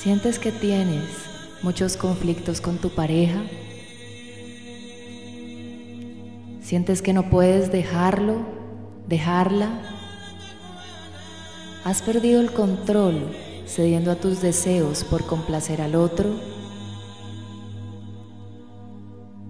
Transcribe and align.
¿Sientes 0.00 0.38
que 0.38 0.52
tienes 0.52 1.02
muchos 1.60 1.96
conflictos 1.96 2.60
con 2.60 2.78
tu 2.78 2.88
pareja? 2.90 3.42
¿Sientes 6.62 7.02
que 7.02 7.12
no 7.12 7.28
puedes 7.30 7.72
dejarlo, 7.72 8.46
dejarla? 9.08 9.68
¿Has 11.82 12.00
perdido 12.02 12.40
el 12.40 12.52
control 12.52 13.34
cediendo 13.66 14.12
a 14.12 14.14
tus 14.14 14.40
deseos 14.40 15.02
por 15.02 15.26
complacer 15.26 15.82
al 15.82 15.96
otro? 15.96 16.30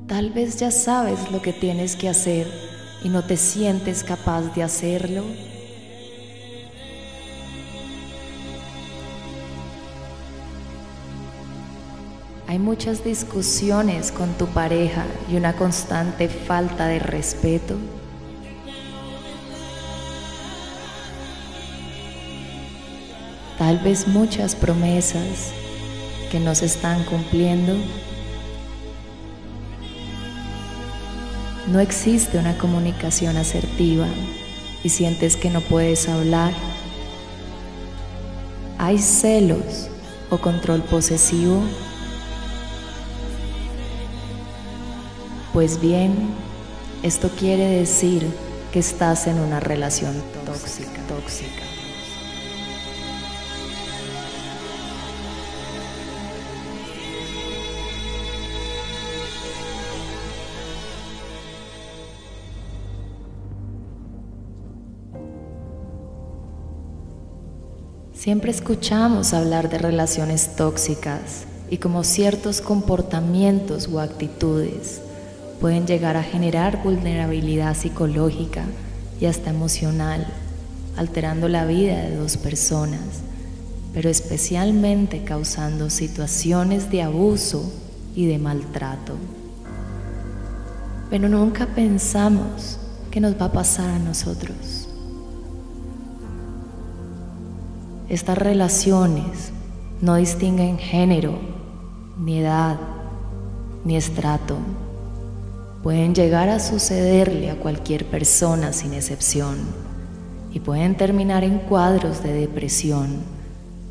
Tal 0.06 0.30
vez 0.30 0.58
ya 0.58 0.70
sabes 0.70 1.30
lo 1.30 1.42
que 1.42 1.52
tienes 1.52 1.94
que 1.94 2.08
hacer 2.08 2.50
y 3.04 3.10
no 3.10 3.22
te 3.22 3.36
sientes 3.36 4.02
capaz 4.02 4.54
de 4.54 4.62
hacerlo. 4.62 5.24
Hay 12.48 12.58
muchas 12.58 13.04
discusiones 13.04 14.10
con 14.10 14.32
tu 14.38 14.46
pareja 14.46 15.04
y 15.30 15.36
una 15.36 15.52
constante 15.52 16.30
falta 16.30 16.86
de 16.86 16.98
respeto. 16.98 17.76
Tal 23.58 23.78
vez 23.80 24.08
muchas 24.08 24.54
promesas 24.54 25.52
que 26.32 26.40
no 26.40 26.54
se 26.54 26.64
están 26.64 27.04
cumpliendo. 27.04 27.74
No 31.70 31.80
existe 31.80 32.38
una 32.38 32.56
comunicación 32.56 33.36
asertiva 33.36 34.06
y 34.82 34.88
sientes 34.88 35.36
que 35.36 35.50
no 35.50 35.60
puedes 35.60 36.08
hablar. 36.08 36.54
Hay 38.78 38.96
celos 38.96 39.90
o 40.30 40.38
control 40.38 40.80
posesivo 40.80 41.62
Pues 45.58 45.80
bien, 45.80 46.14
esto 47.02 47.30
quiere 47.36 47.64
decir 47.64 48.24
que 48.72 48.78
estás 48.78 49.26
en 49.26 49.40
una 49.40 49.58
relación 49.58 50.14
tóxica, 50.46 51.02
tóxica. 51.08 51.64
Siempre 68.12 68.52
escuchamos 68.52 69.34
hablar 69.34 69.68
de 69.68 69.78
relaciones 69.78 70.54
tóxicas 70.54 71.46
y 71.68 71.78
como 71.78 72.04
ciertos 72.04 72.60
comportamientos 72.60 73.88
o 73.88 73.98
actitudes 73.98 75.00
pueden 75.60 75.86
llegar 75.86 76.16
a 76.16 76.22
generar 76.22 76.82
vulnerabilidad 76.82 77.74
psicológica 77.74 78.64
y 79.20 79.26
hasta 79.26 79.50
emocional, 79.50 80.26
alterando 80.96 81.48
la 81.48 81.64
vida 81.64 82.02
de 82.02 82.16
dos 82.16 82.36
personas, 82.36 83.00
pero 83.92 84.08
especialmente 84.08 85.24
causando 85.24 85.90
situaciones 85.90 86.90
de 86.90 87.02
abuso 87.02 87.72
y 88.14 88.26
de 88.26 88.38
maltrato. 88.38 89.14
Pero 91.10 91.28
nunca 91.28 91.66
pensamos 91.66 92.78
que 93.10 93.20
nos 93.20 93.40
va 93.40 93.46
a 93.46 93.52
pasar 93.52 93.90
a 93.90 93.98
nosotros. 93.98 94.88
Estas 98.08 98.38
relaciones 98.38 99.50
no 100.00 100.14
distinguen 100.16 100.78
género, 100.78 101.38
ni 102.18 102.38
edad, 102.38 102.78
ni 103.84 103.96
estrato 103.96 104.56
pueden 105.82 106.14
llegar 106.14 106.48
a 106.48 106.60
sucederle 106.60 107.50
a 107.50 107.56
cualquier 107.56 108.06
persona 108.06 108.72
sin 108.72 108.94
excepción 108.94 109.56
y 110.52 110.60
pueden 110.60 110.96
terminar 110.96 111.44
en 111.44 111.58
cuadros 111.58 112.22
de 112.22 112.32
depresión, 112.32 113.18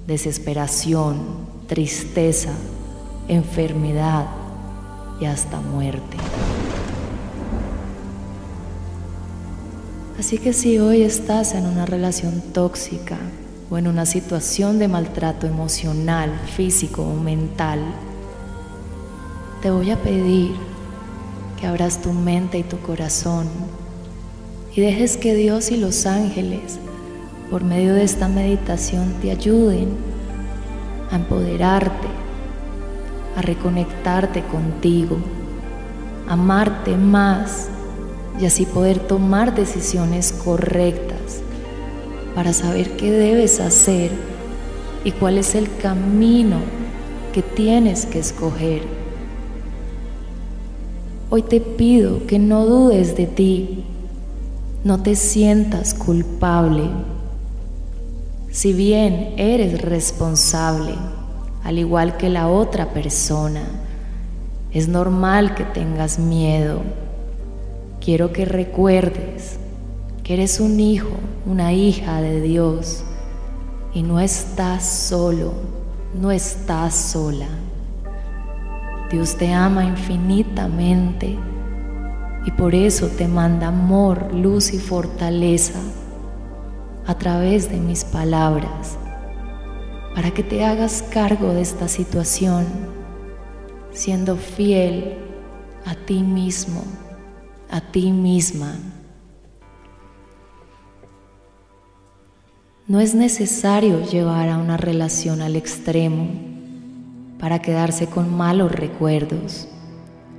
desesperación, 0.06 1.18
tristeza, 1.68 2.52
enfermedad 3.28 4.26
y 5.20 5.26
hasta 5.26 5.60
muerte. 5.62 6.18
Así 10.20 10.40
que 10.40 10.52
si 10.52 10.80
hoy 10.80 11.04
estás 11.04 11.54
en 11.54 11.66
una 11.68 11.86
relación 11.86 12.42
tóxica 12.54 13.18
o 13.70 13.78
en 13.78 13.88
una 13.88 14.06
situación 14.06 14.80
de 14.80 14.88
maltrato 14.88 15.46
emocional, 15.46 16.32
físico 16.56 17.04
o 17.04 17.16
mental, 17.16 17.80
te 19.62 19.70
voy 19.70 19.92
a 19.92 20.02
pedir 20.02 20.67
que 21.60 21.68
abras 21.68 22.02
tu 22.02 22.14
mente 22.14 22.60
y 22.60 22.64
tu 22.64 22.80
corazón 22.80 23.48
y 24.78 24.82
dejes 24.82 25.18
que 25.18 25.34
Dios 25.34 25.72
y 25.72 25.78
los 25.78 26.06
ángeles, 26.06 26.78
por 27.50 27.64
medio 27.64 27.96
de 27.96 28.04
esta 28.04 28.28
meditación, 28.28 29.12
te 29.22 29.32
ayuden 29.32 29.90
a 31.10 31.16
empoderarte, 31.16 32.08
a 33.36 33.42
reconectarte 33.42 34.44
contigo, 34.44 35.18
amarte 36.28 36.96
más 36.96 37.70
y 38.40 38.46
así 38.46 38.68
poder 38.68 39.00
tomar 39.00 39.56
decisiones 39.56 40.32
correctas 40.32 41.42
para 42.36 42.54
saber 42.54 42.98
qué 42.98 43.10
debes 43.10 43.60
hacer 43.60 44.12
y 45.04 45.12
cuál 45.12 45.40
es 45.40 45.56
el 45.56 45.76
camino 45.78 46.60
que 47.34 47.42
tienes 47.42 48.06
que 48.06 48.20
escoger 48.20 48.97
Hoy 51.30 51.42
te 51.42 51.60
pido 51.60 52.26
que 52.26 52.40
no 52.40 52.66
dudes 52.66 53.18
de 53.18 53.28
ti, 53.28 53.84
no 54.86 55.04
te 55.04 55.18
sientas 55.18 55.94
culpable. 55.94 56.84
Si 58.50 58.72
bien 58.72 59.34
eres 59.36 59.82
responsable, 59.82 60.94
al 61.66 61.80
igual 61.80 62.16
que 62.16 62.30
la 62.30 62.48
otra 62.48 62.94
persona, 62.94 63.64
es 64.72 64.88
normal 64.88 65.54
que 65.54 65.66
tengas 65.66 66.18
miedo. 66.18 66.80
Quiero 68.00 68.32
que 68.32 68.46
recuerdes 68.46 69.60
que 70.24 70.36
eres 70.36 70.62
un 70.62 70.80
hijo, 70.80 71.18
una 71.46 71.74
hija 71.74 72.22
de 72.22 72.40
Dios 72.40 73.04
y 73.94 74.02
no 74.02 74.22
estás 74.22 74.86
solo, 74.86 75.52
no 76.18 76.32
estás 76.32 76.96
sola. 76.96 77.48
Dios 79.10 79.38
te 79.38 79.54
ama 79.54 79.86
infinitamente 79.86 81.38
y 82.46 82.52
por 82.52 82.76
eso 82.76 83.08
te 83.08 83.28
manda 83.28 83.68
amor, 83.68 84.34
luz 84.34 84.74
y 84.74 84.80
fortaleza 84.80 85.80
a 87.06 87.18
través 87.18 87.72
de 87.72 87.78
mis 87.78 88.04
palabras, 88.04 88.98
para 90.14 90.32
que 90.32 90.44
te 90.44 90.66
hagas 90.66 91.04
cargo 91.04 91.54
de 91.54 91.62
esta 91.62 91.88
situación, 91.88 92.66
siendo 93.92 94.36
fiel 94.36 95.18
a 95.86 95.96
ti 95.96 96.22
mismo, 96.22 96.84
a 97.70 97.80
ti 97.80 98.12
misma. 98.12 98.76
No 102.88 103.00
es 103.00 103.16
necesario 103.16 104.02
llevar 104.02 104.50
a 104.50 104.58
una 104.58 104.76
relación 104.76 105.42
al 105.42 105.56
extremo 105.56 106.57
para 107.40 107.60
quedarse 107.60 108.08
con 108.08 108.36
malos 108.36 108.72
recuerdos 108.72 109.68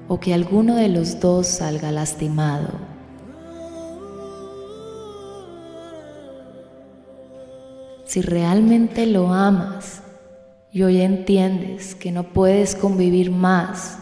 o 0.09 0.19
que 0.19 0.35
alguno 0.35 0.77
de 0.77 0.89
los 0.89 1.21
dos 1.21 1.47
salga 1.47 1.93
lastimado. 1.93 2.69
Si 8.05 8.23
realmente 8.23 9.07
lo 9.07 9.33
amas 9.33 10.03
y 10.73 10.83
hoy 10.83 11.03
entiendes 11.03 11.95
que 11.95 12.11
no 12.11 12.25
puedes 12.25 12.75
convivir 12.75 13.31
más 13.31 13.99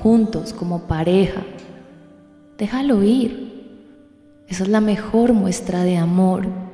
juntos 0.00 0.52
como 0.52 0.86
pareja, 0.86 1.42
déjalo 2.56 3.02
ir. 3.02 3.48
Esa 4.46 4.62
es 4.62 4.68
la 4.68 4.80
mejor 4.80 5.32
muestra 5.32 5.82
de 5.82 5.96
amor 5.96 6.67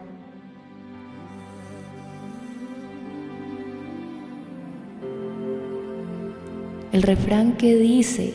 el 6.94 7.02
refrán 7.02 7.56
que 7.56 7.74
dice, 7.74 8.34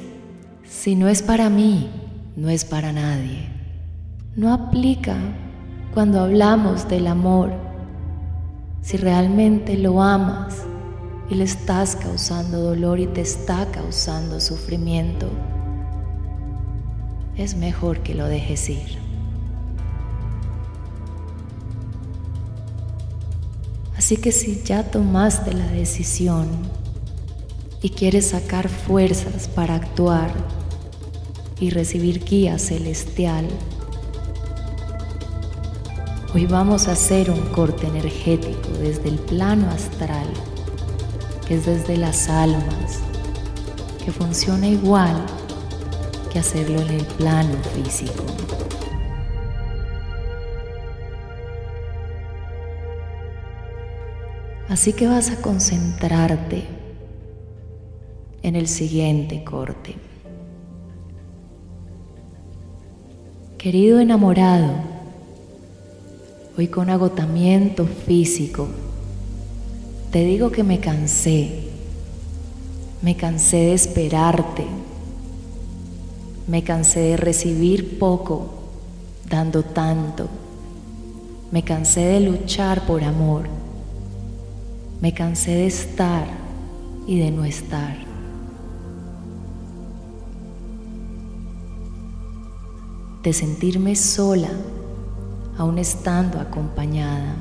si 0.70 0.94
no 0.98 1.08
es 1.08 1.22
para 1.22 1.50
mí, 1.50 1.90
no 2.36 2.50
es 2.50 2.66
para 2.66 2.92
nadie, 2.92 3.48
no 4.36 4.52
aplica 4.52 5.16
cuando 5.94 6.20
hablamos 6.20 6.90
del 6.90 7.08
amor. 7.08 7.54
Si 8.82 8.98
realmente 8.98 9.78
lo 9.78 10.04
amas 10.04 10.66
y 11.30 11.36
le 11.36 11.46
estás 11.46 11.96
causando 11.96 12.60
dolor 12.60 13.00
y 13.00 13.08
te 13.08 13.22
está 13.22 13.66
causando 13.72 14.42
sufrimiento, 14.42 15.30
es 17.38 17.56
mejor 17.56 18.00
que 18.00 18.14
lo 18.14 18.28
dejes 18.28 18.70
ir. 18.70 18.98
Así 23.96 24.18
que 24.18 24.34
si 24.34 24.62
ya 24.64 24.84
tomaste 24.84 25.54
la 25.54 25.68
decisión 25.68 26.79
y 27.82 27.90
quieres 27.90 28.30
sacar 28.30 28.68
fuerzas 28.68 29.48
para 29.48 29.76
actuar 29.76 30.32
y 31.60 31.70
recibir 31.70 32.24
guía 32.24 32.60
celestial, 32.60 33.48
hoy 36.34 36.46
vamos 36.46 36.88
a 36.88 36.92
hacer 36.92 37.32
un 37.32 37.40
corte 37.52 37.88
energético 37.88 38.70
desde 38.82 39.10
el 39.10 39.20
plano 39.20 39.70
astral, 39.70 40.28
que 41.48 41.56
es 41.56 41.66
desde 41.66 41.98
las 41.98 42.30
almas, 42.30 43.00
que 44.04 44.12
funciona 44.12 44.68
igual 44.68 45.26
que 46.32 46.40
hacerlo 46.40 46.82
en 46.82 46.90
el 46.90 47.06
plano 47.06 47.56
físico. 47.76 48.24
Así 54.68 54.94
que 54.94 55.08
vas 55.08 55.32
a 55.32 55.42
concentrarte 55.42 56.79
en 58.44 58.56
el 58.56 58.68
siguiente 58.68 59.44
corte. 59.44 59.96
Querido 63.58 64.00
enamorado, 64.00 64.72
hoy 66.58 66.68
con 66.68 66.90
agotamiento 66.90 67.86
físico, 67.86 68.68
te 70.12 70.24
digo 70.24 70.52
que 70.52 70.64
me 70.64 70.80
cansé, 70.80 71.68
me 73.02 73.16
cansé 73.16 73.58
de 73.58 73.74
esperarte, 73.74 74.66
me 76.48 76.64
cansé 76.64 77.02
de 77.02 77.18
recibir 77.18 78.00
poco, 78.00 78.50
dando 79.30 79.64
tanto, 79.64 80.28
me 81.52 81.64
cansé 81.64 82.02
de 82.02 82.20
luchar 82.22 82.86
por 82.86 83.04
amor 83.04 83.60
me 85.02 85.14
cansé 85.14 85.52
de 85.52 85.68
estar 85.68 86.28
y 87.08 87.20
de 87.20 87.32
no 87.32 87.46
estar. 87.46 88.09
De 93.24 93.34
sentirme 93.34 93.98
sola, 93.98 94.48
aún 95.58 95.78
estando 95.78 96.40
acompañada. 96.40 97.36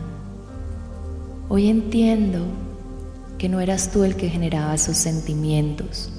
Hoy 1.49 1.69
entiendo 1.69 2.41
que 3.39 3.49
no 3.49 3.61
eras 3.61 3.93
tú 3.93 4.03
el 4.03 4.17
que 4.17 4.29
generaba 4.29 4.75
esos 4.75 4.97
sentimientos, 4.97 6.11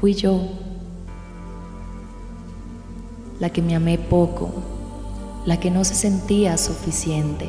fui 0.00 0.14
yo, 0.14 0.42
la 3.38 3.50
que 3.50 3.62
me 3.62 3.76
amé 3.76 3.98
poco, 3.98 4.50
la 5.46 5.60
que 5.60 5.70
no 5.70 5.84
se 5.84 5.94
sentía 5.94 6.58
suficiente, 6.58 7.46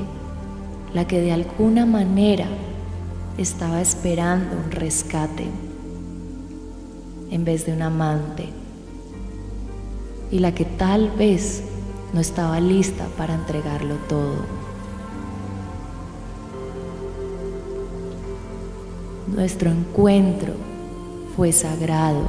la 0.94 1.08
que 1.08 1.20
de 1.20 1.32
alguna 1.32 1.88
manera 1.88 2.46
estaba 3.40 3.82
esperando 3.82 4.56
un 4.56 4.70
rescate 4.70 5.48
en 7.32 7.44
vez 7.44 7.66
de 7.66 7.74
un 7.74 7.82
amante 7.82 8.59
y 10.32 10.40
la 10.40 10.54
que 10.54 10.66
tal 10.66 11.12
vez 11.12 11.64
no 12.14 12.22
estaba 12.22 12.60
lista 12.60 13.08
para 13.18 13.36
entregarlo 13.36 13.96
todo. 14.08 14.36
Nuestro 19.28 19.72
encuentro 19.72 20.54
fue 21.36 21.52
sagrado, 21.52 22.28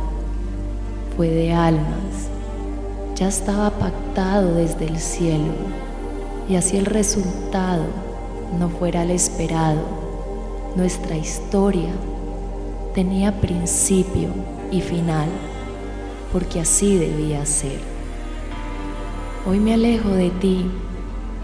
fue 1.17 1.29
de 1.29 1.53
almas, 1.53 2.29
ya 3.17 3.29
estaba 3.29 3.71
pactado 3.71 4.55
desde 4.55 4.87
el 4.87 4.99
cielo 4.99 5.53
y 6.49 6.57
así 6.57 6.77
el 6.77 6.87
resultado 6.87 7.85
no 8.59 8.69
fuera 8.69 9.03
el 9.03 9.11
esperado 9.11 10.01
nuestra 10.77 11.17
historia 11.17 11.91
tenía 12.95 13.41
principio 13.41 14.29
y 14.71 14.81
final, 14.81 15.29
porque 16.33 16.61
así 16.61 16.97
debía 16.97 17.45
ser. 17.45 17.90
Hoy 19.47 19.59
me 19.59 19.73
alejo 19.73 20.11
de 20.11 20.29
ti 20.29 20.67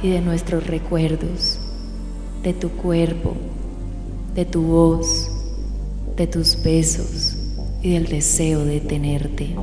y 0.02 0.10
de 0.10 0.20
nuestros 0.20 0.66
recuerdos, 0.66 1.58
de 2.43 2.52
tu 2.52 2.69
cuerpo, 2.69 3.32
de 4.34 4.44
tu 4.44 4.60
voz, 4.60 5.31
de 6.14 6.26
tus 6.26 6.62
besos 6.62 7.37
y 7.81 7.94
del 7.94 8.06
deseo 8.06 8.66
de 8.66 8.81
tenerte. 8.81 9.56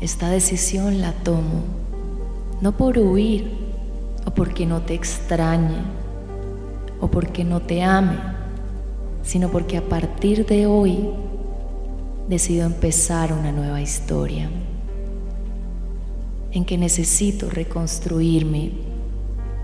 Esta 0.00 0.30
decisión 0.30 1.02
la 1.02 1.12
tomo 1.12 1.64
no 2.62 2.72
por 2.72 2.98
huir 2.98 3.52
o 4.24 4.30
porque 4.30 4.64
no 4.64 4.80
te 4.80 4.94
extrañe, 4.94 5.82
o 6.98 7.08
porque 7.08 7.44
no 7.44 7.60
te 7.60 7.82
ame, 7.82 8.16
sino 9.22 9.50
porque 9.50 9.76
a 9.76 9.86
partir 9.86 10.46
de 10.46 10.66
hoy 10.66 11.10
decido 12.26 12.64
empezar 12.64 13.34
una 13.34 13.52
nueva 13.52 13.82
historia 13.82 14.48
en 16.52 16.64
que 16.64 16.78
necesito 16.78 17.48
reconstruirme, 17.48 18.72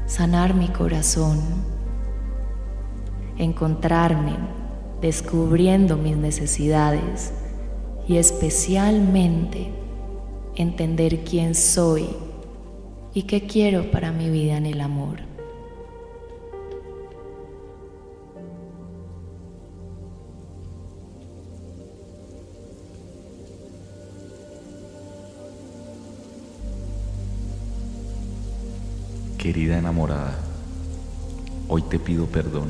sanar 0.07 0.55
mi 0.55 0.69
corazón, 0.69 1.41
encontrarme 3.39 4.37
descubriendo 5.01 5.97
mis 5.97 6.17
necesidades 6.17 7.33
y 8.09 8.17
especialmente 8.17 9.69
entender 10.55 11.25
quién 11.25 11.55
soy 11.55 12.07
y 13.13 13.23
qué 13.23 13.47
quiero 13.47 13.91
para 13.91 14.13
mi 14.13 14.31
vida 14.31 14.57
en 14.57 14.67
el 14.67 14.81
amor. 14.81 15.26
Querida 29.47 29.79
enamorada, 29.79 30.35
hoy 31.69 31.83
te 31.83 32.01
pido 32.01 32.27
perdón. 32.27 32.67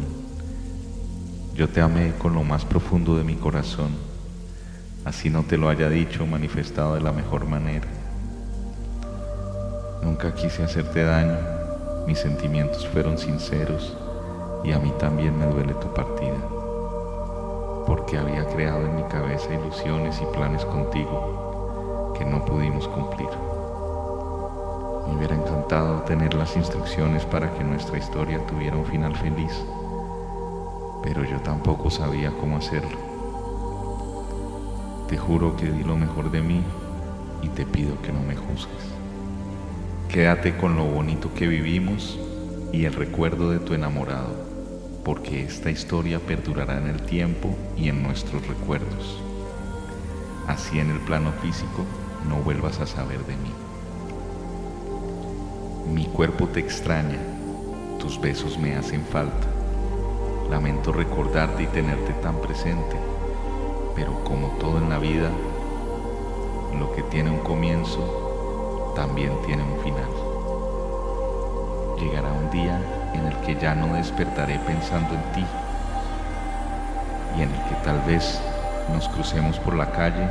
Yo 1.54 1.70
te 1.70 1.80
amé 1.80 2.12
con 2.18 2.34
lo 2.34 2.44
más 2.44 2.66
profundo 2.66 3.16
de 3.16 3.24
mi 3.24 3.34
corazón, 3.34 3.92
así 5.06 5.30
no 5.30 5.42
te 5.42 5.56
lo 5.56 5.70
haya 5.70 5.88
dicho 5.88 6.24
o 6.24 6.26
manifestado 6.26 6.94
de 6.94 7.00
la 7.00 7.12
mejor 7.12 7.46
manera. 7.46 7.86
Nunca 10.02 10.34
quise 10.34 10.64
hacerte 10.64 11.02
daño, 11.02 11.38
mis 12.06 12.18
sentimientos 12.18 12.86
fueron 12.88 13.16
sinceros 13.16 13.96
y 14.62 14.72
a 14.72 14.78
mí 14.78 14.92
también 14.98 15.38
me 15.38 15.46
duele 15.46 15.72
tu 15.72 15.94
partida, 15.94 16.36
porque 17.86 18.18
había 18.18 18.44
creado 18.48 18.84
en 18.84 18.96
mi 18.96 19.02
cabeza 19.04 19.54
ilusiones 19.54 20.20
y 20.20 20.36
planes 20.36 20.62
contigo 20.66 22.12
que 22.18 22.26
no 22.26 22.44
pudimos 22.44 22.86
cumplir. 22.86 23.30
Me 25.06 25.16
hubiera 25.16 25.36
encantado 25.36 26.02
tener 26.02 26.34
las 26.34 26.56
instrucciones 26.56 27.24
para 27.24 27.52
que 27.54 27.64
nuestra 27.64 27.98
historia 27.98 28.44
tuviera 28.46 28.76
un 28.76 28.86
final 28.86 29.16
feliz, 29.16 29.52
pero 31.02 31.24
yo 31.24 31.40
tampoco 31.40 31.90
sabía 31.90 32.32
cómo 32.40 32.56
hacerlo. 32.56 32.98
Te 35.08 35.16
juro 35.16 35.56
que 35.56 35.70
di 35.70 35.84
lo 35.84 35.96
mejor 35.96 36.30
de 36.30 36.40
mí 36.40 36.62
y 37.42 37.48
te 37.48 37.64
pido 37.64 38.00
que 38.02 38.12
no 38.12 38.20
me 38.22 38.34
juzgues. 38.34 38.96
Quédate 40.08 40.56
con 40.56 40.76
lo 40.76 40.84
bonito 40.84 41.32
que 41.34 41.46
vivimos 41.46 42.18
y 42.72 42.84
el 42.84 42.94
recuerdo 42.94 43.50
de 43.50 43.60
tu 43.60 43.74
enamorado, 43.74 44.34
porque 45.04 45.44
esta 45.44 45.70
historia 45.70 46.18
perdurará 46.18 46.78
en 46.78 46.88
el 46.88 47.02
tiempo 47.02 47.54
y 47.76 47.88
en 47.88 48.02
nuestros 48.02 48.46
recuerdos. 48.48 49.22
Así 50.48 50.80
en 50.80 50.90
el 50.90 50.98
plano 51.00 51.32
físico 51.42 51.84
no 52.28 52.36
vuelvas 52.36 52.80
a 52.80 52.86
saber 52.86 53.18
de 53.26 53.36
mí. 53.36 53.65
Mi 55.92 56.06
cuerpo 56.06 56.48
te 56.48 56.58
extraña, 56.58 57.18
tus 58.00 58.20
besos 58.20 58.58
me 58.58 58.74
hacen 58.74 59.04
falta. 59.04 59.46
Lamento 60.50 60.92
recordarte 60.92 61.62
y 61.62 61.66
tenerte 61.66 62.12
tan 62.14 62.40
presente, 62.40 62.96
pero 63.94 64.24
como 64.24 64.48
todo 64.58 64.78
en 64.78 64.90
la 64.90 64.98
vida, 64.98 65.30
lo 66.76 66.92
que 66.92 67.02
tiene 67.04 67.30
un 67.30 67.38
comienzo 67.38 68.92
también 68.96 69.30
tiene 69.46 69.62
un 69.62 69.78
final. 69.78 70.10
Llegará 72.00 72.32
un 72.32 72.50
día 72.50 72.80
en 73.14 73.26
el 73.26 73.36
que 73.42 73.54
ya 73.54 73.76
no 73.76 73.94
despertaré 73.94 74.58
pensando 74.66 75.14
en 75.14 75.22
ti 75.34 75.46
y 77.38 77.42
en 77.42 77.50
el 77.50 77.62
que 77.68 77.74
tal 77.84 78.00
vez 78.00 78.40
nos 78.92 79.08
crucemos 79.08 79.58
por 79.60 79.76
la 79.76 79.92
calle 79.92 80.28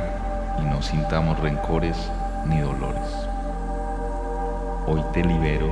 y 0.60 0.64
no 0.64 0.82
sintamos 0.82 1.40
rencores 1.40 1.96
ni 2.44 2.60
dolores. 2.60 3.25
Hoy 4.86 5.02
te 5.12 5.24
libero 5.24 5.68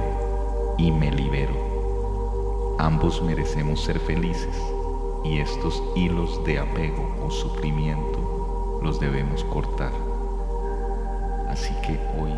y 0.79 0.91
me 0.91 1.11
libero. 1.11 2.77
Ambos 2.79 3.23
merecemos 3.23 3.83
ser 3.83 3.99
felices 4.01 4.57
y 5.25 5.39
estos 5.39 5.83
hilos 5.95 6.45
de 6.45 6.59
apego 6.59 7.15
o 7.25 7.31
sufrimiento 7.31 8.81
los 8.83 9.01
debemos 9.01 9.45
cortar. 9.45 9.93
Así 11.49 11.73
que 11.87 11.99
hoy 12.21 12.33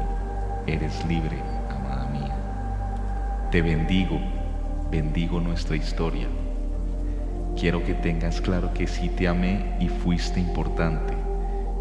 eres 0.66 1.04
libre, 1.06 1.38
amada 1.70 2.06
mía. 2.10 3.48
Te 3.50 3.62
bendigo 3.62 4.20
bendigo 4.90 5.40
nuestra 5.40 5.76
historia. 5.76 6.28
Quiero 7.58 7.82
que 7.84 7.94
tengas 7.94 8.40
claro 8.40 8.72
que 8.72 8.86
sí 8.86 9.08
te 9.08 9.28
amé 9.28 9.76
y 9.80 9.88
fuiste 9.88 10.40
importante. 10.40 11.14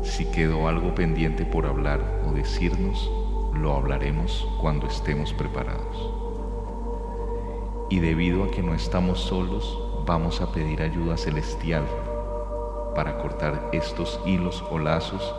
Si 0.02 0.26
quedó 0.26 0.68
algo 0.68 0.96
pendiente 0.96 1.46
por 1.46 1.66
hablar 1.66 2.00
o 2.28 2.32
decirnos, 2.32 3.10
lo 3.56 3.76
hablaremos 3.76 4.48
cuando 4.60 4.88
estemos 4.88 5.34
preparados. 5.34 6.12
Y 7.90 8.00
debido 8.00 8.44
a 8.44 8.52
que 8.52 8.62
no 8.62 8.74
estamos 8.74 9.20
solos, 9.20 9.78
vamos 10.06 10.42
a 10.42 10.52
pedir 10.52 10.82
ayuda 10.82 11.18
celestial 11.18 11.86
para 12.96 13.18
cortar 13.18 13.70
estos 13.74 14.20
hilos 14.26 14.64
o 14.70 14.80
lazos 14.80 15.34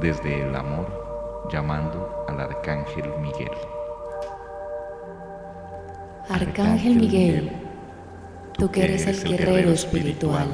desde 0.00 0.42
el 0.42 0.54
amor, 0.54 1.46
llamando 1.50 2.24
al 2.28 2.40
Arcángel 2.40 3.10
Miguel. 3.20 3.50
Arcángel 6.28 6.96
Miguel, 6.96 7.52
tú 8.56 8.70
que 8.70 8.84
eres 8.84 9.06
el 9.06 9.36
guerrero 9.36 9.70
espiritual, 9.70 10.48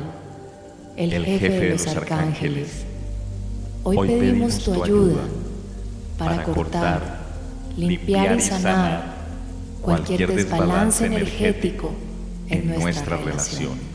el 0.97 1.25
jefe 1.25 1.49
de 1.49 1.71
los 1.71 1.87
arcángeles, 1.89 2.87
hoy 3.83 4.07
pedimos 4.07 4.63
tu 4.63 4.85
ayuda 4.85 5.23
para 6.19 6.43
cortar, 6.45 7.19
limpiar 7.77 8.37
y 8.37 8.41
sanar 8.41 9.15
cualquier 9.81 10.35
desbalance 10.35 11.07
energético 11.07 11.93
en 12.49 12.79
nuestra 12.79 13.17
relación. 13.17 13.95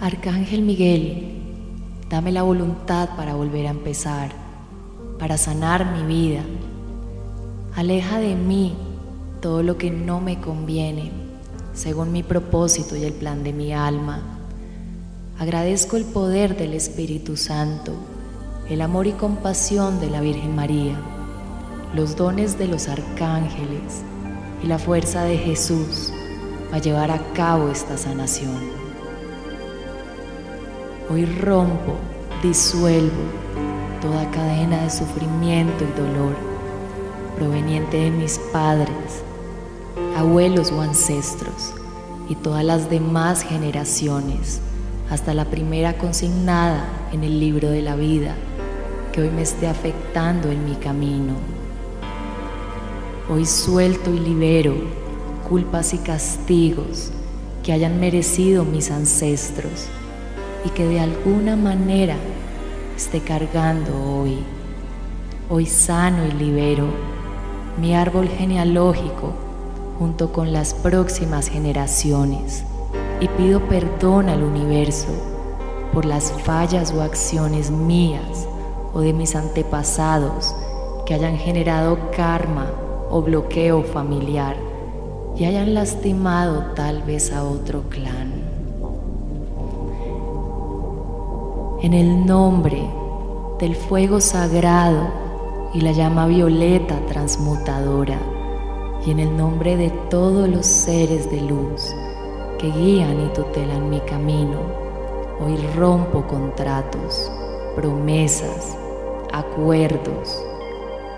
Arcángel 0.00 0.62
Miguel, 0.62 1.32
dame 2.08 2.30
la 2.30 2.42
voluntad 2.42 3.16
para 3.16 3.34
volver 3.34 3.66
a 3.66 3.70
empezar, 3.70 4.30
para 5.18 5.36
sanar 5.36 5.84
mi 5.96 6.04
vida. 6.06 6.42
Aleja 7.74 8.20
de 8.20 8.36
mí 8.36 8.76
todo 9.40 9.64
lo 9.64 9.76
que 9.76 9.90
no 9.90 10.20
me 10.20 10.40
conviene, 10.40 11.10
según 11.76 12.10
mi 12.10 12.24
propósito 12.24 12.96
y 12.96 13.04
el 13.04 13.12
plan 13.12 13.44
de 13.44 13.52
mi 13.52 13.72
alma. 13.72 14.22
Agradezco 15.38 15.96
el 15.96 16.04
poder 16.04 16.56
del 16.56 16.72
Espíritu 16.72 17.36
Santo 17.36 17.92
el 18.68 18.80
amor 18.80 19.06
y 19.06 19.12
compasión 19.12 20.00
de 20.00 20.10
la 20.10 20.20
Virgen 20.20 20.56
María, 20.56 20.96
los 21.94 22.16
dones 22.16 22.58
de 22.58 22.66
los 22.66 22.88
arcángeles 22.88 24.02
y 24.62 24.66
la 24.66 24.78
fuerza 24.78 25.22
de 25.22 25.38
Jesús 25.38 26.12
para 26.70 26.82
llevar 26.82 27.12
a 27.12 27.32
cabo 27.32 27.68
esta 27.68 27.96
sanación. 27.96 28.58
Hoy 31.08 31.26
rompo, 31.26 31.94
disuelvo 32.42 33.22
toda 34.02 34.28
cadena 34.32 34.82
de 34.82 34.90
sufrimiento 34.90 35.84
y 35.84 36.00
dolor 36.00 36.34
proveniente 37.38 37.98
de 37.98 38.10
mis 38.10 38.38
padres, 38.52 39.22
abuelos 40.16 40.72
o 40.72 40.80
ancestros 40.80 41.74
y 42.28 42.36
todas 42.36 42.64
las 42.64 42.88
demás 42.88 43.42
generaciones 43.42 44.60
hasta 45.10 45.34
la 45.34 45.44
primera 45.44 45.98
consignada 45.98 46.88
en 47.12 47.22
el 47.22 47.38
libro 47.38 47.68
de 47.68 47.82
la 47.82 47.96
vida 47.96 48.34
que 49.12 49.20
hoy 49.20 49.30
me 49.30 49.42
esté 49.42 49.66
afectando 49.66 50.50
en 50.50 50.64
mi 50.64 50.74
camino. 50.76 51.34
Hoy 53.28 53.44
suelto 53.44 54.12
y 54.14 54.18
libero 54.18 54.74
culpas 55.48 55.92
y 55.92 55.98
castigos 55.98 57.12
que 57.62 57.72
hayan 57.72 58.00
merecido 58.00 58.64
mis 58.64 58.90
ancestros 58.90 59.86
y 60.64 60.70
que 60.70 60.86
de 60.86 60.98
alguna 60.98 61.56
manera 61.56 62.16
esté 62.96 63.20
cargando 63.20 63.92
hoy. 64.02 64.38
Hoy 65.50 65.66
sano 65.66 66.26
y 66.26 66.32
libero 66.32 66.86
mi 67.78 67.94
árbol 67.94 68.28
genealógico 68.28 69.45
junto 69.98 70.32
con 70.32 70.52
las 70.52 70.74
próximas 70.74 71.48
generaciones 71.48 72.64
y 73.20 73.28
pido 73.28 73.60
perdón 73.60 74.28
al 74.28 74.42
universo 74.42 75.08
por 75.92 76.04
las 76.04 76.32
fallas 76.32 76.92
o 76.92 77.02
acciones 77.02 77.70
mías 77.70 78.46
o 78.92 79.00
de 79.00 79.12
mis 79.12 79.34
antepasados 79.34 80.54
que 81.06 81.14
hayan 81.14 81.38
generado 81.38 81.98
karma 82.14 82.66
o 83.10 83.22
bloqueo 83.22 83.82
familiar 83.82 84.56
y 85.36 85.44
hayan 85.44 85.74
lastimado 85.74 86.72
tal 86.74 87.02
vez 87.02 87.32
a 87.32 87.44
otro 87.44 87.82
clan. 87.88 88.32
En 91.82 91.94
el 91.94 92.26
nombre 92.26 92.82
del 93.58 93.76
fuego 93.76 94.20
sagrado 94.20 95.08
y 95.72 95.80
la 95.80 95.92
llama 95.92 96.26
violeta 96.26 96.98
transmutadora 97.06 98.18
y 99.06 99.12
en 99.12 99.20
el 99.20 99.36
nombre 99.36 99.76
de 99.76 99.90
todos 100.10 100.48
los 100.48 100.66
seres 100.66 101.30
de 101.30 101.40
luz 101.40 101.94
que 102.58 102.70
guían 102.70 103.24
y 103.24 103.28
tutelan 103.32 103.88
mi 103.88 104.00
camino, 104.00 104.58
hoy 105.40 105.56
rompo 105.76 106.26
contratos, 106.26 107.30
promesas, 107.76 108.76
acuerdos, 109.32 110.44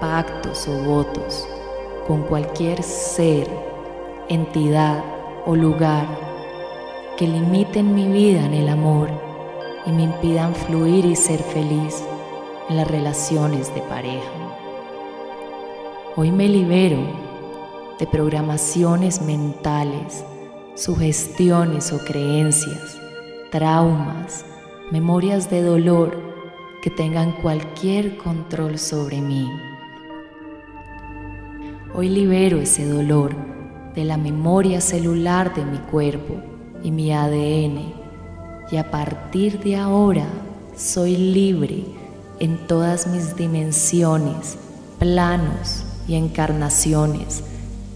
pactos 0.01 0.69
o 0.69 0.85
votos 0.85 1.49
con 2.07 2.23
cualquier 2.25 2.83
ser, 2.83 3.49
entidad 4.29 5.03
o 5.47 5.57
lugar 5.57 6.07
que 7.17 7.27
limiten 7.27 7.95
mi 7.95 8.07
vida 8.07 8.45
en 8.45 8.53
el 8.53 8.69
amor 8.69 9.09
y 9.87 9.93
me 9.93 10.03
impidan 10.03 10.55
fluir 10.55 11.07
y 11.07 11.17
ser 11.17 11.43
feliz 11.43 12.05
en 12.69 12.77
las 12.77 12.89
relaciones 12.89 13.75
de 13.75 13.81
pareja. 13.81 14.31
Hoy 16.17 16.31
me 16.33 16.49
libero 16.49 17.28
de 17.99 18.07
programaciones 18.07 19.21
mentales, 19.21 20.25
sugestiones 20.77 21.93
o 21.93 21.99
creencias, 21.99 22.97
traumas, 23.51 24.45
memorias 24.93 25.51
de 25.51 25.63
dolor 25.63 26.17
que 26.83 26.91
tengan 26.91 27.33
cualquier 27.33 28.17
control 28.17 28.79
sobre 28.79 29.21
mí. 29.21 29.51
Hoy 31.95 32.09
libero 32.09 32.59
ese 32.59 32.87
dolor 32.87 33.35
de 33.95 34.05
la 34.05 34.17
memoria 34.17 34.81
celular 34.81 35.53
de 35.55 35.65
mi 35.65 35.79
cuerpo 35.79 36.37
y 36.85 36.93
mi 36.93 37.13
ADN 37.13 37.93
y 38.71 38.77
a 38.77 38.91
partir 38.93 39.59
de 39.59 39.77
ahora 39.77 40.27
soy 40.77 41.17
libre 41.17 41.85
en 42.39 42.59
todas 42.69 43.09
mis 43.09 43.35
dimensiones, 43.35 44.57
planos 45.01 45.85
y 46.07 46.15
encarnaciones 46.15 47.43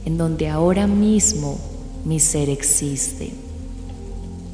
en 0.05 0.19
donde 0.19 0.49
ahora 0.49 0.87
mismo 0.87 1.59
mi 2.05 2.19
ser 2.19 2.49
existe. 2.49 3.33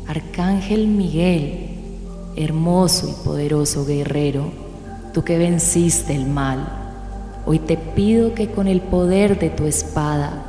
Arcángel 0.07 0.87
Miguel, 0.87 1.71
hermoso 2.37 3.09
y 3.09 3.25
poderoso 3.25 3.85
guerrero, 3.85 4.51
tú 5.13 5.25
que 5.25 5.39
venciste 5.39 6.15
el 6.15 6.27
mal, 6.27 6.69
hoy 7.47 7.59
te 7.59 7.77
pido 7.77 8.35
que 8.35 8.51
con 8.51 8.69
el 8.69 8.81
poder 8.81 9.39
de 9.39 9.51
tu 9.51 9.65
espada 9.67 10.45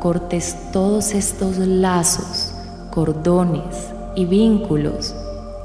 cortes 0.00 0.56
todos 0.72 1.14
estos 1.14 1.58
lazos, 1.58 2.54
cordones 2.90 3.88
y 4.16 4.24
vínculos 4.24 5.14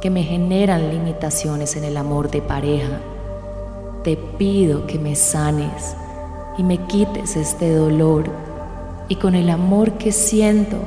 que 0.01 0.09
me 0.09 0.23
generan 0.23 0.89
limitaciones 0.89 1.75
en 1.75 1.83
el 1.83 1.97
amor 1.97 2.29
de 2.29 2.41
pareja. 2.41 2.99
Te 4.03 4.15
pido 4.15 4.85
que 4.87 4.99
me 4.99 5.15
sanes 5.15 5.95
y 6.57 6.63
me 6.63 6.77
quites 6.87 7.35
este 7.35 7.73
dolor 7.73 8.46
y 9.09 9.15
con 9.15 9.35
el 9.35 9.49
amor 9.49 9.93
que 9.93 10.11
siento 10.11 10.77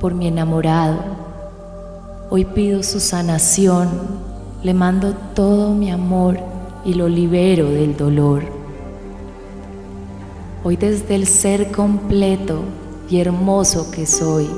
por 0.00 0.14
mi 0.14 0.26
enamorado, 0.28 0.98
hoy 2.30 2.44
pido 2.44 2.82
su 2.82 3.00
sanación 3.00 4.28
le 4.62 4.74
mando 4.74 5.14
todo 5.34 5.72
mi 5.72 5.90
amor 5.90 6.38
y 6.84 6.94
lo 6.94 7.08
libero 7.08 7.70
del 7.70 7.96
dolor. 7.96 8.42
Hoy 10.64 10.76
desde 10.76 11.14
el 11.14 11.26
ser 11.26 11.70
completo 11.70 12.62
y 13.08 13.20
hermoso 13.20 13.92
que 13.92 14.04
soy, 14.04 14.48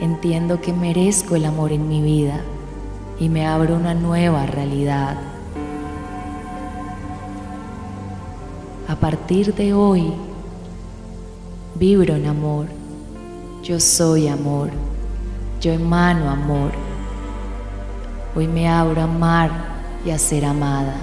entiendo 0.00 0.60
que 0.60 0.74
merezco 0.74 1.34
el 1.34 1.46
amor 1.46 1.72
en 1.72 1.88
mi 1.88 2.02
vida 2.02 2.42
y 3.18 3.30
me 3.30 3.46
abro 3.46 3.76
una 3.76 3.94
nueva 3.94 4.44
realidad. 4.44 5.16
A 8.86 8.96
partir 8.96 9.54
de 9.54 9.72
hoy, 9.72 10.12
vibro 11.74 12.14
en 12.14 12.26
amor. 12.26 12.66
Yo 13.62 13.80
soy 13.80 14.28
amor. 14.28 14.70
Yo 15.60 15.72
emano 15.72 16.30
amor. 16.30 16.72
Hoy 18.34 18.48
me 18.48 18.68
abro 18.68 19.00
a 19.00 19.04
amar 19.04 19.50
y 20.04 20.10
a 20.10 20.18
ser 20.18 20.44
amada. 20.44 20.96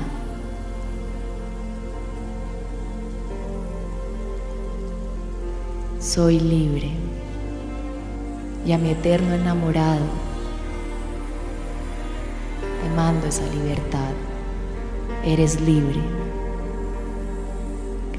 Soy 5.99 6.39
libre 6.39 6.91
y 8.65 8.71
a 8.71 8.77
mi 8.77 8.89
eterno 8.89 9.33
enamorado 9.33 10.05
le 12.83 12.95
mando 12.95 13.27
esa 13.27 13.45
libertad. 13.47 14.11
eres 15.23 15.59
libre. 15.61 15.99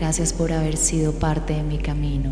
Gracias 0.00 0.32
por 0.32 0.50
haber 0.50 0.78
sido 0.78 1.12
parte 1.12 1.52
de 1.52 1.62
mi 1.62 1.76
camino. 1.76 2.30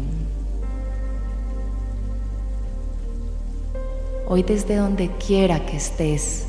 Hoy 4.27 4.43
desde 4.43 4.77
donde 4.77 5.11
quiera 5.19 5.67
que 5.67 5.77
estés, 5.77 6.47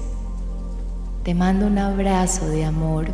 te 1.23 1.35
mando 1.35 1.67
un 1.67 1.77
abrazo 1.77 2.47
de 2.47 2.63
amor. 2.63 3.07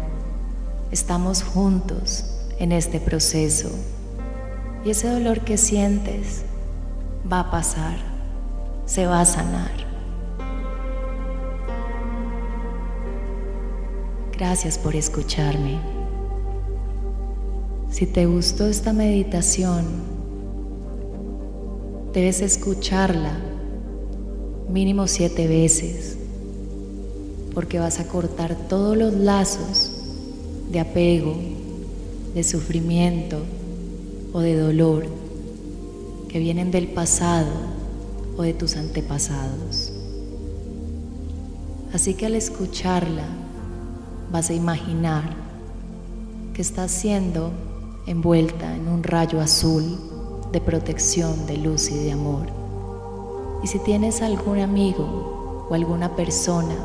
Estamos 0.91 1.41
juntos 1.41 2.25
en 2.59 2.73
este 2.73 2.99
proceso 2.99 3.71
y 4.85 4.91
ese 4.91 5.09
dolor 5.09 5.39
que 5.39 5.57
sientes 5.57 6.43
va 7.29 7.39
a 7.39 7.49
pasar, 7.49 7.97
se 8.85 9.07
va 9.07 9.21
a 9.21 9.25
sanar. 9.25 9.71
Gracias 14.37 14.77
por 14.77 14.95
escucharme. 14.95 15.94
Si 17.95 18.05
te 18.05 18.25
gustó 18.25 18.67
esta 18.67 18.91
meditación, 18.91 19.85
debes 22.11 22.41
escucharla 22.41 23.39
mínimo 24.69 25.07
siete 25.07 25.47
veces, 25.47 26.17
porque 27.53 27.79
vas 27.79 28.01
a 28.01 28.07
cortar 28.09 28.53
todos 28.67 28.97
los 28.97 29.13
lazos 29.13 29.91
de 30.73 30.81
apego, 30.81 31.37
de 32.33 32.43
sufrimiento 32.43 33.37
o 34.33 34.41
de 34.41 34.57
dolor 34.57 35.05
que 36.27 36.39
vienen 36.39 36.71
del 36.71 36.89
pasado 36.89 37.53
o 38.35 38.41
de 38.41 38.53
tus 38.53 38.75
antepasados. 38.75 39.93
Así 41.93 42.13
que 42.13 42.25
al 42.25 42.35
escucharla 42.35 43.23
vas 44.33 44.49
a 44.49 44.53
imaginar 44.53 45.33
que 46.53 46.61
estás 46.61 46.91
siendo 46.91 47.53
envuelta 48.07 48.75
en 48.75 48.87
un 48.87 49.03
rayo 49.03 49.41
azul 49.41 49.97
de 50.51 50.61
protección, 50.61 51.47
de 51.47 51.57
luz 51.57 51.89
y 51.89 51.97
de 51.97 52.11
amor. 52.11 52.45
Y 53.63 53.67
si 53.67 53.79
tienes 53.79 54.21
algún 54.21 54.59
amigo 54.59 55.67
o 55.69 55.73
alguna 55.73 56.15
persona 56.15 56.75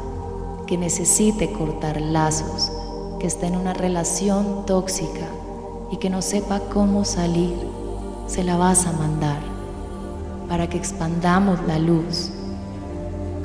que 0.66 0.78
necesite 0.78 1.52
cortar 1.52 2.00
lazos, 2.00 2.72
que 3.18 3.26
esté 3.26 3.46
en 3.46 3.56
una 3.56 3.74
relación 3.74 4.64
tóxica 4.64 5.26
y 5.90 5.98
que 5.98 6.08
no 6.08 6.22
sepa 6.22 6.60
cómo 6.72 7.04
salir, 7.04 7.54
se 8.26 8.42
la 8.42 8.56
vas 8.56 8.86
a 8.86 8.92
mandar 8.92 9.40
para 10.48 10.68
que 10.68 10.78
expandamos 10.78 11.60
la 11.66 11.78
luz, 11.78 12.30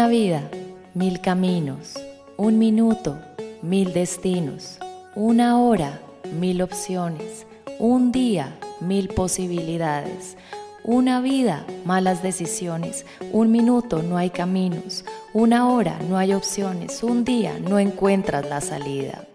Una 0.00 0.08
vida, 0.08 0.48
mil 0.94 1.20
caminos. 1.20 1.92
Un 2.38 2.58
minuto, 2.58 3.18
mil 3.60 3.92
destinos. 3.92 4.78
Una 5.14 5.60
hora, 5.60 6.00
mil 6.32 6.62
opciones. 6.62 7.46
Un 7.78 8.10
día, 8.10 8.58
mil 8.80 9.08
posibilidades. 9.08 10.38
Una 10.84 11.20
vida, 11.20 11.66
malas 11.84 12.22
decisiones. 12.22 13.04
Un 13.30 13.52
minuto, 13.52 14.02
no 14.02 14.16
hay 14.16 14.30
caminos. 14.30 15.04
Una 15.34 15.68
hora, 15.68 15.98
no 16.08 16.16
hay 16.16 16.32
opciones. 16.32 17.02
Un 17.02 17.24
día, 17.24 17.58
no 17.60 17.78
encuentras 17.78 18.48
la 18.48 18.62
salida. 18.62 19.26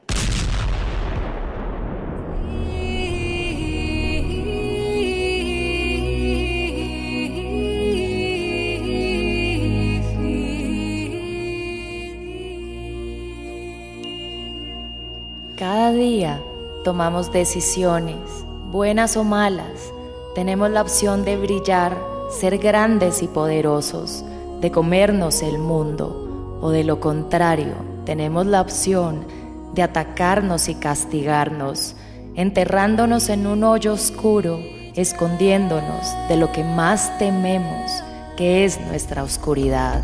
Cada 15.75 15.91
día 15.91 16.41
tomamos 16.85 17.33
decisiones, 17.33 18.45
buenas 18.71 19.17
o 19.17 19.25
malas. 19.25 19.91
Tenemos 20.33 20.69
la 20.71 20.81
opción 20.81 21.25
de 21.25 21.35
brillar, 21.35 21.97
ser 22.31 22.59
grandes 22.59 23.21
y 23.21 23.27
poderosos, 23.27 24.23
de 24.61 24.71
comernos 24.71 25.41
el 25.41 25.59
mundo, 25.59 26.59
o 26.61 26.69
de 26.69 26.85
lo 26.85 27.01
contrario, 27.01 27.73
tenemos 28.05 28.45
la 28.45 28.61
opción 28.61 29.25
de 29.73 29.83
atacarnos 29.83 30.69
y 30.69 30.75
castigarnos, 30.75 31.97
enterrándonos 32.35 33.27
en 33.27 33.45
un 33.45 33.65
hoyo 33.65 33.91
oscuro, 33.91 34.57
escondiéndonos 34.95 36.07
de 36.29 36.37
lo 36.37 36.53
que 36.53 36.63
más 36.63 37.17
tememos, 37.19 37.91
que 38.37 38.63
es 38.63 38.79
nuestra 38.79 39.23
oscuridad. 39.23 40.01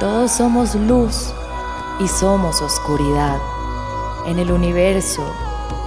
Todos 0.00 0.30
somos 0.30 0.74
luz 0.74 1.30
y 2.02 2.08
somos 2.08 2.62
oscuridad. 2.62 3.36
En 4.26 4.38
el 4.38 4.50
universo 4.50 5.22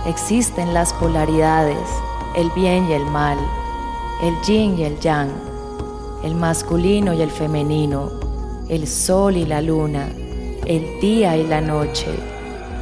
existen 0.05 0.71
las 0.71 0.93
polaridades, 0.93 1.89
el 2.35 2.51
bien 2.51 2.87
y 2.87 2.93
el 2.93 3.07
mal, 3.07 3.39
el 4.21 4.39
yin 4.43 4.77
y 4.77 4.83
el 4.83 4.99
yang, 4.99 5.31
el 6.23 6.35
masculino 6.35 7.15
y 7.15 7.23
el 7.23 7.31
femenino, 7.31 8.11
el 8.69 8.87
sol 8.87 9.35
y 9.35 9.47
la 9.47 9.63
luna, 9.63 10.07
el 10.67 10.99
día 11.01 11.35
y 11.35 11.47
la 11.47 11.61
noche, 11.61 12.13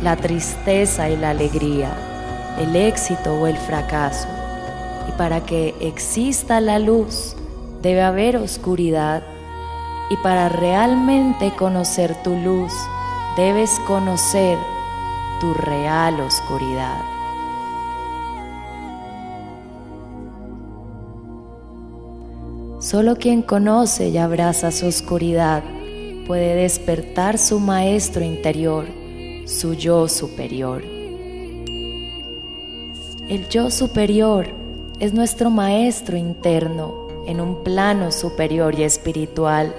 la 0.04 0.18
tristeza 0.18 1.10
y 1.10 1.16
la 1.16 1.30
alegría, 1.30 2.58
el 2.60 2.76
éxito 2.76 3.36
o 3.36 3.48
el 3.48 3.56
fracaso. 3.56 4.28
Y 5.08 5.14
para 5.14 5.46
que 5.46 5.76
exista 5.80 6.60
la 6.60 6.78
luz, 6.78 7.38
debe 7.82 8.02
haber 8.02 8.36
oscuridad 8.36 9.24
y 10.12 10.18
para 10.18 10.50
realmente 10.50 11.52
conocer 11.56 12.14
tu 12.22 12.36
luz, 12.36 12.74
debes 13.38 13.80
conocer 13.88 14.58
tu 15.40 15.54
real 15.54 16.20
oscuridad. 16.20 17.00
Solo 22.80 23.16
quien 23.16 23.42
conoce 23.42 24.10
y 24.10 24.18
abraza 24.18 24.72
su 24.72 24.88
oscuridad 24.88 25.64
puede 26.28 26.56
despertar 26.56 27.38
su 27.38 27.62
maestro 27.62 28.22
interior, 28.22 28.88
su 29.46 29.76
yo 29.76 30.10
superior. 30.10 30.84
El 33.30 33.48
yo 33.50 33.72
superior 33.72 34.50
es 35.00 35.14
nuestro 35.14 35.50
maestro 35.50 36.18
interno 36.18 37.08
en 37.28 37.40
un 37.40 37.64
plano 37.64 38.12
superior 38.12 38.78
y 38.78 38.84
espiritual 38.84 39.74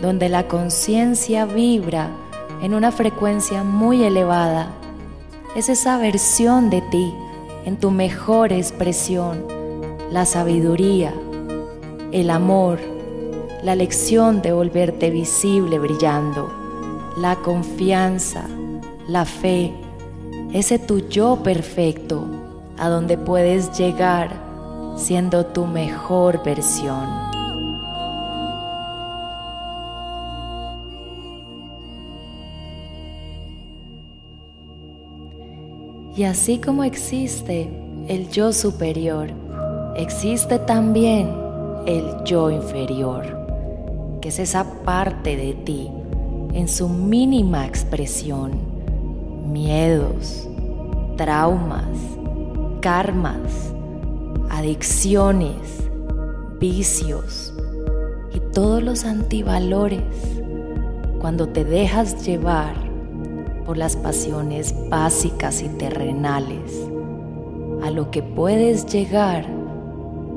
donde 0.00 0.28
la 0.28 0.46
conciencia 0.46 1.44
vibra 1.44 2.08
en 2.62 2.74
una 2.74 2.92
frecuencia 2.92 3.64
muy 3.64 4.04
elevada. 4.04 4.70
Es 5.56 5.68
esa 5.68 5.98
versión 5.98 6.70
de 6.70 6.82
ti 6.82 7.14
en 7.64 7.76
tu 7.76 7.90
mejor 7.90 8.52
expresión, 8.52 9.44
la 10.10 10.24
sabiduría, 10.24 11.12
el 12.12 12.30
amor, 12.30 12.78
la 13.62 13.74
lección 13.74 14.40
de 14.40 14.52
volverte 14.52 15.10
visible 15.10 15.78
brillando, 15.78 16.52
la 17.16 17.36
confianza, 17.36 18.46
la 19.08 19.24
fe, 19.24 19.72
ese 20.52 20.78
tu 20.78 21.08
yo 21.08 21.42
perfecto, 21.42 22.24
a 22.78 22.88
donde 22.88 23.18
puedes 23.18 23.76
llegar 23.76 24.30
siendo 24.96 25.46
tu 25.46 25.66
mejor 25.66 26.42
versión. 26.44 27.27
Y 36.18 36.24
así 36.24 36.58
como 36.58 36.82
existe 36.82 37.70
el 38.08 38.28
yo 38.28 38.52
superior, 38.52 39.30
existe 39.94 40.58
también 40.58 41.30
el 41.86 42.24
yo 42.24 42.50
inferior, 42.50 44.18
que 44.20 44.30
es 44.30 44.40
esa 44.40 44.64
parte 44.82 45.36
de 45.36 45.52
ti 45.54 45.88
en 46.54 46.66
su 46.66 46.88
mínima 46.88 47.68
expresión, 47.68 48.50
miedos, 49.52 50.48
traumas, 51.16 51.86
karmas, 52.80 53.72
adicciones, 54.50 55.88
vicios 56.58 57.54
y 58.34 58.40
todos 58.52 58.82
los 58.82 59.04
antivalores. 59.04 60.02
Cuando 61.20 61.46
te 61.46 61.64
dejas 61.64 62.26
llevar 62.26 62.87
por 63.68 63.76
las 63.76 63.96
pasiones 63.96 64.74
básicas 64.88 65.60
y 65.60 65.68
terrenales, 65.68 66.88
a 67.82 67.90
lo 67.90 68.10
que 68.10 68.22
puedes 68.22 68.86
llegar 68.86 69.44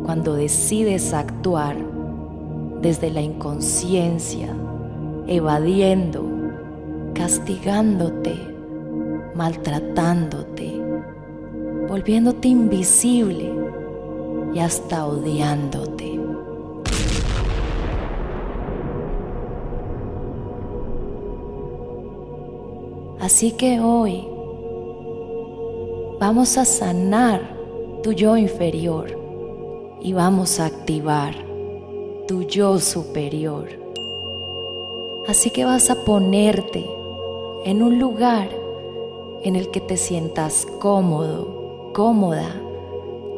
cuando 0.03 0.33
decides 0.33 1.13
actuar 1.13 1.77
desde 2.81 3.09
la 3.09 3.21
inconsciencia, 3.21 4.53
evadiendo, 5.27 6.25
castigándote, 7.13 8.35
maltratándote, 9.33 10.83
volviéndote 11.87 12.49
invisible 12.49 13.49
y 14.53 14.59
hasta 14.59 15.05
odiándote. 15.05 16.10
Así 23.21 23.51
que 23.51 23.79
hoy 23.79 24.27
vamos 26.19 26.57
a 26.57 26.65
sanar 26.65 27.39
tu 28.01 28.13
yo 28.13 28.35
inferior 28.35 29.15
y 30.01 30.11
vamos 30.13 30.59
a 30.59 30.65
activar 30.65 31.35
tu 32.27 32.41
yo 32.41 32.79
superior. 32.79 33.67
Así 35.27 35.51
que 35.51 35.65
vas 35.65 35.91
a 35.91 36.03
ponerte 36.03 36.89
en 37.63 37.83
un 37.83 37.99
lugar 37.99 38.49
en 39.43 39.55
el 39.55 39.69
que 39.69 39.81
te 39.81 39.97
sientas 39.97 40.65
cómodo, 40.79 41.91
cómoda, 41.93 42.59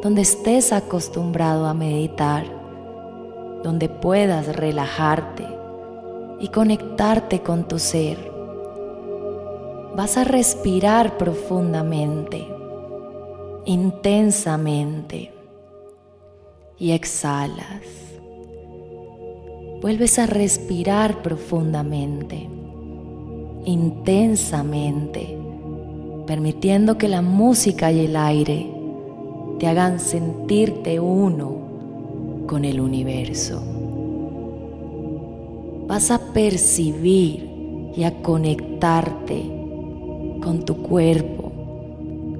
donde 0.02 0.22
estés 0.22 0.72
acostumbrado 0.72 1.66
a 1.66 1.74
meditar, 1.74 2.46
donde 3.62 3.90
puedas 3.90 4.56
relajarte 4.56 5.46
y 6.40 6.48
conectarte 6.48 7.40
con 7.40 7.68
tu 7.68 7.78
ser 7.78 8.33
vas 9.96 10.16
a 10.16 10.24
respirar 10.24 11.16
profundamente, 11.16 12.44
intensamente 13.64 15.32
y 16.78 16.90
exhalas. 16.90 17.82
Vuelves 19.80 20.18
a 20.18 20.26
respirar 20.26 21.22
profundamente, 21.22 22.48
intensamente, 23.66 25.38
permitiendo 26.26 26.98
que 26.98 27.08
la 27.08 27.22
música 27.22 27.92
y 27.92 28.06
el 28.06 28.16
aire 28.16 28.70
te 29.60 29.68
hagan 29.68 30.00
sentirte 30.00 30.98
uno 30.98 32.44
con 32.48 32.64
el 32.64 32.80
universo. 32.80 33.62
Vas 35.86 36.10
a 36.10 36.18
percibir 36.32 37.92
y 37.94 38.02
a 38.02 38.22
conectarte 38.22 39.63
con 40.44 40.64
tu 40.66 40.76
cuerpo, 40.76 41.50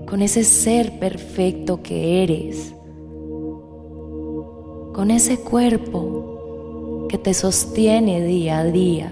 con 0.06 0.20
ese 0.20 0.44
ser 0.44 0.98
perfecto 0.98 1.82
que 1.82 2.22
eres, 2.22 2.74
con 4.92 5.10
ese 5.10 5.40
cuerpo 5.40 7.06
que 7.08 7.16
te 7.16 7.32
sostiene 7.32 8.22
día 8.22 8.58
a 8.58 8.64
día 8.64 9.10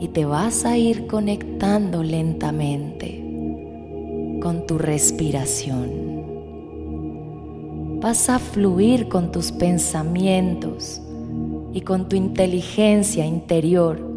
y 0.00 0.08
te 0.08 0.24
vas 0.24 0.64
a 0.64 0.76
ir 0.76 1.06
conectando 1.06 2.02
lentamente 2.02 3.22
con 4.42 4.66
tu 4.66 4.76
respiración. 4.76 6.10
Vas 8.00 8.28
a 8.28 8.40
fluir 8.40 9.08
con 9.08 9.30
tus 9.30 9.52
pensamientos 9.52 11.00
y 11.72 11.82
con 11.82 12.08
tu 12.08 12.16
inteligencia 12.16 13.24
interior 13.24 14.09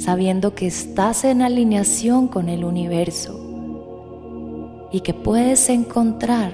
sabiendo 0.00 0.54
que 0.54 0.66
estás 0.66 1.24
en 1.24 1.42
alineación 1.42 2.26
con 2.26 2.48
el 2.48 2.64
universo 2.64 3.38
y 4.90 5.00
que 5.00 5.12
puedes 5.12 5.68
encontrar 5.68 6.52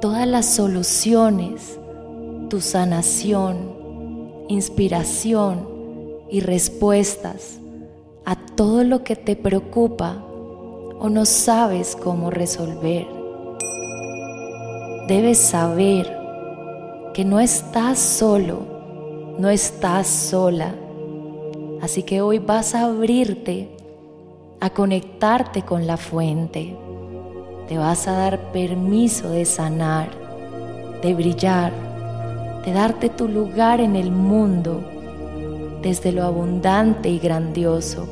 todas 0.00 0.28
las 0.28 0.46
soluciones, 0.46 1.76
tu 2.48 2.60
sanación, 2.60 3.56
inspiración 4.48 5.68
y 6.30 6.38
respuestas 6.38 7.58
a 8.24 8.36
todo 8.36 8.84
lo 8.84 9.02
que 9.02 9.16
te 9.16 9.34
preocupa 9.34 10.24
o 11.00 11.08
no 11.10 11.24
sabes 11.24 11.96
cómo 11.96 12.30
resolver. 12.30 13.08
Debes 15.08 15.38
saber 15.38 16.16
que 17.12 17.24
no 17.24 17.40
estás 17.40 17.98
solo, 17.98 19.34
no 19.36 19.50
estás 19.50 20.06
sola 20.06 20.85
Así 21.86 22.02
que 22.02 22.20
hoy 22.20 22.40
vas 22.40 22.74
a 22.74 22.86
abrirte 22.86 23.68
a 24.58 24.70
conectarte 24.70 25.62
con 25.62 25.86
la 25.86 25.96
fuente. 25.96 26.76
Te 27.68 27.78
vas 27.78 28.08
a 28.08 28.12
dar 28.14 28.50
permiso 28.50 29.30
de 29.30 29.44
sanar, 29.44 30.08
de 31.00 31.14
brillar, 31.14 31.72
de 32.64 32.72
darte 32.72 33.08
tu 33.08 33.28
lugar 33.28 33.80
en 33.80 33.94
el 33.94 34.10
mundo 34.10 34.82
desde 35.80 36.10
lo 36.10 36.24
abundante 36.24 37.08
y 37.08 37.20
grandioso, 37.20 38.08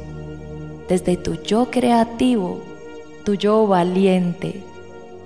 desde 0.88 1.16
tu 1.16 1.34
yo 1.42 1.68
creativo, 1.68 2.60
tu 3.24 3.34
yo 3.34 3.66
valiente, 3.66 4.62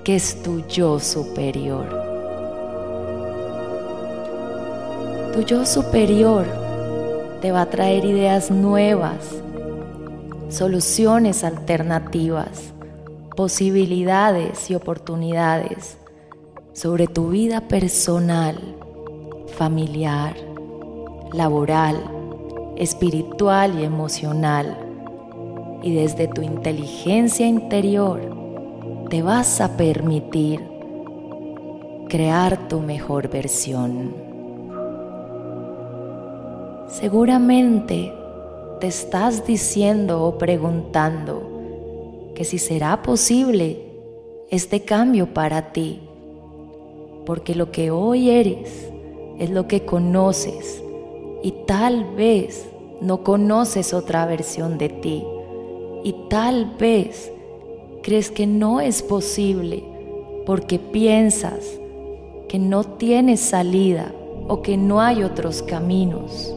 que 0.04 0.16
es 0.16 0.42
tu 0.42 0.66
yo 0.68 0.98
superior. 1.00 1.84
Tu 5.34 5.42
yo 5.42 5.66
superior 5.66 6.57
te 7.40 7.52
va 7.52 7.62
a 7.62 7.70
traer 7.70 8.04
ideas 8.04 8.50
nuevas, 8.50 9.42
soluciones 10.48 11.44
alternativas, 11.44 12.72
posibilidades 13.36 14.70
y 14.70 14.74
oportunidades 14.74 15.98
sobre 16.72 17.06
tu 17.06 17.28
vida 17.28 17.60
personal, 17.68 18.56
familiar, 19.56 20.34
laboral, 21.32 21.96
espiritual 22.76 23.78
y 23.78 23.84
emocional. 23.84 24.76
Y 25.82 25.94
desde 25.94 26.26
tu 26.26 26.42
inteligencia 26.42 27.46
interior 27.46 28.20
te 29.10 29.22
vas 29.22 29.60
a 29.60 29.76
permitir 29.76 30.60
crear 32.08 32.68
tu 32.68 32.80
mejor 32.80 33.28
versión. 33.28 34.27
Seguramente 36.88 38.14
te 38.80 38.86
estás 38.86 39.46
diciendo 39.46 40.24
o 40.24 40.38
preguntando 40.38 42.32
que 42.34 42.44
si 42.44 42.58
será 42.58 43.02
posible 43.02 43.82
este 44.50 44.84
cambio 44.84 45.34
para 45.34 45.72
ti, 45.72 46.00
porque 47.26 47.54
lo 47.54 47.70
que 47.70 47.90
hoy 47.90 48.30
eres 48.30 48.88
es 49.38 49.50
lo 49.50 49.68
que 49.68 49.84
conoces 49.84 50.82
y 51.42 51.52
tal 51.66 52.06
vez 52.16 52.66
no 53.02 53.22
conoces 53.22 53.92
otra 53.92 54.24
versión 54.24 54.78
de 54.78 54.88
ti 54.88 55.24
y 56.04 56.14
tal 56.30 56.74
vez 56.78 57.30
crees 58.02 58.30
que 58.30 58.46
no 58.46 58.80
es 58.80 59.02
posible 59.02 59.84
porque 60.46 60.78
piensas 60.78 61.78
que 62.48 62.58
no 62.58 62.82
tienes 62.84 63.40
salida 63.40 64.14
o 64.48 64.62
que 64.62 64.78
no 64.78 65.02
hay 65.02 65.22
otros 65.22 65.62
caminos. 65.62 66.54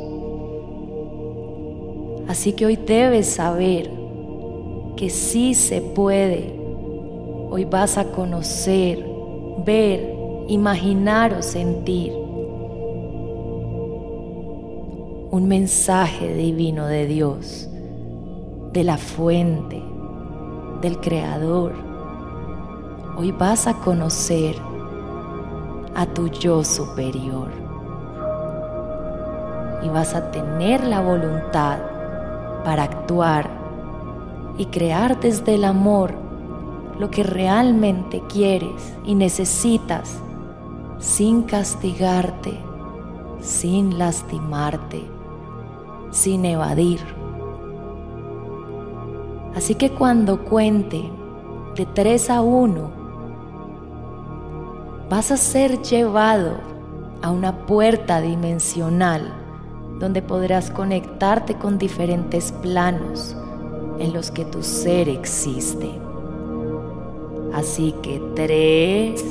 Así 2.27 2.53
que 2.53 2.65
hoy 2.65 2.75
debes 2.75 3.27
saber 3.27 3.89
que 4.95 5.09
sí 5.09 5.53
se 5.53 5.81
puede. 5.81 6.53
Hoy 7.49 7.65
vas 7.65 7.97
a 7.97 8.05
conocer, 8.05 9.05
ver, 9.65 10.15
imaginar 10.47 11.33
o 11.33 11.41
sentir 11.41 12.13
un 15.31 15.47
mensaje 15.47 16.33
divino 16.33 16.87
de 16.87 17.05
Dios, 17.05 17.69
de 18.73 18.83
la 18.83 18.97
fuente, 18.97 19.81
del 20.81 20.99
Creador. 20.99 21.73
Hoy 23.17 23.31
vas 23.31 23.67
a 23.67 23.75
conocer 23.75 24.55
a 25.95 26.05
tu 26.05 26.27
yo 26.27 26.63
superior 26.63 27.49
y 29.83 29.89
vas 29.89 30.15
a 30.15 30.31
tener 30.31 30.83
la 30.83 31.01
voluntad 31.01 31.79
para 32.63 32.83
actuar 32.83 33.49
y 34.57 34.65
crear 34.67 35.19
desde 35.19 35.55
el 35.55 35.65
amor 35.65 36.13
lo 36.99 37.09
que 37.09 37.23
realmente 37.23 38.21
quieres 38.27 38.95
y 39.05 39.15
necesitas 39.15 40.17
sin 40.99 41.43
castigarte, 41.43 42.59
sin 43.39 43.97
lastimarte, 43.97 45.03
sin 46.11 46.45
evadir. 46.45 46.99
Así 49.55 49.75
que 49.75 49.91
cuando 49.91 50.45
cuente 50.45 51.09
de 51.75 51.85
3 51.87 52.29
a 52.29 52.41
1, 52.41 52.91
vas 55.09 55.31
a 55.31 55.37
ser 55.37 55.81
llevado 55.81 56.57
a 57.21 57.31
una 57.31 57.65
puerta 57.65 58.21
dimensional 58.21 59.40
donde 60.01 60.23
podrás 60.23 60.71
conectarte 60.71 61.53
con 61.53 61.77
diferentes 61.77 62.51
planos 62.51 63.35
en 63.99 64.11
los 64.13 64.31
que 64.31 64.45
tu 64.45 64.63
ser 64.63 65.07
existe. 65.07 65.91
Así 67.53 67.93
que 68.01 68.19
3, 68.35 69.23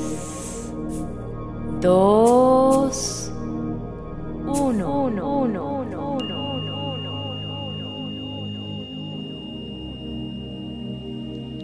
2, 1.81 3.31
1, 4.47 5.03
1, 5.03 5.39
1. 5.41 5.71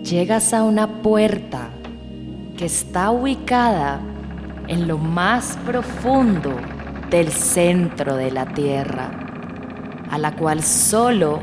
Llegas 0.03 0.53
a 0.53 0.63
una 0.63 1.01
puerta 1.01 1.69
que 2.57 2.65
está 2.65 3.11
ubicada 3.11 3.99
en 4.67 4.87
lo 4.87 4.97
más 4.97 5.57
profundo 5.65 6.51
del 7.09 7.31
centro 7.31 8.15
de 8.15 8.31
la 8.31 8.45
tierra, 8.45 9.11
a 10.09 10.17
la 10.17 10.35
cual 10.35 10.63
solo 10.63 11.39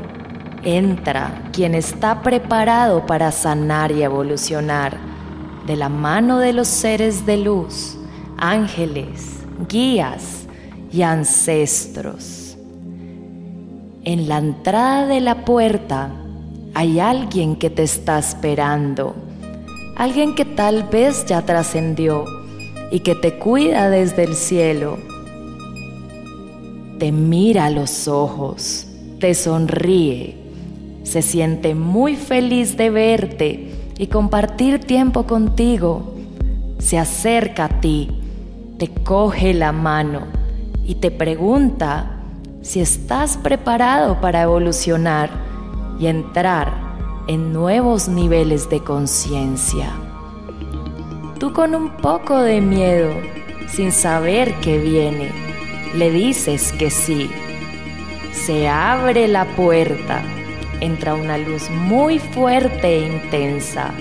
entra 0.63 1.49
quien 1.51 1.75
está 1.75 2.21
preparado 2.21 3.05
para 3.05 3.31
sanar 3.31 3.91
y 3.91 4.03
evolucionar 4.03 4.97
de 5.65 5.75
la 5.75 5.89
mano 5.89 6.39
de 6.39 6.53
los 6.53 6.67
seres 6.67 7.25
de 7.25 7.37
luz, 7.37 7.97
ángeles, 8.37 9.39
guías 9.67 10.47
y 10.91 11.01
ancestros. 11.01 12.57
En 14.03 14.29
la 14.29 14.37
entrada 14.37 15.07
de 15.07 15.21
la 15.21 15.45
puerta 15.45 16.11
hay 16.73 16.99
alguien 16.99 17.55
que 17.55 17.69
te 17.69 17.83
está 17.83 18.19
esperando, 18.19 19.15
alguien 19.95 20.35
que 20.35 20.45
tal 20.45 20.83
vez 20.83 21.25
ya 21.25 21.41
trascendió 21.43 22.25
y 22.91 22.99
que 22.99 23.15
te 23.15 23.39
cuida 23.39 23.89
desde 23.89 24.23
el 24.23 24.35
cielo 24.35 24.97
te 26.99 27.11
mira 27.11 27.65
a 27.65 27.69
los 27.69 28.07
ojos, 28.07 28.87
te 29.19 29.33
sonríe, 29.33 30.37
se 31.03 31.21
siente 31.21 31.75
muy 31.75 32.15
feliz 32.15 32.77
de 32.77 32.89
verte 32.89 33.71
y 33.97 34.07
compartir 34.07 34.79
tiempo 34.79 35.23
contigo. 35.23 36.15
Se 36.79 36.97
acerca 36.97 37.65
a 37.65 37.81
ti, 37.81 38.09
te 38.77 38.87
coge 38.87 39.53
la 39.53 39.71
mano 39.71 40.21
y 40.85 40.95
te 40.95 41.11
pregunta 41.11 42.19
si 42.61 42.79
estás 42.79 43.37
preparado 43.37 44.21
para 44.21 44.43
evolucionar 44.43 45.29
y 45.99 46.07
entrar 46.07 46.73
en 47.27 47.53
nuevos 47.53 48.07
niveles 48.07 48.69
de 48.69 48.81
conciencia. 48.81 49.89
Tú 51.39 51.51
con 51.53 51.75
un 51.75 51.97
poco 51.97 52.39
de 52.39 52.61
miedo, 52.61 53.11
sin 53.67 53.91
saber 53.91 54.53
qué 54.61 54.77
viene 54.77 55.44
le 55.95 56.11
dices 56.11 56.73
que 56.73 56.89
sí. 56.89 57.29
Se 58.33 58.67
abre 58.67 59.27
la 59.27 59.45
puerta, 59.45 60.21
entra 60.81 61.13
una 61.13 61.37
luz 61.37 61.69
muy 61.69 62.19
fuerte 62.19 62.97
e 62.97 63.07
intensa 63.07 63.91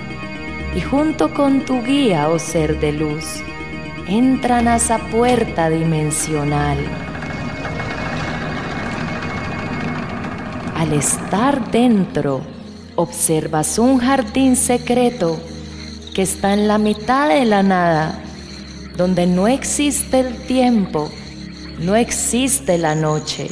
y 0.75 0.81
junto 0.81 1.33
con 1.33 1.65
tu 1.65 1.83
guía 1.83 2.29
o 2.29 2.39
ser 2.39 2.81
de 2.81 2.93
luz, 2.93 3.43
entran 4.09 4.67
a 4.67 4.77
esa 4.77 4.99
puerta 4.99 5.71
dimensional. 5.71 6.79
Al 10.77 10.93
estar 10.93 11.71
dentro, 11.71 12.41
observas 12.97 13.79
un 13.79 13.99
jardín 13.99 14.57
secreto 14.57 15.39
que 16.13 16.23
está 16.23 16.53
en 16.55 16.67
la 16.67 16.79
mitad 16.79 17.29
de 17.29 17.45
la 17.45 17.63
nada, 17.63 18.21
donde 18.97 19.27
no 19.27 19.47
existe 19.47 20.21
el 20.21 20.37
tiempo 20.47 21.09
no 21.79 21.97
existe 21.97 22.79
la 22.79 22.95
noche, 22.95 23.49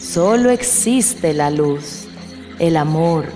solo 0.00 0.50
existe 0.50 1.32
la 1.32 1.50
luz, 1.50 2.06
el 2.58 2.76
amor, 2.76 3.26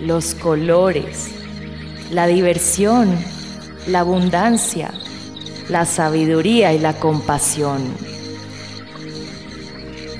los 0.00 0.34
colores, 0.34 1.30
la 2.10 2.26
diversión, 2.26 3.18
la 3.86 4.00
abundancia, 4.00 4.92
la 5.68 5.86
sabiduría 5.86 6.72
y 6.72 6.78
la 6.78 6.94
compasión. 6.94 7.82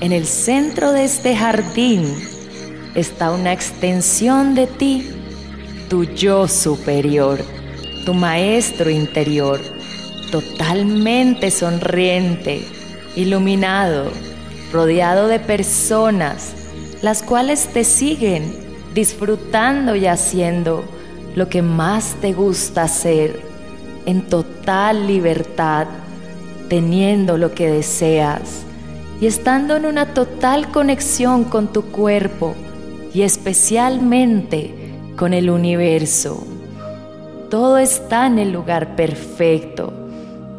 En 0.01 0.11
el 0.11 0.25
centro 0.25 0.91
de 0.91 1.05
este 1.05 1.35
jardín 1.35 2.15
está 2.95 3.31
una 3.31 3.53
extensión 3.53 4.55
de 4.55 4.67
ti, 4.67 5.09
tu 5.89 6.03
yo 6.03 6.47
superior, 6.47 7.39
tu 8.05 8.13
maestro 8.13 8.89
interior, 8.89 9.59
totalmente 10.31 11.51
sonriente, 11.51 12.65
iluminado, 13.15 14.11
rodeado 14.71 15.27
de 15.27 15.39
personas, 15.39 16.53
las 17.01 17.23
cuales 17.23 17.67
te 17.67 17.83
siguen 17.83 18.53
disfrutando 18.93 19.95
y 19.95 20.05
haciendo 20.05 20.83
lo 21.35 21.49
que 21.49 21.61
más 21.61 22.15
te 22.21 22.33
gusta 22.33 22.83
hacer, 22.83 23.41
en 24.05 24.21
total 24.27 25.07
libertad, 25.07 25.87
teniendo 26.69 27.37
lo 27.37 27.53
que 27.53 27.69
deseas 27.69 28.63
y 29.19 29.27
estando 29.27 29.75
en 29.75 29.85
una 29.85 30.13
total 30.13 30.71
conexión 30.71 31.43
con 31.45 31.71
tu 31.71 31.83
cuerpo 31.83 32.55
y 33.13 33.21
especialmente 33.21 34.73
con 35.15 35.33
el 35.33 35.49
universo. 35.49 36.45
Todo 37.49 37.77
está 37.77 38.27
en 38.27 38.39
el 38.39 38.51
lugar 38.51 38.95
perfecto 38.95 40.04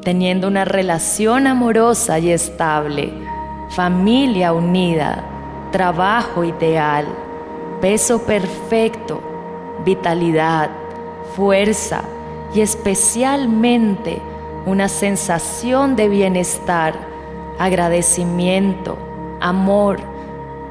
teniendo 0.07 0.47
una 0.47 0.65
relación 0.65 1.49
amorosa 1.49 2.21
y 2.21 2.31
estable, 2.31 3.13
familia 3.71 4.53
unida, 4.53 5.25
trabajo 5.73 6.45
ideal, 6.45 7.09
peso 7.81 8.23
perfecto, 8.23 9.21
vitalidad, 9.85 10.71
fuerza 11.35 12.05
y 12.55 12.61
especialmente 12.61 14.23
una 14.65 14.89
sensación 14.89 15.97
de 15.97 16.09
bienestar, 16.09 16.95
agradecimiento, 17.59 18.97
amor, 19.41 19.99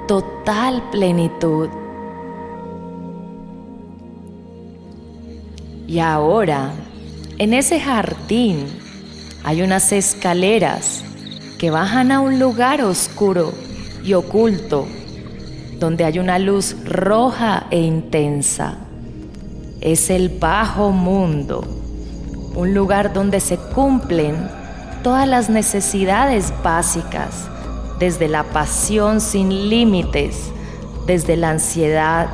total 0.07 0.81
plenitud. 0.91 1.67
Y 5.87 5.99
ahora, 5.99 6.71
en 7.37 7.53
ese 7.53 7.81
jardín, 7.81 8.84
hay 9.45 9.61
unas 9.61 9.91
escaleras 9.91 11.03
que 11.59 11.69
bajan 11.69 12.11
a 12.11 12.19
un 12.19 12.39
lugar 12.39 12.81
oscuro 12.81 13.53
y 14.03 14.15
oculto, 14.15 14.87
donde 15.77 16.03
hay 16.03 16.17
una 16.17 16.39
luz 16.39 16.75
roja 16.83 17.67
e 17.69 17.79
intensa. 17.79 18.77
Es 19.81 20.09
el 20.09 20.29
bajo 20.29 20.89
mundo, 20.89 21.63
un 22.55 22.73
lugar 22.73 23.13
donde 23.13 23.39
se 23.39 23.57
cumplen 23.57 24.49
todas 25.03 25.27
las 25.27 25.51
necesidades 25.51 26.51
básicas, 26.63 27.47
desde 27.99 28.27
la 28.27 28.45
pasión 28.45 29.21
sin 29.21 29.69
límites, 29.69 30.49
desde 31.05 31.37
la 31.37 31.51
ansiedad, 31.51 32.29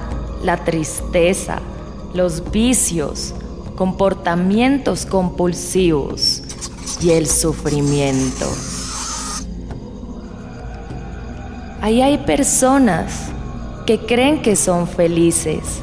la 0.45 0.63
tristeza, 0.63 1.59
los 2.13 2.51
vicios, 2.51 3.33
comportamientos 3.75 5.05
compulsivos, 5.05 6.43
y 7.01 7.11
el 7.11 7.27
sufrimiento. 7.27 8.47
Ahí 11.81 12.01
hay 12.01 12.19
personas 12.19 13.31
que 13.85 13.99
creen 14.05 14.41
que 14.41 14.55
son 14.55 14.87
felices, 14.87 15.81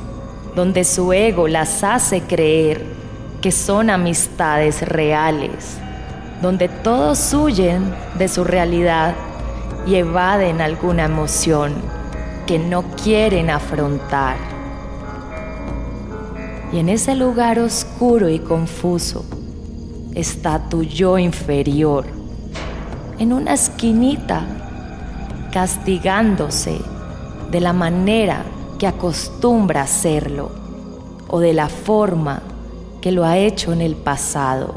donde 0.54 0.84
su 0.84 1.12
ego 1.12 1.48
las 1.48 1.82
hace 1.82 2.20
creer 2.22 2.84
que 3.40 3.50
son 3.50 3.90
amistades 3.90 4.82
reales, 4.82 5.76
donde 6.40 6.68
todos 6.68 7.34
huyen 7.34 7.92
de 8.16 8.28
su 8.28 8.44
realidad 8.44 9.14
y 9.86 9.96
evaden 9.96 10.60
alguna 10.60 11.04
emoción 11.04 11.74
que 12.46 12.58
no 12.58 12.82
quieren 13.02 13.50
afrontar. 13.50 14.36
Y 16.72 16.78
en 16.78 16.88
ese 16.88 17.14
lugar 17.14 17.58
oscuro 17.58 18.28
y 18.28 18.38
confuso 18.38 19.24
está 20.18 20.68
tu 20.68 20.82
yo 20.82 21.16
inferior, 21.16 22.04
en 23.20 23.32
una 23.32 23.54
esquinita, 23.54 24.44
castigándose 25.52 26.76
de 27.52 27.60
la 27.60 27.72
manera 27.72 28.42
que 28.80 28.88
acostumbra 28.88 29.82
hacerlo 29.82 30.50
o 31.28 31.38
de 31.38 31.52
la 31.52 31.68
forma 31.68 32.42
que 33.00 33.12
lo 33.12 33.24
ha 33.24 33.38
hecho 33.38 33.72
en 33.72 33.80
el 33.80 33.94
pasado, 33.94 34.74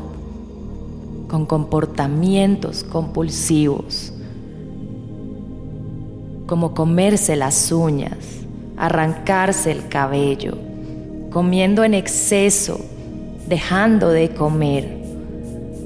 con 1.28 1.48
comportamientos 1.48 2.84
compulsivos, 2.84 4.14
como 6.46 6.76
comerse 6.76 7.36
las 7.36 7.72
uñas, 7.72 8.18
arrancarse 8.78 9.72
el 9.72 9.88
cabello, 9.88 10.56
comiendo 11.32 11.84
en 11.84 11.96
exceso, 11.96 12.80
dejando 13.48 14.10
de 14.10 14.30
comer, 14.30 15.01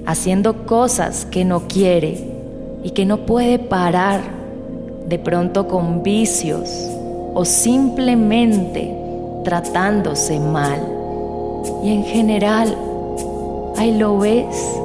haciendo 0.06 0.65
cosas 0.65 1.26
que 1.26 1.46
no 1.46 1.68
quiere 1.68 2.24
y 2.84 2.91
que 2.91 3.06
no 3.06 3.26
puede 3.26 3.60
parar, 3.60 4.22
de 5.08 5.20
pronto 5.20 5.68
con 5.68 6.04
vicios 6.04 6.89
o 7.34 7.46
simplemente 7.46 8.96
tratándose 9.44 10.39
mal. 10.39 10.80
Y 11.84 11.91
en 11.91 12.04
general, 12.04 12.76
ahí 13.78 13.98
lo 13.98 14.18
ves 14.18 14.80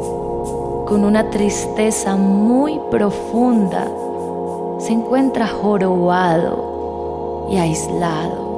con 0.86 1.04
una 1.04 1.30
tristeza 1.30 2.16
muy 2.16 2.80
profunda, 2.90 3.86
se 4.78 4.92
encuentra 4.92 5.46
jorobado 5.46 7.48
y 7.50 7.56
aislado. 7.56 8.49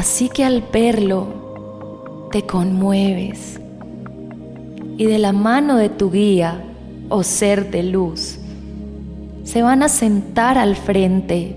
Así 0.00 0.30
que 0.30 0.46
al 0.46 0.64
verlo, 0.72 1.26
te 2.32 2.46
conmueves. 2.46 3.60
Y 4.96 5.04
de 5.04 5.18
la 5.18 5.34
mano 5.34 5.76
de 5.76 5.90
tu 5.90 6.10
guía 6.10 6.64
o 7.10 7.22
ser 7.22 7.70
de 7.70 7.82
luz, 7.82 8.38
se 9.44 9.60
van 9.60 9.82
a 9.82 9.90
sentar 9.90 10.56
al 10.56 10.74
frente 10.74 11.54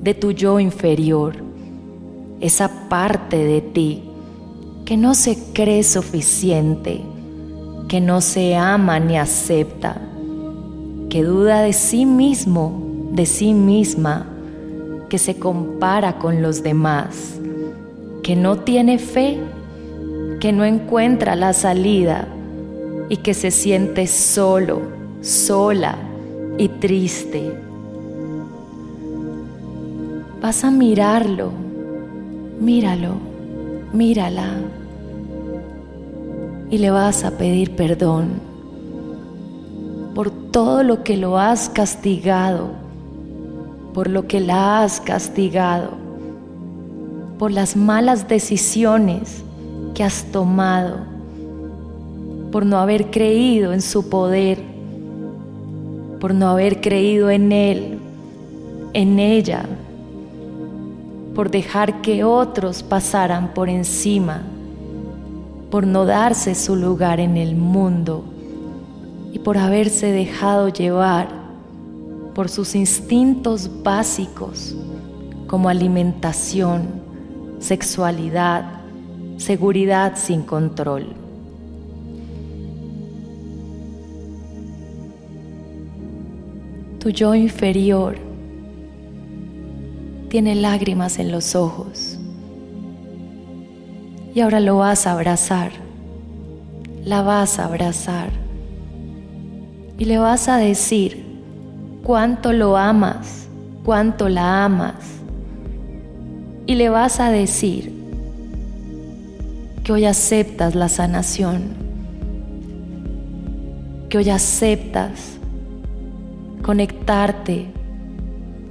de 0.00 0.14
tu 0.14 0.30
yo 0.30 0.58
inferior, 0.58 1.36
esa 2.40 2.88
parte 2.88 3.44
de 3.44 3.60
ti 3.60 4.04
que 4.86 4.96
no 4.96 5.14
se 5.14 5.36
cree 5.52 5.84
suficiente, 5.84 7.02
que 7.88 8.00
no 8.00 8.22
se 8.22 8.56
ama 8.56 8.98
ni 9.00 9.18
acepta, 9.18 10.00
que 11.10 11.22
duda 11.22 11.60
de 11.60 11.74
sí 11.74 12.06
mismo, 12.06 13.10
de 13.12 13.26
sí 13.26 13.52
misma, 13.52 14.26
que 15.10 15.18
se 15.18 15.38
compara 15.38 16.16
con 16.18 16.40
los 16.40 16.62
demás 16.62 17.36
que 18.26 18.34
no 18.34 18.56
tiene 18.58 18.98
fe, 18.98 19.38
que 20.40 20.50
no 20.50 20.64
encuentra 20.64 21.36
la 21.36 21.52
salida 21.52 22.26
y 23.08 23.18
que 23.18 23.34
se 23.34 23.52
siente 23.52 24.08
solo, 24.08 24.82
sola 25.20 25.94
y 26.58 26.66
triste. 26.66 27.52
Vas 30.42 30.64
a 30.64 30.72
mirarlo, 30.72 31.52
míralo, 32.58 33.12
mírala. 33.92 34.54
Y 36.68 36.78
le 36.78 36.90
vas 36.90 37.22
a 37.22 37.38
pedir 37.38 37.76
perdón 37.76 38.40
por 40.16 40.32
todo 40.32 40.82
lo 40.82 41.04
que 41.04 41.16
lo 41.16 41.38
has 41.38 41.68
castigado, 41.68 42.70
por 43.94 44.10
lo 44.10 44.26
que 44.26 44.40
la 44.40 44.82
has 44.82 45.00
castigado 45.00 46.05
por 47.38 47.50
las 47.50 47.76
malas 47.76 48.28
decisiones 48.28 49.42
que 49.94 50.04
has 50.04 50.24
tomado, 50.24 50.98
por 52.50 52.64
no 52.64 52.78
haber 52.78 53.10
creído 53.10 53.72
en 53.72 53.82
su 53.82 54.08
poder, 54.08 54.58
por 56.20 56.34
no 56.34 56.48
haber 56.48 56.80
creído 56.80 57.30
en 57.30 57.52
Él, 57.52 57.98
en 58.92 59.18
ella, 59.18 59.64
por 61.34 61.50
dejar 61.50 62.00
que 62.00 62.24
otros 62.24 62.82
pasaran 62.82 63.52
por 63.52 63.68
encima, 63.68 64.42
por 65.70 65.86
no 65.86 66.06
darse 66.06 66.54
su 66.54 66.76
lugar 66.76 67.20
en 67.20 67.36
el 67.36 67.56
mundo 67.56 68.24
y 69.32 69.38
por 69.38 69.58
haberse 69.58 70.12
dejado 70.12 70.68
llevar 70.68 71.28
por 72.34 72.48
sus 72.48 72.74
instintos 72.74 73.70
básicos 73.82 74.74
como 75.46 75.68
alimentación, 75.68 77.05
sexualidad, 77.66 78.64
seguridad 79.38 80.12
sin 80.14 80.44
control. 80.44 81.08
Tu 87.00 87.10
yo 87.10 87.34
inferior 87.34 88.18
tiene 90.28 90.54
lágrimas 90.54 91.18
en 91.18 91.32
los 91.32 91.56
ojos 91.56 92.18
y 94.32 94.40
ahora 94.40 94.60
lo 94.60 94.76
vas 94.76 95.08
a 95.08 95.12
abrazar, 95.12 95.72
la 97.04 97.22
vas 97.22 97.58
a 97.58 97.64
abrazar 97.64 98.30
y 99.98 100.04
le 100.04 100.18
vas 100.18 100.46
a 100.46 100.56
decir 100.56 101.24
cuánto 102.04 102.52
lo 102.52 102.76
amas, 102.76 103.48
cuánto 103.82 104.28
la 104.28 104.64
amas 104.64 105.15
y 106.66 106.74
le 106.74 106.88
vas 106.88 107.20
a 107.20 107.30
decir 107.30 107.92
que 109.84 109.92
hoy 109.92 110.04
aceptas 110.04 110.74
la 110.74 110.88
sanación, 110.88 111.74
que 114.08 114.18
hoy 114.18 114.30
aceptas 114.30 115.38
conectarte 116.62 117.66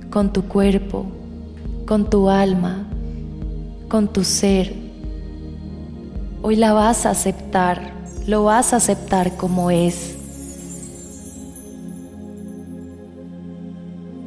con 0.09 0.33
tu 0.33 0.43
cuerpo, 0.43 1.05
con 1.85 2.09
tu 2.09 2.29
alma, 2.29 2.85
con 3.87 4.09
tu 4.09 4.25
ser. 4.25 4.75
Hoy 6.41 6.57
la 6.57 6.73
vas 6.73 7.05
a 7.05 7.11
aceptar, 7.11 7.93
lo 8.27 8.43
vas 8.43 8.73
a 8.73 8.77
aceptar 8.77 9.37
como 9.37 9.71
es. 9.71 10.17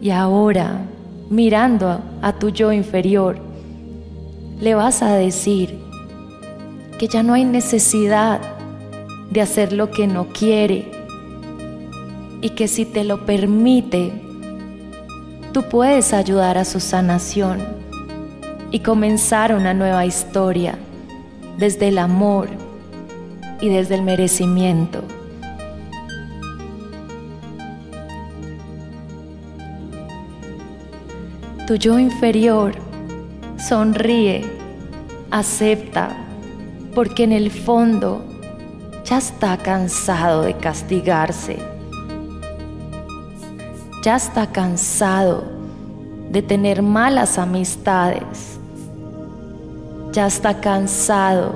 Y 0.01 0.09
ahora, 0.09 0.81
mirando 1.29 2.01
a 2.23 2.33
tu 2.33 2.49
yo 2.49 2.73
inferior, 2.73 3.48
le 4.61 4.75
vas 4.75 5.03
a 5.03 5.15
decir 5.15 5.79
que 6.99 7.07
ya 7.07 7.23
no 7.23 7.35
hay 7.35 7.45
necesidad 7.45 8.41
de 9.31 9.41
hacer 9.41 9.73
lo 9.73 9.91
que 9.91 10.07
no 10.07 10.29
quiere 10.29 10.91
y 12.41 12.51
que 12.51 12.67
si 12.67 12.85
te 12.85 13.05
lo 13.05 13.25
permite, 13.25 14.13
tú 15.53 15.63
puedes 15.65 16.13
ayudar 16.13 16.59
a 16.59 16.65
su 16.65 16.81
sanación 16.81 17.61
y 18.71 18.81
comenzar 18.81 19.55
una 19.55 19.75
nueva 19.75 20.05
historia 20.07 20.77
desde 21.57 21.89
el 21.89 21.99
amor 21.99 22.49
y 23.61 23.69
desde 23.69 23.95
el 23.95 24.03
merecimiento. 24.03 25.03
Tu 31.67 31.75
yo 31.75 31.99
inferior 31.99 32.89
sonríe, 33.59 34.45
acepta, 35.31 36.17
porque 36.95 37.25
en 37.25 37.33
el 37.33 37.51
fondo 37.51 38.25
ya 39.05 39.19
está 39.19 39.57
cansado 39.57 40.43
de 40.43 40.55
castigarse, 40.55 41.59
ya 44.03 44.17
está 44.17 44.47
cansado 44.47 45.45
de 46.31 46.43
tener 46.43 46.83
malas 46.83 47.39
amistades, 47.39 48.59
ya 50.13 50.27
está 50.27 50.61
cansado 50.61 51.55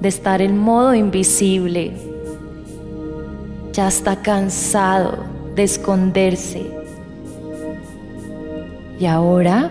de 0.00 0.08
estar 0.08 0.40
en 0.40 0.58
modo 0.58 0.94
invisible, 0.94 1.92
ya 3.72 3.88
está 3.88 4.16
cansado 4.16 5.18
de 5.54 5.64
esconderse. 5.64 6.70
Y 8.98 9.06
ahora 9.06 9.70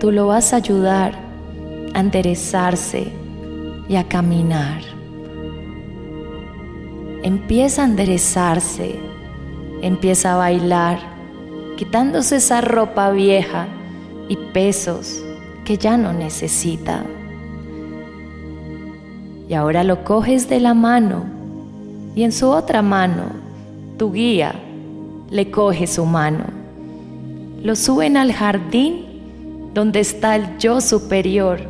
tú 0.00 0.10
lo 0.10 0.26
vas 0.28 0.52
a 0.52 0.56
ayudar 0.56 1.21
a 1.94 2.00
enderezarse 2.00 3.12
y 3.88 3.96
a 3.96 4.08
caminar. 4.08 4.82
empieza 7.22 7.82
a 7.82 7.84
enderezarse, 7.84 8.96
empieza 9.80 10.34
a 10.34 10.36
bailar, 10.36 10.98
quitándose 11.76 12.36
esa 12.36 12.60
ropa 12.60 13.10
vieja 13.10 13.68
y 14.28 14.36
pesos 14.36 15.22
que 15.64 15.78
ya 15.78 15.96
no 15.96 16.12
necesita. 16.12 17.04
Y 19.48 19.54
ahora 19.54 19.84
lo 19.84 20.04
coges 20.04 20.48
de 20.48 20.60
la 20.60 20.74
mano 20.74 21.24
y 22.14 22.24
en 22.24 22.32
su 22.32 22.48
otra 22.48 22.82
mano 22.82 23.24
tu 23.98 24.12
guía 24.12 24.54
le 25.30 25.50
coge 25.50 25.86
su 25.86 26.04
mano. 26.04 26.44
Lo 27.62 27.76
suben 27.76 28.16
al 28.16 28.32
jardín 28.32 29.70
donde 29.74 30.00
está 30.00 30.36
el 30.36 30.58
yo 30.58 30.80
superior. 30.80 31.60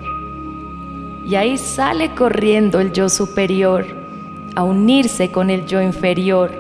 Y 1.25 1.37
ahí 1.37 1.57
sale 1.57 2.15
corriendo 2.15 2.81
el 2.81 2.93
yo 2.93 3.09
superior 3.09 3.87
a 4.55 4.65
unirse 4.65 5.31
con 5.31 5.51
el 5.51 5.67
yo 5.67 5.81
inferior 5.81 6.51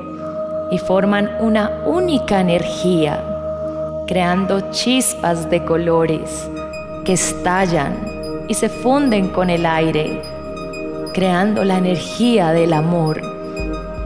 y 0.70 0.78
forman 0.78 1.30
una 1.40 1.82
única 1.84 2.40
energía, 2.40 3.22
creando 4.06 4.70
chispas 4.70 5.50
de 5.50 5.64
colores 5.64 6.48
que 7.04 7.14
estallan 7.14 7.96
y 8.48 8.54
se 8.54 8.68
funden 8.68 9.28
con 9.28 9.50
el 9.50 9.66
aire, 9.66 10.22
creando 11.12 11.64
la 11.64 11.78
energía 11.78 12.52
del 12.52 12.72
amor 12.72 13.20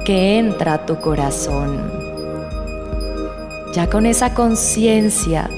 que 0.05 0.39
entra 0.39 0.75
a 0.75 0.87
tu 0.87 0.97
corazón. 0.97 1.79
Ya 3.73 3.91
con 3.91 4.07
esa 4.07 4.35
conciencia 4.35 5.51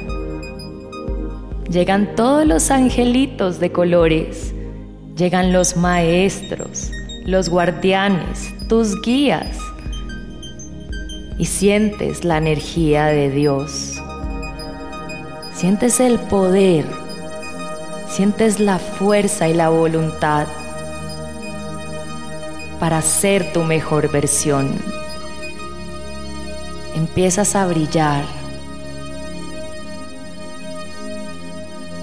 llegan 1.70 2.14
todos 2.16 2.44
los 2.44 2.70
angelitos 2.70 3.61
de 3.61 3.70
colores, 3.70 4.55
llegan 5.19 5.53
los 5.53 5.77
maestros, 5.77 6.93
los 7.25 7.49
guardianes, 7.49 8.55
tus 8.69 9.03
guías, 9.03 9.59
y 11.39 11.45
sientes 11.45 12.25
la 12.25 12.39
energía 12.39 13.07
de 13.07 13.29
Dios. 13.29 14.01
Sientes 15.55 15.99
el 15.99 16.21
poder, 16.21 16.85
sientes 18.09 18.61
la 18.61 18.79
fuerza 18.79 19.49
y 19.49 19.55
la 19.55 19.71
voluntad 19.71 20.47
para 22.79 23.03
ser 23.03 23.53
tu 23.53 23.64
mejor 23.64 24.12
versión. 24.12 24.71
Empiezas 26.95 27.57
a 27.57 27.66
brillar. 27.66 28.23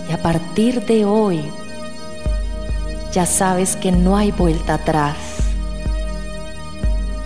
Y 0.09 0.13
a 0.13 0.21
partir 0.21 0.85
de 0.85 1.05
hoy, 1.05 1.41
ya 3.15 3.25
sabes 3.25 3.77
que 3.77 3.93
no 3.93 4.17
hay 4.17 4.33
vuelta 4.33 4.73
atrás. 4.73 5.15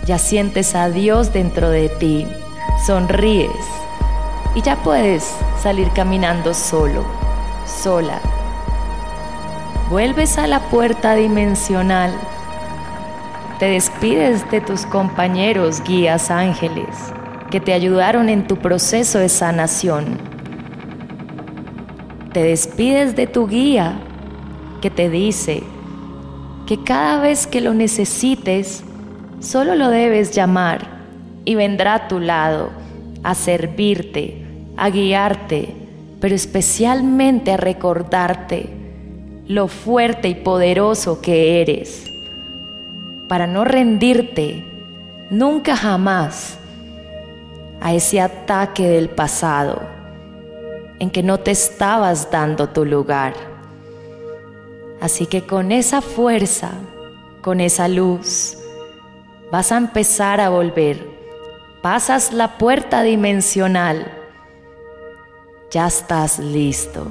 Ya 0.06 0.18
sientes 0.18 0.76
a 0.76 0.88
Dios 0.88 1.32
dentro 1.32 1.68
de 1.68 1.88
ti, 1.88 2.28
sonríes 2.86 3.50
y 4.54 4.62
ya 4.62 4.76
puedes 4.84 5.34
salir 5.60 5.90
caminando 5.90 6.54
solo, 6.54 7.04
sola. 7.66 8.20
Vuelves 9.90 10.38
a 10.38 10.46
la 10.46 10.60
puerta 10.60 11.16
dimensional 11.16 12.12
te 13.58 13.66
despides 13.66 14.48
de 14.52 14.60
tus 14.60 14.86
compañeros 14.86 15.82
guías 15.82 16.30
ángeles 16.30 17.12
que 17.50 17.60
te 17.60 17.72
ayudaron 17.72 18.28
en 18.28 18.46
tu 18.46 18.56
proceso 18.56 19.18
de 19.18 19.28
sanación. 19.28 20.18
Te 22.32 22.44
despides 22.44 23.16
de 23.16 23.26
tu 23.26 23.48
guía 23.48 24.00
que 24.80 24.88
te 24.88 25.10
dice 25.10 25.64
que 26.70 26.84
cada 26.84 27.20
vez 27.20 27.48
que 27.48 27.60
lo 27.60 27.74
necesites, 27.74 28.84
solo 29.40 29.74
lo 29.74 29.90
debes 29.90 30.30
llamar 30.30 30.86
y 31.44 31.56
vendrá 31.56 31.94
a 31.94 32.06
tu 32.06 32.20
lado 32.20 32.70
a 33.24 33.34
servirte, 33.34 34.46
a 34.76 34.88
guiarte, 34.88 35.74
pero 36.20 36.32
especialmente 36.32 37.50
a 37.50 37.56
recordarte 37.56 38.68
lo 39.48 39.66
fuerte 39.66 40.28
y 40.28 40.36
poderoso 40.36 41.20
que 41.20 41.60
eres 41.60 42.04
para 43.28 43.48
no 43.48 43.64
rendirte 43.64 44.64
nunca 45.28 45.74
jamás 45.74 46.56
a 47.80 47.94
ese 47.94 48.20
ataque 48.20 48.86
del 48.86 49.08
pasado 49.08 49.82
en 51.00 51.10
que 51.10 51.24
no 51.24 51.40
te 51.40 51.50
estabas 51.50 52.30
dando 52.30 52.68
tu 52.68 52.84
lugar. 52.84 53.49
Así 55.00 55.26
que 55.26 55.46
con 55.46 55.72
esa 55.72 56.02
fuerza, 56.02 56.72
con 57.42 57.60
esa 57.60 57.88
luz, 57.88 58.58
vas 59.50 59.72
a 59.72 59.78
empezar 59.78 60.40
a 60.40 60.50
volver. 60.50 61.08
Pasas 61.82 62.32
la 62.32 62.58
puerta 62.58 63.02
dimensional. 63.02 64.10
Ya 65.70 65.86
estás 65.86 66.38
listo. 66.38 67.06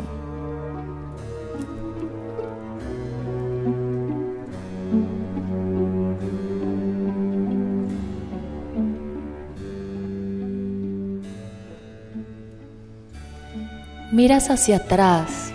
miras 14.12 14.50
hacia 14.50 14.78
atrás 14.78 15.49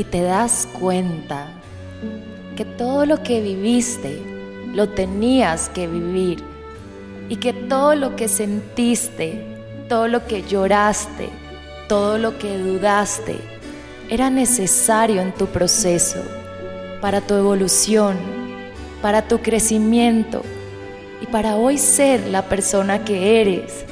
y 0.00 0.04
te 0.04 0.22
das 0.22 0.66
cuenta 0.80 1.48
que 2.56 2.64
todo 2.64 3.04
lo 3.04 3.22
que 3.22 3.42
viviste 3.42 4.18
lo 4.72 4.88
tenías 4.88 5.68
que 5.68 5.86
vivir 5.86 6.42
y 7.28 7.36
que 7.36 7.52
todo 7.52 7.94
lo 7.94 8.16
que 8.16 8.26
sentiste, 8.26 9.44
todo 9.90 10.08
lo 10.08 10.26
que 10.26 10.42
lloraste, 10.42 11.28
todo 11.86 12.16
lo 12.16 12.38
que 12.38 12.56
dudaste, 12.56 13.36
era 14.08 14.30
necesario 14.30 15.20
en 15.20 15.32
tu 15.32 15.48
proceso, 15.48 16.22
para 17.02 17.20
tu 17.20 17.34
evolución, 17.34 18.16
para 19.02 19.28
tu 19.28 19.40
crecimiento 19.40 20.40
y 21.20 21.26
para 21.26 21.56
hoy 21.56 21.76
ser 21.76 22.26
la 22.28 22.48
persona 22.48 23.04
que 23.04 23.42
eres. 23.42 23.84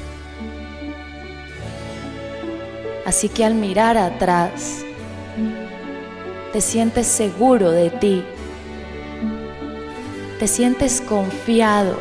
Así 3.05 3.29
que 3.29 3.45
al 3.45 3.53
mirar 3.53 3.95
atrás, 3.95 4.83
te 6.51 6.61
sientes 6.61 7.05
seguro 7.05 7.71
de 7.71 7.91
ti, 7.91 8.23
te 10.39 10.47
sientes 10.47 11.01
confiado, 11.01 11.97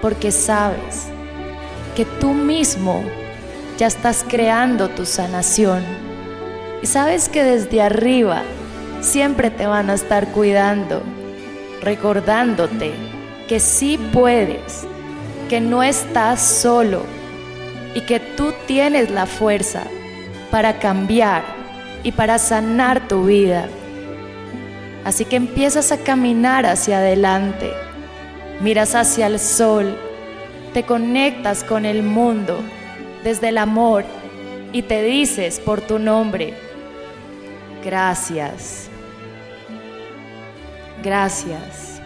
porque 0.00 0.32
sabes 0.32 1.08
que 1.94 2.04
tú 2.04 2.32
mismo 2.32 3.02
ya 3.76 3.88
estás 3.88 4.24
creando 4.26 4.88
tu 4.88 5.04
sanación. 5.04 5.82
Y 6.82 6.86
sabes 6.86 7.28
que 7.28 7.44
desde 7.44 7.82
arriba 7.82 8.42
siempre 9.02 9.50
te 9.50 9.66
van 9.66 9.90
a 9.90 9.94
estar 9.94 10.28
cuidando, 10.28 11.02
recordándote 11.82 12.92
que 13.48 13.60
sí 13.60 13.98
puedes, 14.14 14.86
que 15.50 15.60
no 15.60 15.82
estás 15.82 16.40
solo 16.40 17.02
y 17.94 18.00
que 18.02 18.18
tú 18.18 18.54
tienes 18.66 19.10
la 19.10 19.26
fuerza 19.26 19.82
para 20.50 20.78
cambiar 20.78 21.59
y 22.02 22.12
para 22.12 22.38
sanar 22.38 23.08
tu 23.08 23.24
vida. 23.24 23.68
Así 25.04 25.24
que 25.24 25.36
empiezas 25.36 25.92
a 25.92 25.98
caminar 25.98 26.66
hacia 26.66 26.98
adelante, 26.98 27.72
miras 28.60 28.94
hacia 28.94 29.26
el 29.26 29.38
sol, 29.38 29.96
te 30.74 30.84
conectas 30.84 31.64
con 31.64 31.84
el 31.84 32.02
mundo 32.02 32.62
desde 33.24 33.48
el 33.48 33.58
amor 33.58 34.04
y 34.72 34.82
te 34.82 35.02
dices 35.02 35.58
por 35.58 35.80
tu 35.80 35.98
nombre, 35.98 36.54
gracias, 37.84 38.88
gracias. 41.02 42.00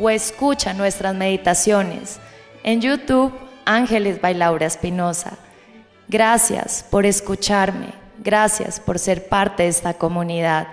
o 0.00 0.10
escucha 0.10 0.72
nuestras 0.72 1.14
meditaciones 1.14 2.18
en 2.64 2.80
YouTube 2.80 3.32
Ángeles 3.66 4.20
Bailaura 4.20 4.66
Espinosa. 4.66 5.38
Gracias 6.08 6.84
por 6.90 7.06
escucharme. 7.06 7.94
Gracias 8.18 8.80
por 8.80 8.98
ser 8.98 9.28
parte 9.28 9.64
de 9.64 9.68
esta 9.68 9.94
comunidad. 9.94 10.66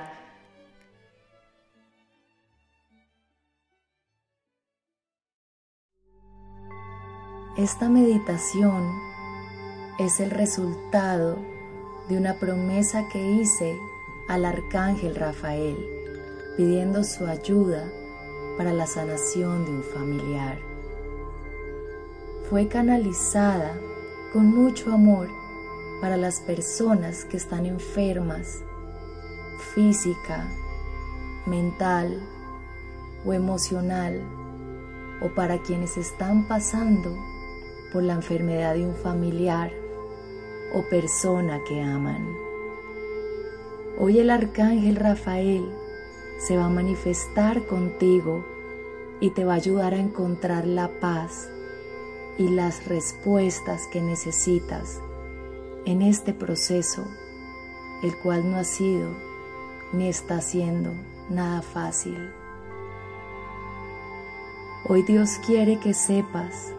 Esta 7.58 7.90
meditación 7.90 8.90
es 10.00 10.20
el 10.20 10.32
resultado 10.32 11.38
de 12.08 12.18
una 12.18 12.40
promesa 12.40 13.08
que 13.12 13.20
hice 13.20 13.78
al 14.30 14.46
arcángel 14.46 15.16
Rafael 15.16 15.78
pidiendo 16.56 17.04
su 17.04 17.26
ayuda 17.26 17.92
para 18.58 18.72
la 18.72 18.88
sanación 18.88 19.66
de 19.66 19.72
un 19.72 19.84
familiar. 19.84 20.71
Fue 22.52 22.68
canalizada 22.68 23.80
con 24.34 24.48
mucho 24.48 24.92
amor 24.92 25.30
para 26.02 26.18
las 26.18 26.42
personas 26.42 27.24
que 27.24 27.38
están 27.38 27.66
enfermas, 27.66 28.62
física, 29.74 30.50
mental 31.46 32.22
o 33.26 33.32
emocional, 33.32 34.22
o 35.22 35.30
para 35.30 35.60
quienes 35.60 35.96
están 35.96 36.46
pasando 36.50 37.18
por 37.94 38.04
la 38.04 38.16
enfermedad 38.16 38.74
de 38.74 38.86
un 38.86 38.96
familiar 38.96 39.72
o 40.74 40.84
persona 40.90 41.62
que 41.66 41.82
aman. 41.82 42.36
Hoy 43.98 44.20
el 44.20 44.30
arcángel 44.30 44.98
Rafael 44.98 45.72
se 46.38 46.58
va 46.58 46.66
a 46.66 46.70
manifestar 46.70 47.66
contigo 47.66 48.46
y 49.22 49.30
te 49.30 49.46
va 49.46 49.54
a 49.54 49.56
ayudar 49.56 49.94
a 49.94 50.00
encontrar 50.00 50.68
la 50.68 50.90
paz 51.00 51.51
y 52.38 52.50
las 52.50 52.88
respuestas 52.88 53.88
que 53.88 54.02
necesitas 54.02 55.00
en 55.86 56.02
este 56.02 56.34
proceso, 56.34 57.04
el 58.04 58.16
cual 58.18 58.50
no 58.50 58.58
ha 58.58 58.64
sido 58.64 59.10
ni 59.94 60.08
está 60.08 60.42
siendo 60.42 60.92
nada 61.30 61.62
fácil. 61.62 62.18
Hoy 64.88 65.04
Dios 65.04 65.40
quiere 65.46 65.80
que 65.80 65.94
sepas 65.94 66.74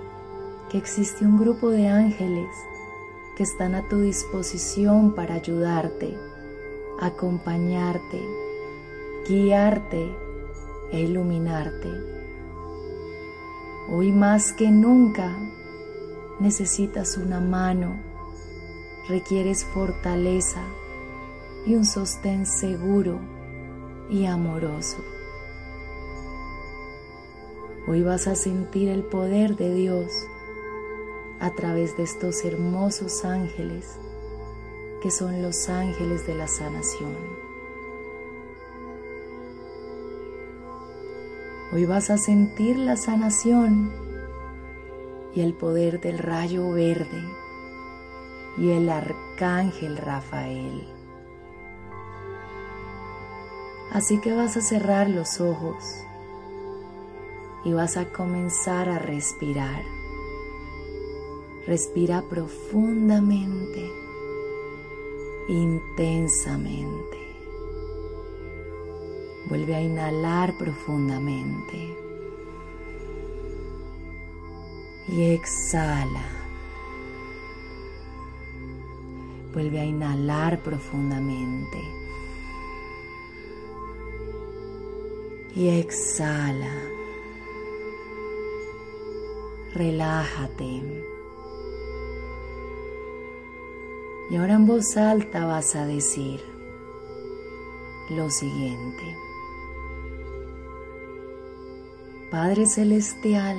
que 0.71 0.79
existe 0.79 1.25
un 1.25 1.39
grupo 1.39 1.71
de 1.71 1.89
ángeles 1.89 2.49
que 3.37 3.43
están 3.43 3.75
a 3.75 3.89
tu 3.89 4.01
disposición 4.01 5.15
para 5.15 5.35
ayudarte, 5.35 6.17
acompañarte, 7.01 8.21
guiarte 9.29 10.15
e 10.91 11.01
iluminarte. 11.01 12.12
Hoy 13.89 14.12
más 14.12 14.53
que 14.53 14.70
nunca 14.70 15.37
necesitas 16.39 17.16
una 17.16 17.41
mano, 17.41 17.97
requieres 19.09 19.64
fortaleza 19.64 20.62
y 21.66 21.74
un 21.74 21.85
sostén 21.85 22.47
seguro 22.47 23.18
y 24.09 24.26
amoroso. 24.26 24.99
Hoy 27.89 28.03
vas 28.03 28.28
a 28.28 28.37
sentir 28.37 28.89
el 28.89 29.03
poder 29.03 29.57
de 29.57 29.74
Dios 29.74 30.28
a 31.41 31.51
través 31.51 31.97
de 31.97 32.05
estos 32.05 32.45
hermosos 32.45 33.24
ángeles 33.24 33.99
que 35.03 35.11
son 35.11 35.43
los 35.43 35.68
ángeles 35.68 36.24
de 36.28 36.37
la 36.37 36.47
sanación. 36.47 37.41
Hoy 41.73 41.87
vas 41.87 42.11
a 42.11 42.18
sentir 42.18 42.77
la 42.77 42.99
sanación 42.99 43.91
y 45.35 45.41
el 45.41 45.55
poder 45.55 46.03
del 46.03 46.18
rayo 46.18 46.70
verde 46.70 47.25
y 48.59 48.73
el 48.73 48.91
arcángel 48.91 49.97
Rafael. 49.97 50.87
Así 53.91 54.20
que 54.20 54.35
vas 54.35 54.59
a 54.59 54.61
cerrar 54.61 55.09
los 55.09 55.41
ojos 55.41 55.83
y 57.64 57.73
vas 57.73 57.97
a 57.97 58.05
comenzar 58.12 58.91
a 58.91 58.99
respirar. 58.99 59.83
Respira 61.66 62.23
profundamente, 62.29 63.91
intensamente. 65.49 67.22
Vuelve 69.53 69.75
a 69.75 69.83
inhalar 69.83 70.57
profundamente. 70.57 71.95
Y 75.09 75.25
exhala. 75.25 76.25
Vuelve 79.53 79.79
a 79.79 79.85
inhalar 79.85 80.59
profundamente. 80.63 81.83
Y 85.55 85.69
exhala. 85.69 86.73
Relájate. 89.75 91.05
Y 94.31 94.37
ahora 94.37 94.55
en 94.55 94.67
voz 94.67 94.97
alta 94.97 95.45
vas 95.45 95.77
a 95.77 95.85
decir 95.85 96.41
lo 98.09 98.31
siguiente. 98.31 99.22
Padre 102.33 102.64
Celestial, 102.64 103.59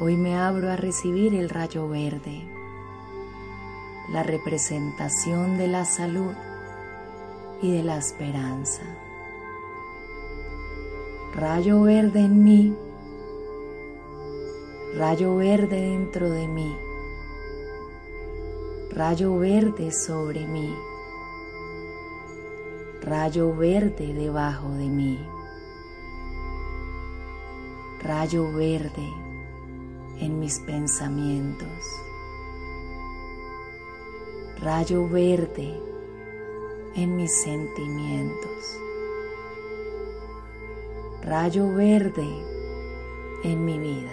hoy 0.00 0.16
me 0.16 0.34
abro 0.34 0.70
a 0.70 0.76
recibir 0.76 1.34
el 1.34 1.50
rayo 1.50 1.88
verde, 1.88 2.42
la 4.10 4.22
representación 4.22 5.58
de 5.58 5.68
la 5.68 5.84
salud 5.84 6.32
y 7.60 7.76
de 7.76 7.84
la 7.84 7.98
esperanza. 7.98 8.82
Rayo 11.34 11.82
verde 11.82 12.20
en 12.20 12.42
mí, 12.42 12.74
rayo 14.96 15.36
verde 15.36 15.82
dentro 15.82 16.30
de 16.30 16.48
mí 16.48 16.76
rayo 18.96 19.36
verde 19.36 19.92
sobre 19.92 20.46
mí, 20.46 20.74
rayo 23.02 23.54
verde 23.54 24.14
debajo 24.14 24.70
de 24.70 24.88
mí, 24.88 25.18
rayo 28.06 28.52
verde 28.52 29.12
en 30.20 30.38
mis 30.38 30.60
pensamientos, 30.60 31.68
rayo 34.60 35.08
verde 35.08 35.82
en 36.94 37.16
mis 37.16 37.32
sentimientos, 37.42 38.78
rayo 41.22 41.74
verde 41.74 42.28
en 43.42 43.64
mi 43.64 43.76
vida. 43.76 44.12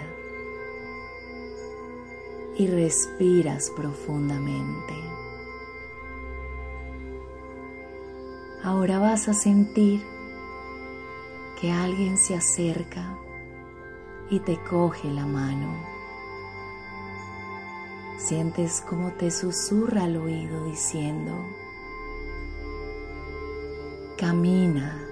Y 2.56 2.66
respiras 2.66 3.70
profundamente. 3.76 4.94
Ahora 8.62 8.98
vas 8.98 9.28
a 9.28 9.34
sentir 9.34 10.02
que 11.60 11.72
alguien 11.72 12.16
se 12.16 12.36
acerca 12.36 13.18
y 14.30 14.40
te 14.40 14.58
coge 14.58 15.10
la 15.10 15.26
mano. 15.26 15.74
Sientes 18.18 18.80
como 18.80 19.12
te 19.12 19.30
susurra 19.30 20.04
al 20.04 20.16
oído 20.16 20.64
diciendo, 20.64 21.32
camina, 24.16 25.06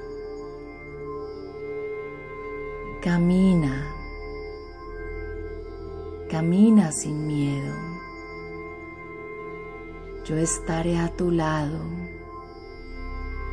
camina 3.02 3.92
Camina 6.32 6.92
sin 6.92 7.26
miedo. 7.26 7.74
Yo 10.24 10.38
estaré 10.38 10.98
a 10.98 11.14
tu 11.14 11.30
lado. 11.30 11.78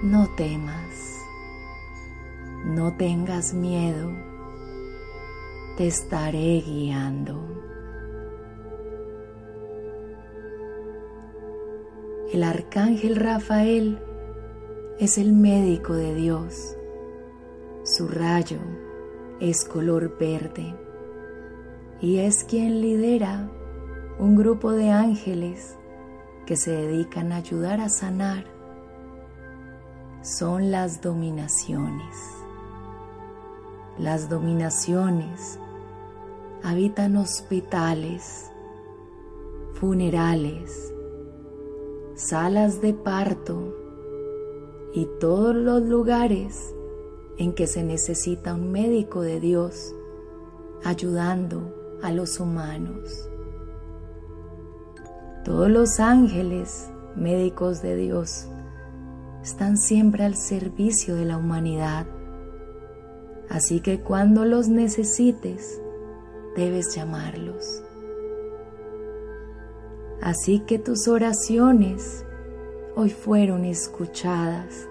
No 0.02 0.30
temas. 0.30 1.20
No 2.64 2.94
tengas 2.94 3.54
miedo. 3.54 4.14
Te 5.80 5.88
estaré 5.88 6.60
guiando. 6.60 7.40
El 12.34 12.44
arcángel 12.44 13.16
Rafael 13.16 13.98
es 15.00 15.18
el 15.18 15.32
médico 15.32 15.94
de 15.94 16.16
Dios. 16.16 16.76
Su 17.86 18.10
rayo 18.10 18.60
es 19.40 19.64
color 19.64 20.18
verde 20.20 20.76
y 22.02 22.18
es 22.18 22.44
quien 22.44 22.82
lidera 22.82 23.50
un 24.20 24.36
grupo 24.36 24.74
de 24.74 24.92
ángeles 24.92 25.78
que 26.46 26.58
se 26.58 26.72
dedican 26.72 27.32
a 27.32 27.38
ayudar 27.38 27.80
a 27.80 27.88
sanar. 27.88 28.44
Son 30.24 30.72
las 30.72 31.00
dominaciones. 31.00 32.18
Las 33.98 34.28
dominaciones 34.28 35.58
habitan 36.64 37.18
hospitales, 37.18 38.52
funerales, 39.74 40.94
salas 42.16 42.82
de 42.82 42.94
parto 42.94 43.76
y 44.94 45.08
todos 45.20 45.56
los 45.56 45.82
lugares 45.84 46.74
en 47.38 47.54
que 47.54 47.68
se 47.68 47.84
necesita 47.84 48.54
un 48.54 48.72
médico 48.72 49.22
de 49.22 49.40
Dios 49.40 49.96
ayudando 50.84 51.74
a 52.04 52.12
los 52.12 52.40
humanos. 52.40 53.30
Todos 55.46 55.70
los 55.70 56.00
ángeles 56.00 56.92
médicos 57.16 57.82
de 57.82 57.96
Dios 57.96 58.48
están 59.42 59.78
siempre 59.78 60.26
al 60.26 60.36
servicio 60.36 61.16
de 61.16 61.26
la 61.26 61.38
humanidad. 61.38 62.06
Así 63.50 63.80
que 63.80 64.02
cuando 64.02 64.46
los 64.46 64.68
necesites, 64.68 65.82
debes 66.56 66.96
llamarlos. 66.96 67.84
Así 70.22 70.60
que 70.60 70.80
tus 70.80 71.08
oraciones 71.08 72.26
hoy 72.96 73.10
fueron 73.10 73.64
escuchadas 73.64 74.88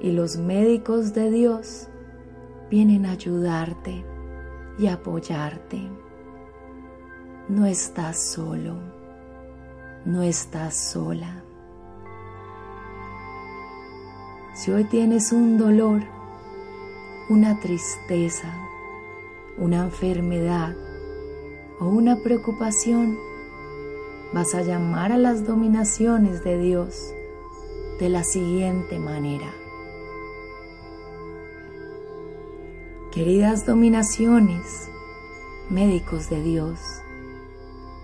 y 0.00 0.12
los 0.12 0.36
médicos 0.36 1.14
de 1.14 1.30
Dios 1.30 1.88
vienen 2.70 3.06
a 3.06 3.12
ayudarte 3.12 4.04
y 4.78 4.86
apoyarte. 4.86 5.90
No 7.48 7.66
estás 7.66 8.30
solo, 8.32 8.76
no 10.04 10.22
estás 10.22 10.76
sola. 10.76 11.42
Si 14.54 14.70
hoy 14.70 14.84
tienes 14.84 15.32
un 15.32 15.58
dolor, 15.58 16.02
una 17.28 17.58
tristeza, 17.60 18.65
una 19.58 19.84
enfermedad 19.84 20.76
o 21.80 21.86
una 21.86 22.16
preocupación, 22.22 23.18
vas 24.32 24.54
a 24.54 24.62
llamar 24.62 25.12
a 25.12 25.18
las 25.18 25.46
dominaciones 25.46 26.42
de 26.44 26.58
Dios 26.58 27.14
de 27.98 28.08
la 28.08 28.24
siguiente 28.24 28.98
manera. 28.98 29.52
Queridas 33.12 33.64
dominaciones, 33.64 34.90
médicos 35.70 36.28
de 36.28 36.42
Dios, 36.42 36.78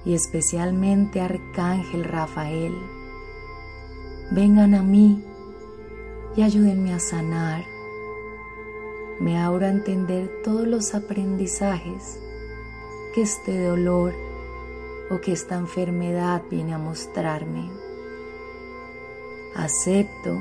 y 0.05 0.15
especialmente 0.15 1.21
Arcángel 1.21 2.05
Rafael, 2.05 2.75
vengan 4.31 4.75
a 4.75 4.83
mí 4.83 5.23
y 6.35 6.43
ayúdenme 6.43 6.95
a 6.95 6.99
sanar. 6.99 7.72
Me 9.23 9.39
abro 9.39 9.67
a 9.67 9.69
entender 9.69 10.43
todos 10.43 10.67
los 10.67 10.97
aprendizajes 10.97 12.19
que 13.15 13.23
este 13.23 13.63
dolor 13.63 14.13
o 15.11 15.21
que 15.21 15.31
esta 15.31 15.55
enfermedad 15.55 16.43
viene 16.51 16.75
a 16.75 16.79
mostrarme. 16.79 17.71
Acepto 19.55 20.37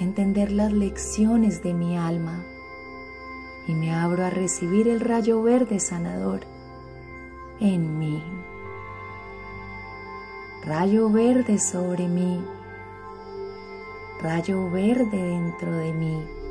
entender 0.00 0.50
las 0.50 0.72
lecciones 0.72 1.62
de 1.62 1.74
mi 1.74 1.96
alma 1.96 2.44
y 3.68 3.74
me 3.74 3.94
abro 3.94 4.24
a 4.24 4.30
recibir 4.30 4.88
el 4.88 4.98
rayo 4.98 5.40
verde 5.40 5.78
sanador 5.78 6.40
en 7.60 8.00
mí. 8.00 8.20
Rayo 10.64 11.08
verde 11.08 11.60
sobre 11.60 12.08
mí. 12.08 12.44
Rayo 14.20 14.68
verde 14.72 15.22
dentro 15.22 15.70
de 15.70 15.92
mí. 15.92 16.45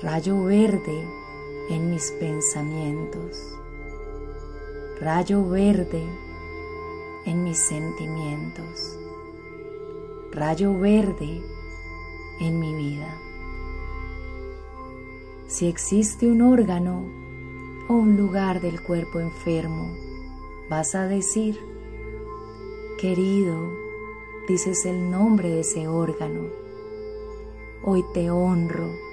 Rayo 0.00 0.44
verde 0.44 1.04
en 1.70 1.90
mis 1.90 2.12
pensamientos. 2.12 3.52
Rayo 5.00 5.44
verde 5.44 6.04
en 7.26 7.42
mis 7.42 7.58
sentimientos. 7.58 8.96
Rayo 10.30 10.78
verde 10.78 11.42
en 12.38 12.60
mi 12.60 12.76
vida. 12.76 13.12
Si 15.48 15.66
existe 15.66 16.28
un 16.28 16.42
órgano 16.42 17.02
o 17.88 17.94
un 17.94 18.16
lugar 18.16 18.60
del 18.60 18.80
cuerpo 18.80 19.18
enfermo, 19.18 19.96
vas 20.70 20.94
a 20.94 21.08
decir, 21.08 21.58
querido, 22.98 23.72
dices 24.46 24.86
el 24.86 25.10
nombre 25.10 25.48
de 25.48 25.60
ese 25.60 25.88
órgano. 25.88 26.42
Hoy 27.82 28.04
te 28.14 28.30
honro, 28.30 29.07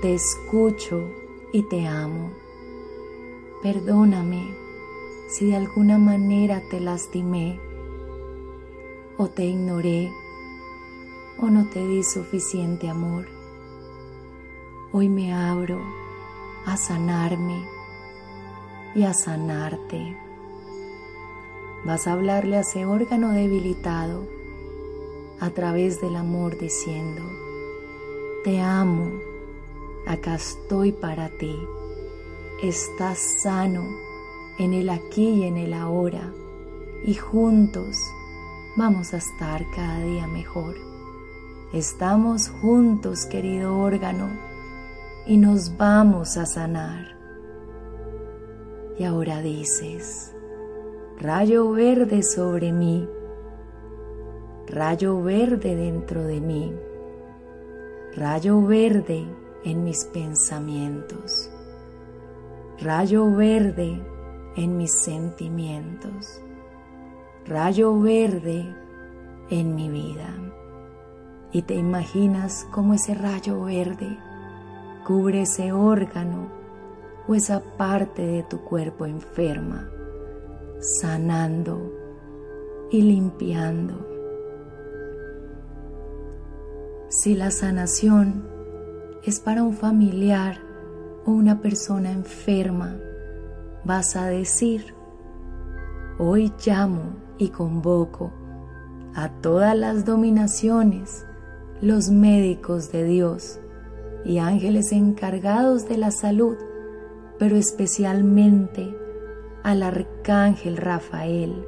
te 0.00 0.14
escucho 0.14 1.10
y 1.52 1.62
te 1.62 1.86
amo. 1.86 2.30
Perdóname 3.62 4.54
si 5.28 5.46
de 5.46 5.56
alguna 5.56 5.98
manera 5.98 6.62
te 6.70 6.78
lastimé 6.78 7.58
o 9.16 9.26
te 9.28 9.44
ignoré 9.44 10.12
o 11.38 11.50
no 11.50 11.68
te 11.68 11.84
di 11.84 12.04
suficiente 12.04 12.88
amor. 12.88 13.26
Hoy 14.92 15.08
me 15.08 15.32
abro 15.32 15.80
a 16.64 16.76
sanarme 16.76 17.64
y 18.94 19.02
a 19.02 19.14
sanarte. 19.14 20.16
Vas 21.84 22.06
a 22.06 22.12
hablarle 22.12 22.56
a 22.56 22.60
ese 22.60 22.86
órgano 22.86 23.30
debilitado 23.30 24.26
a 25.40 25.50
través 25.50 26.00
del 26.00 26.16
amor 26.16 26.56
diciendo, 26.56 27.22
te 28.44 28.60
amo, 28.60 29.27
acá 30.08 30.36
estoy 30.36 30.92
para 30.92 31.28
ti, 31.28 31.54
estás 32.62 33.18
sano 33.42 33.84
en 34.58 34.72
el 34.72 34.88
aquí 34.88 35.28
y 35.28 35.44
en 35.44 35.58
el 35.58 35.74
ahora 35.74 36.32
y 37.04 37.12
juntos 37.12 38.00
vamos 38.74 39.12
a 39.12 39.18
estar 39.18 39.62
cada 39.76 40.00
día 40.00 40.26
mejor. 40.26 40.76
Estamos 41.74 42.48
juntos, 42.48 43.26
querido 43.26 43.78
órgano 43.78 44.30
y 45.26 45.36
nos 45.36 45.76
vamos 45.76 46.38
a 46.38 46.46
sanar. 46.46 47.14
Y 48.98 49.04
ahora 49.04 49.42
dices, 49.42 50.34
rayo 51.20 51.70
verde 51.70 52.22
sobre 52.22 52.72
mí, 52.72 53.06
rayo 54.68 55.22
verde 55.22 55.76
dentro 55.76 56.24
de 56.24 56.40
mí, 56.40 56.74
rayo 58.16 58.62
verde 58.62 59.26
en 59.64 59.84
mis 59.84 60.04
pensamientos, 60.06 61.50
rayo 62.80 63.30
verde 63.30 64.00
en 64.56 64.76
mis 64.76 64.92
sentimientos, 64.92 66.40
rayo 67.46 67.98
verde 68.00 68.74
en 69.50 69.74
mi 69.74 69.88
vida. 69.88 70.34
Y 71.50 71.62
te 71.62 71.74
imaginas 71.74 72.66
como 72.70 72.94
ese 72.94 73.14
rayo 73.14 73.62
verde 73.62 74.18
cubre 75.08 75.42
ese 75.42 75.72
órgano 75.72 76.50
o 77.26 77.34
esa 77.34 77.62
parte 77.78 78.20
de 78.20 78.42
tu 78.42 78.60
cuerpo 78.60 79.06
enferma, 79.06 79.90
sanando 80.80 81.90
y 82.90 83.00
limpiando. 83.00 84.06
Si 87.08 87.34
la 87.34 87.50
sanación 87.50 88.57
es 89.28 89.40
para 89.40 89.62
un 89.62 89.74
familiar 89.74 90.58
o 91.26 91.32
una 91.32 91.60
persona 91.60 92.10
enferma, 92.12 92.96
vas 93.84 94.16
a 94.16 94.26
decir, 94.26 94.94
hoy 96.18 96.50
llamo 96.64 97.14
y 97.36 97.50
convoco 97.50 98.32
a 99.14 99.28
todas 99.28 99.76
las 99.76 100.06
dominaciones, 100.06 101.26
los 101.82 102.08
médicos 102.08 102.90
de 102.90 103.04
Dios, 103.04 103.60
y 104.24 104.38
ángeles 104.38 104.92
encargados 104.92 105.86
de 105.86 105.98
la 105.98 106.10
salud, 106.10 106.56
pero 107.38 107.56
especialmente 107.56 108.96
al 109.62 109.82
arcángel 109.82 110.78
Rafael. 110.78 111.66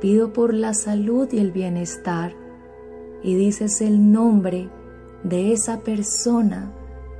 Pido 0.00 0.32
por 0.32 0.54
la 0.54 0.74
salud 0.74 1.28
y 1.32 1.38
el 1.38 1.50
bienestar 1.50 2.34
y 3.24 3.34
dices 3.34 3.80
el 3.80 4.12
nombre 4.12 4.70
de 5.28 5.52
esa 5.52 5.80
persona, 5.80 6.72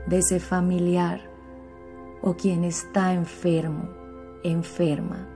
de 0.07 0.19
ese 0.19 0.39
familiar 0.39 1.29
o 2.23 2.35
quien 2.35 2.63
está 2.63 3.13
enfermo, 3.13 3.89
enferma. 4.45 5.29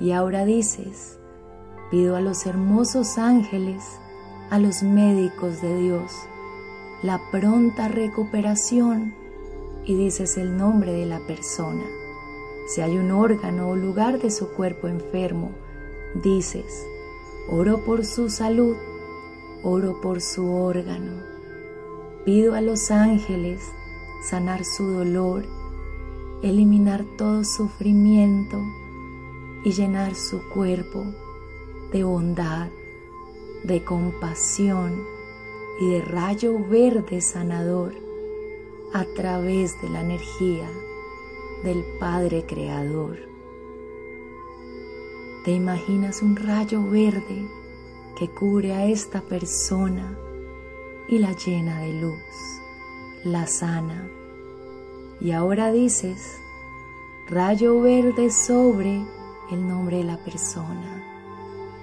Y 0.00 0.12
ahora 0.12 0.46
dices, 0.46 1.18
pido 1.90 2.16
a 2.16 2.22
los 2.22 2.46
hermosos 2.46 3.18
ángeles, 3.18 3.84
a 4.48 4.58
los 4.58 4.82
médicos 4.82 5.60
de 5.60 5.82
Dios, 5.82 6.10
la 7.02 7.20
pronta 7.30 7.88
recuperación 7.88 9.14
y 9.84 9.94
dices 9.94 10.38
el 10.38 10.56
nombre 10.56 10.92
de 10.92 11.04
la 11.04 11.20
persona. 11.26 11.84
Si 12.68 12.80
hay 12.80 12.96
un 12.96 13.10
órgano 13.10 13.68
o 13.68 13.76
lugar 13.76 14.18
de 14.18 14.30
su 14.30 14.48
cuerpo 14.48 14.88
enfermo, 14.88 15.50
dices, 16.24 16.86
oro 17.50 17.84
por 17.84 18.06
su 18.06 18.30
salud, 18.30 18.76
oro 19.62 20.00
por 20.00 20.22
su 20.22 20.50
órgano. 20.54 21.27
Pido 22.28 22.54
a 22.54 22.60
los 22.60 22.90
ángeles 22.90 23.72
sanar 24.20 24.62
su 24.62 24.86
dolor, 24.86 25.46
eliminar 26.42 27.02
todo 27.16 27.42
sufrimiento 27.42 28.62
y 29.64 29.72
llenar 29.72 30.14
su 30.14 30.46
cuerpo 30.50 31.06
de 31.90 32.04
bondad, 32.04 32.68
de 33.64 33.82
compasión 33.82 35.02
y 35.80 35.88
de 35.92 36.02
rayo 36.02 36.58
verde 36.68 37.22
sanador 37.22 37.94
a 38.92 39.06
través 39.16 39.80
de 39.80 39.88
la 39.88 40.02
energía 40.02 40.68
del 41.64 41.82
Padre 41.98 42.44
Creador. 42.46 43.20
Te 45.46 45.52
imaginas 45.52 46.20
un 46.20 46.36
rayo 46.36 46.82
verde 46.82 47.48
que 48.18 48.28
cubre 48.28 48.74
a 48.74 48.84
esta 48.84 49.22
persona 49.22 50.27
y 51.08 51.18
la 51.18 51.32
llena 51.32 51.80
de 51.80 51.94
luz, 51.94 52.60
la 53.24 53.46
sana. 53.46 54.08
Y 55.20 55.32
ahora 55.32 55.72
dices, 55.72 56.38
rayo 57.28 57.80
verde 57.80 58.30
sobre 58.30 59.04
el 59.50 59.66
nombre 59.66 59.98
de 59.98 60.04
la 60.04 60.18
persona, 60.18 61.04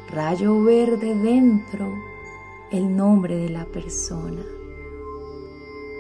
rayo 0.09 0.63
verde 0.63 1.15
dentro 1.15 1.93
el 2.71 2.95
nombre 2.95 3.35
de 3.35 3.49
la 3.49 3.65
persona, 3.65 4.45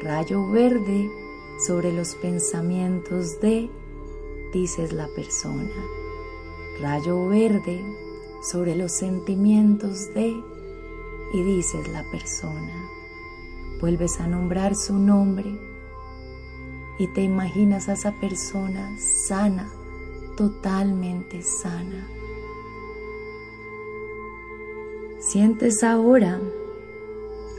rayo 0.01 0.47
verde 0.49 1.09
sobre 1.65 1.91
los 1.91 2.15
pensamientos 2.15 3.39
de, 3.39 3.69
dices 4.53 4.93
la 4.93 5.07
persona, 5.15 5.73
rayo 6.79 7.27
verde 7.27 7.83
sobre 8.41 8.75
los 8.75 8.91
sentimientos 8.91 10.13
de, 10.13 10.35
y 11.33 11.43
dices 11.43 11.87
la 11.87 12.03
persona. 12.11 12.89
Vuelves 13.85 14.19
a 14.19 14.25
nombrar 14.25 14.73
su 14.73 14.97
nombre 14.97 15.45
y 16.97 17.05
te 17.05 17.21
imaginas 17.21 17.87
a 17.87 17.93
esa 17.93 18.13
persona 18.13 18.97
sana, 18.97 19.71
totalmente 20.35 21.43
sana. 21.43 22.07
Sientes 25.19 25.83
ahora 25.83 26.41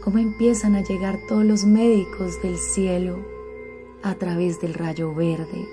cómo 0.02 0.18
empiezan 0.18 0.74
a 0.74 0.80
llegar 0.80 1.16
todos 1.28 1.44
los 1.44 1.64
médicos 1.64 2.42
del 2.42 2.58
cielo 2.58 3.20
a 4.02 4.16
través 4.16 4.60
del 4.60 4.74
rayo 4.74 5.14
verde. 5.14 5.68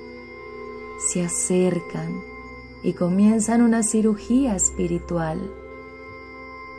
Se 0.99 1.26
acercan 1.26 2.22
y 2.84 2.93
comienzan 2.93 3.64
una 3.64 3.82
cirugía 3.82 4.56
espiritual. 4.56 5.51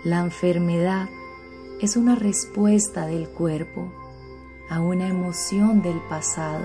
La 0.04 0.20
enfermedad 0.20 1.08
es 1.84 1.98
una 1.98 2.14
respuesta 2.14 3.04
del 3.06 3.28
cuerpo 3.28 3.92
a 4.70 4.80
una 4.80 5.06
emoción 5.06 5.82
del 5.82 6.00
pasado 6.08 6.64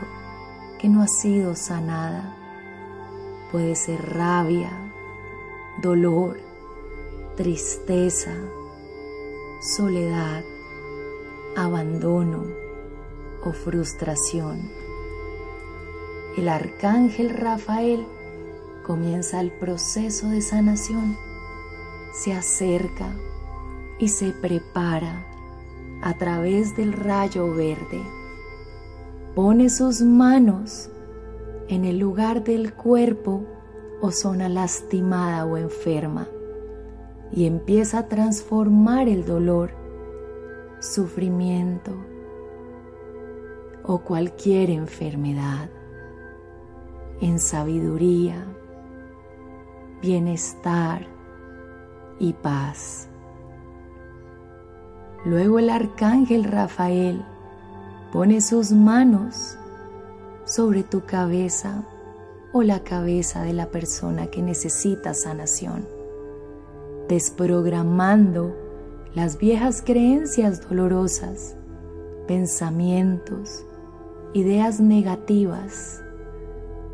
que 0.80 0.88
no 0.88 1.02
ha 1.02 1.08
sido 1.08 1.58
sanada. 1.58 2.38
Puede 3.52 3.76
ser 3.76 4.16
rabia, 4.16 4.72
dolor, 5.82 6.40
tristeza, 7.36 8.34
soledad, 9.60 10.42
abandono 11.58 12.46
o 13.44 13.52
frustración. 13.52 14.72
El 16.38 16.48
arcángel 16.48 17.32
Rafael 17.32 18.08
comienza 18.88 19.42
el 19.42 19.52
proceso 19.52 20.30
de 20.30 20.42
sanación, 20.42 21.18
se 22.14 22.32
acerca 22.32 23.12
y 24.00 24.08
se 24.08 24.32
prepara 24.32 25.26
a 26.02 26.18
través 26.18 26.76
del 26.76 26.94
rayo 26.94 27.54
verde. 27.54 28.02
Pone 29.36 29.70
sus 29.70 30.02
manos 30.02 30.90
en 31.68 31.86
el 31.86 32.00
lugar 32.00 32.44
del 32.44 32.74
cuerpo 32.74 33.46
o 34.02 34.12
zona 34.12 34.50
lastimada 34.50 35.46
o 35.46 35.58
enferma 35.58 36.28
y 37.32 37.46
empieza 37.46 38.00
a 38.00 38.08
transformar 38.08 39.08
el 39.08 39.26
dolor 39.26 39.72
sufrimiento 40.80 41.92
o 43.84 44.00
cualquier 44.00 44.70
enfermedad 44.70 45.70
en 47.22 47.40
sabiduría, 47.40 48.46
bienestar 50.02 51.06
y 52.18 52.34
paz. 52.34 53.09
Luego 55.26 55.60
el 55.60 55.70
arcángel 55.70 56.46
Rafael 56.46 57.24
pone 58.12 58.42
sus 58.42 58.72
manos 58.72 59.58
sobre 60.46 60.84
tu 60.84 61.06
cabeza 61.06 61.84
o 62.54 62.64
la 62.64 62.84
cabeza 62.84 63.44
de 63.44 63.54
la 63.54 63.68
persona 63.68 64.28
que 64.28 64.42
necesita 64.42 65.14
sanación, 65.14 65.88
desprogramando 67.08 68.56
las 69.14 69.38
viejas 69.38 69.82
creencias 69.86 70.68
dolorosas, 70.68 71.56
pensamientos, 72.28 73.66
ideas 74.34 74.80
negativas 74.80 76.04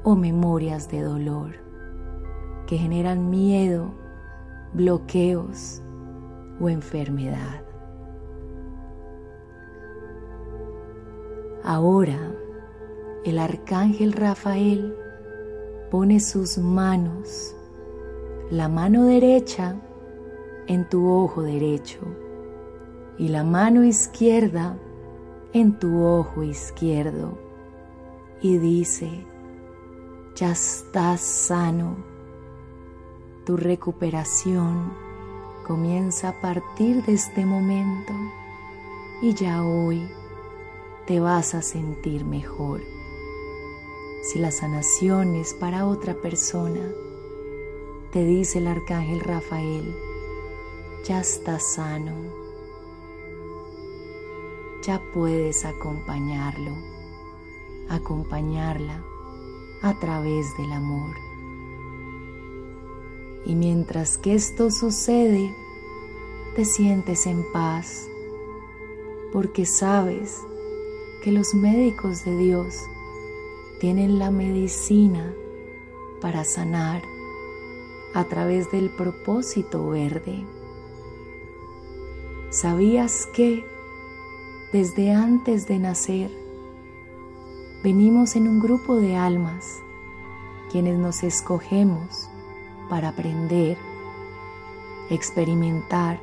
o 0.03 0.15
memorias 0.15 0.89
de 0.89 1.01
dolor 1.01 1.65
que 2.67 2.78
generan 2.78 3.30
miedo, 3.30 3.93
bloqueos 4.73 5.82
o 6.59 6.69
enfermedad. 6.69 7.64
Ahora 11.68 12.32
el 13.24 13.39
arcángel 13.39 14.13
Rafael 14.13 14.95
pone 15.89 16.20
sus 16.20 16.59
manos, 16.59 17.55
la 18.51 18.70
mano 18.70 19.05
derecha 19.05 19.76
en 20.68 20.88
tu 20.88 21.09
ojo 21.09 21.41
derecho 21.41 22.01
y 23.18 23.30
la 23.30 23.43
mano 23.43 23.84
izquierda 23.84 24.78
en 25.53 25.80
tu 25.80 26.03
ojo 26.03 26.43
izquierdo 26.43 27.36
y 28.43 28.59
dice, 28.59 29.26
ya 30.36 30.51
estás 30.51 31.20
sano. 31.20 31.95
Tu 33.43 33.57
recuperación 33.57 34.93
comienza 35.66 36.30
a 36.30 36.41
partir 36.41 37.03
de 37.05 37.13
este 37.13 37.43
momento 37.43 38.13
y 39.24 39.34
ya 39.34 39.63
hoy 39.63 40.07
te 41.08 41.20
vas 41.20 41.53
a 41.53 41.62
sentir 41.62 42.26
mejor. 42.26 42.82
Si 44.24 44.39
la 44.39 44.49
sanación 44.49 45.36
es 45.36 45.53
para 45.53 45.86
otra 45.86 46.16
persona, 46.16 46.91
te 48.12 48.24
dice 48.24 48.58
el 48.58 48.68
arcángel 48.68 49.20
Rafael, 49.20 49.95
ya 51.03 51.20
está 51.20 51.60
sano. 51.60 52.14
Ya 54.82 54.99
puedes 55.14 55.64
acompañarlo, 55.64 56.72
acompañarla 57.89 59.03
a 59.84 59.99
través 59.99 60.58
del 60.58 60.72
amor. 60.72 61.16
Y 63.45 63.53
mientras 63.53 64.18
que 64.18 64.34
esto 64.34 64.72
sucede, 64.72 65.53
te 66.56 66.66
sientes 66.66 67.28
en 67.28 67.45
paz, 67.51 68.08
porque 69.32 69.68
sabes 69.68 70.41
que 71.26 71.32
los 71.32 71.55
médicos 71.55 72.23
de 72.23 72.38
Dios 72.38 72.88
tienen 73.80 74.19
la 74.19 74.30
medicina 74.30 75.34
para 76.21 76.43
sanar 76.43 77.01
a 78.13 78.26
través 78.26 78.69
del 78.69 78.91
propósito 78.91 79.89
verde. 79.89 80.45
¿Sabías 82.51 83.26
que 83.26 83.65
desde 84.71 85.13
antes 85.13 85.67
de 85.67 85.80
nacer 85.80 86.30
venimos 87.84 88.36
en 88.36 88.47
un 88.47 88.59
grupo 88.59 88.95
de 88.97 89.15
almas 89.15 89.80
quienes 90.71 90.99
nos 90.99 91.23
escogemos 91.23 92.30
para 92.88 93.09
aprender, 93.09 93.80
experimentar 95.09 96.19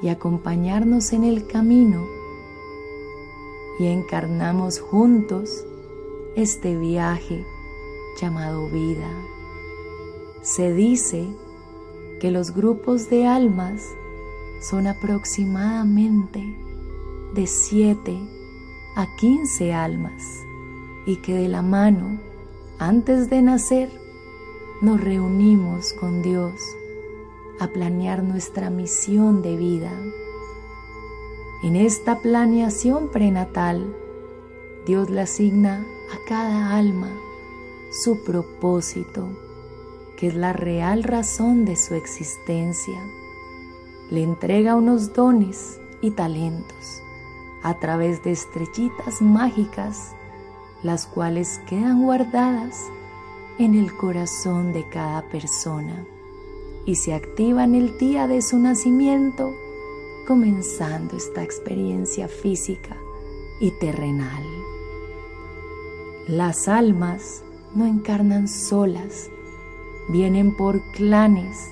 y 0.00 0.10
acompañarnos 0.10 1.12
en 1.12 1.24
el 1.24 1.48
camino 1.48 2.19
y 3.80 3.86
encarnamos 3.86 4.78
juntos 4.78 5.64
este 6.36 6.76
viaje 6.76 7.46
llamado 8.20 8.68
vida? 8.68 9.10
Se 10.42 10.74
dice 10.74 11.26
que 12.20 12.30
los 12.30 12.54
grupos 12.54 13.08
de 13.08 13.26
almas 13.26 13.82
son 14.60 14.86
aproximadamente 14.86 16.44
de 17.32 17.46
7 17.46 18.20
a 18.96 19.16
15 19.16 19.72
almas 19.72 20.24
y 21.06 21.16
que 21.16 21.32
de 21.32 21.48
la 21.48 21.62
mano, 21.62 22.20
antes 22.78 23.30
de 23.30 23.40
nacer, 23.40 23.88
nos 24.82 25.00
reunimos 25.00 25.94
con 25.94 26.20
Dios 26.20 26.52
a 27.58 27.68
planear 27.68 28.22
nuestra 28.22 28.68
misión 28.68 29.40
de 29.40 29.56
vida. 29.56 29.92
En 31.62 31.76
esta 31.76 32.20
planeación 32.20 33.08
prenatal, 33.08 33.94
Dios 34.86 35.10
le 35.10 35.20
asigna 35.20 35.84
a 36.12 36.28
cada 36.28 36.76
alma 36.76 37.10
su 37.90 38.24
propósito 38.24 39.28
que 40.20 40.26
es 40.26 40.34
la 40.34 40.52
real 40.52 41.02
razón 41.02 41.64
de 41.64 41.76
su 41.76 41.94
existencia. 41.94 43.02
Le 44.10 44.22
entrega 44.22 44.76
unos 44.76 45.14
dones 45.14 45.80
y 46.02 46.10
talentos 46.10 47.02
a 47.62 47.78
través 47.78 48.22
de 48.22 48.32
estrellitas 48.32 49.22
mágicas, 49.22 50.14
las 50.82 51.06
cuales 51.06 51.60
quedan 51.66 52.02
guardadas 52.02 52.84
en 53.58 53.74
el 53.74 53.96
corazón 53.96 54.74
de 54.74 54.86
cada 54.90 55.22
persona 55.30 56.04
y 56.84 56.96
se 56.96 57.14
activan 57.14 57.74
el 57.74 57.96
día 57.96 58.26
de 58.26 58.42
su 58.42 58.58
nacimiento, 58.58 59.54
comenzando 60.26 61.16
esta 61.16 61.42
experiencia 61.42 62.28
física 62.28 62.96
y 63.60 63.70
terrenal. 63.78 64.44
Las 66.26 66.68
almas 66.68 67.44
no 67.74 67.86
encarnan 67.86 68.48
solas, 68.48 69.30
vienen 70.08 70.56
por 70.56 70.80
clanes 70.92 71.70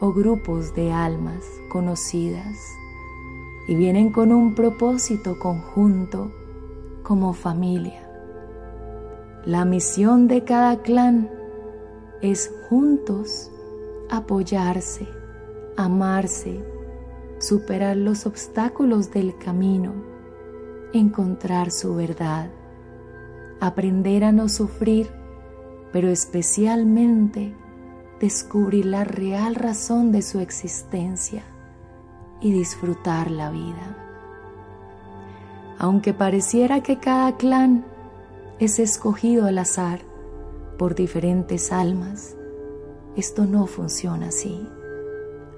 o 0.00 0.12
grupos 0.12 0.74
de 0.74 0.92
almas 0.92 1.44
conocidas 1.68 2.56
y 3.66 3.74
vienen 3.74 4.10
con 4.10 4.32
un 4.32 4.54
propósito 4.54 5.38
conjunto 5.38 6.32
como 7.02 7.32
familia. 7.32 8.08
La 9.44 9.64
misión 9.64 10.28
de 10.28 10.44
cada 10.44 10.82
clan 10.82 11.30
es 12.22 12.52
juntos 12.68 13.50
apoyarse, 14.10 15.06
amarse, 15.76 16.62
superar 17.38 17.96
los 17.96 18.26
obstáculos 18.26 19.10
del 19.10 19.36
camino, 19.38 19.92
encontrar 20.92 21.70
su 21.70 21.94
verdad, 21.94 22.50
aprender 23.60 24.24
a 24.24 24.32
no 24.32 24.48
sufrir, 24.48 25.10
pero 25.92 26.08
especialmente 26.08 27.54
descubrir 28.20 28.86
la 28.86 29.04
real 29.04 29.54
razón 29.54 30.12
de 30.12 30.22
su 30.22 30.40
existencia 30.40 31.44
y 32.40 32.52
disfrutar 32.52 33.30
la 33.30 33.50
vida. 33.50 33.96
Aunque 35.78 36.12
pareciera 36.12 36.82
que 36.82 36.98
cada 36.98 37.36
clan 37.36 37.84
es 38.58 38.80
escogido 38.80 39.46
al 39.46 39.58
azar 39.58 40.00
por 40.76 40.94
diferentes 40.94 41.72
almas, 41.72 42.36
esto 43.16 43.46
no 43.46 43.66
funciona 43.66 44.28
así. 44.28 44.68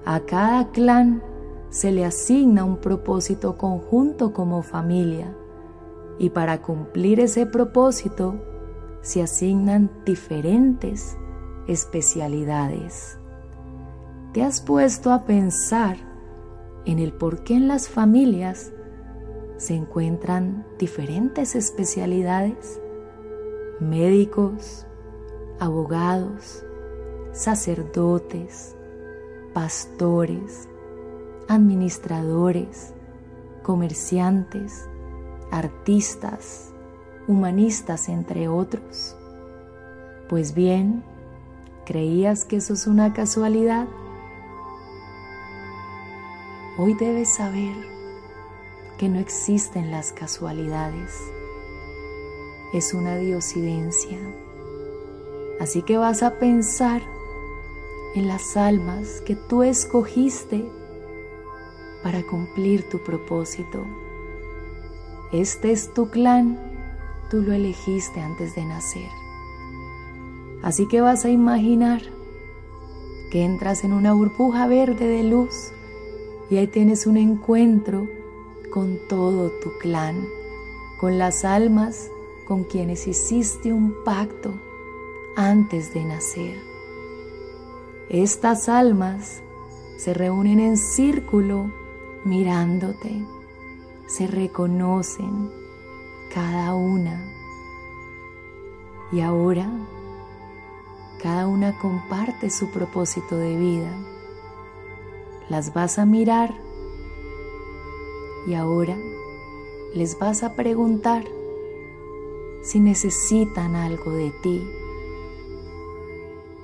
A 0.05 0.21
cada 0.21 0.69
clan 0.71 1.23
se 1.71 1.91
le 1.91 2.05
asigna 2.05 2.65
un 2.65 2.77
propósito 2.77 3.57
conjunto 3.57 4.33
como 4.33 4.61
familia 4.61 5.33
y 6.19 6.29
para 6.29 6.61
cumplir 6.61 7.21
ese 7.21 7.45
propósito 7.45 8.35
se 9.01 9.23
asignan 9.23 9.89
diferentes 10.05 11.17
especialidades. 11.67 13.17
¿Te 14.33 14.43
has 14.43 14.59
puesto 14.61 15.13
a 15.13 15.23
pensar 15.23 15.95
en 16.85 16.99
el 16.99 17.13
por 17.13 17.43
qué 17.43 17.55
en 17.55 17.69
las 17.69 17.87
familias 17.87 18.73
se 19.55 19.73
encuentran 19.73 20.65
diferentes 20.77 21.55
especialidades? 21.55 22.81
Médicos, 23.79 24.85
abogados, 25.57 26.65
sacerdotes, 27.31 28.75
pastores, 29.53 30.67
administradores, 31.51 32.93
comerciantes, 33.61 34.87
artistas, 35.51 36.71
humanistas, 37.27 38.07
entre 38.07 38.47
otros. 38.47 39.17
Pues 40.29 40.53
bien, 40.53 41.03
¿creías 41.85 42.45
que 42.45 42.57
eso 42.57 42.73
es 42.73 42.87
una 42.87 43.11
casualidad? 43.13 43.85
Hoy 46.77 46.93
debes 46.93 47.27
saber 47.27 47.75
que 48.97 49.09
no 49.09 49.19
existen 49.19 49.91
las 49.91 50.13
casualidades. 50.13 51.19
Es 52.73 52.93
una 52.93 53.17
diosidencia. 53.17 54.19
Así 55.59 55.81
que 55.81 55.97
vas 55.97 56.23
a 56.23 56.39
pensar 56.39 57.01
en 58.15 58.29
las 58.29 58.55
almas 58.55 59.19
que 59.25 59.35
tú 59.35 59.63
escogiste 59.63 60.71
para 62.03 62.23
cumplir 62.23 62.87
tu 62.89 62.99
propósito. 62.99 63.85
Este 65.31 65.71
es 65.71 65.93
tu 65.93 66.09
clan, 66.09 66.59
tú 67.29 67.41
lo 67.41 67.53
elegiste 67.53 68.19
antes 68.19 68.55
de 68.55 68.65
nacer. 68.65 69.09
Así 70.61 70.87
que 70.87 71.01
vas 71.01 71.25
a 71.25 71.29
imaginar 71.29 72.01
que 73.31 73.43
entras 73.43 73.83
en 73.83 73.93
una 73.93 74.13
burbuja 74.13 74.67
verde 74.67 75.07
de 75.07 75.23
luz 75.23 75.71
y 76.49 76.57
ahí 76.57 76.67
tienes 76.67 77.07
un 77.07 77.17
encuentro 77.17 78.07
con 78.71 78.99
todo 79.07 79.51
tu 79.63 79.77
clan, 79.79 80.25
con 80.99 81.17
las 81.17 81.45
almas 81.45 82.09
con 82.45 82.65
quienes 82.65 83.07
hiciste 83.07 83.71
un 83.71 83.95
pacto 84.03 84.53
antes 85.37 85.93
de 85.93 86.03
nacer. 86.03 86.57
Estas 88.09 88.67
almas 88.67 89.41
se 89.97 90.13
reúnen 90.13 90.59
en 90.59 90.75
círculo 90.75 91.71
mirándote, 92.23 93.25
se 94.07 94.27
reconocen 94.27 95.51
cada 96.33 96.75
una 96.75 97.23
y 99.11 99.21
ahora 99.21 99.69
cada 101.21 101.47
una 101.47 101.77
comparte 101.77 102.49
su 102.49 102.71
propósito 102.71 103.37
de 103.37 103.57
vida. 103.57 103.91
Las 105.49 105.73
vas 105.73 105.99
a 105.99 106.05
mirar 106.05 106.53
y 108.47 108.55
ahora 108.55 108.97
les 109.93 110.17
vas 110.17 110.43
a 110.43 110.55
preguntar 110.55 111.25
si 112.63 112.79
necesitan 112.79 113.75
algo 113.75 114.11
de 114.11 114.31
ti. 114.41 114.67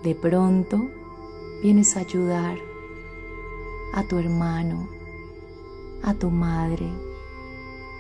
De 0.04 0.16
pronto, 0.16 0.90
vienes 1.62 1.98
a 1.98 2.02
ayudar 2.02 2.58
a 3.94 4.04
tu 4.04 4.18
hermano, 4.18 4.88
a 6.04 6.14
tu 6.14 6.30
madre, 6.30 6.88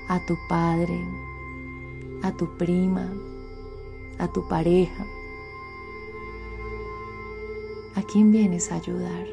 a 0.07 0.19
tu 0.25 0.37
padre, 0.47 0.99
a 2.23 2.31
tu 2.31 2.57
prima, 2.57 3.11
a 4.19 4.27
tu 4.27 4.47
pareja. 4.47 5.05
¿A 7.95 8.03
quién 8.03 8.31
vienes 8.31 8.71
a 8.71 8.75
ayudar? 8.75 9.25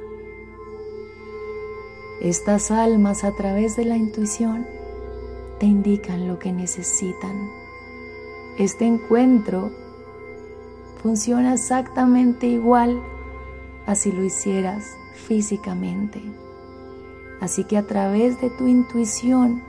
Estas 2.21 2.71
almas 2.71 3.25
a 3.25 3.33
través 3.33 3.77
de 3.77 3.85
la 3.85 3.97
intuición 3.97 4.67
te 5.59 5.67
indican 5.67 6.27
lo 6.27 6.39
que 6.39 6.53
necesitan. 6.53 7.51
Este 8.59 8.87
encuentro 8.87 9.71
funciona 11.03 11.55
exactamente 11.55 12.47
igual 12.47 13.03
así 13.87 14.13
lo 14.13 14.25
hicieras 14.25 14.97
físicamente. 15.15 16.23
Así 17.45 17.65
que 17.65 17.77
a 17.77 17.87
través 17.87 18.41
de 18.41 18.49
tu 18.49 18.69
intuición, 18.69 19.63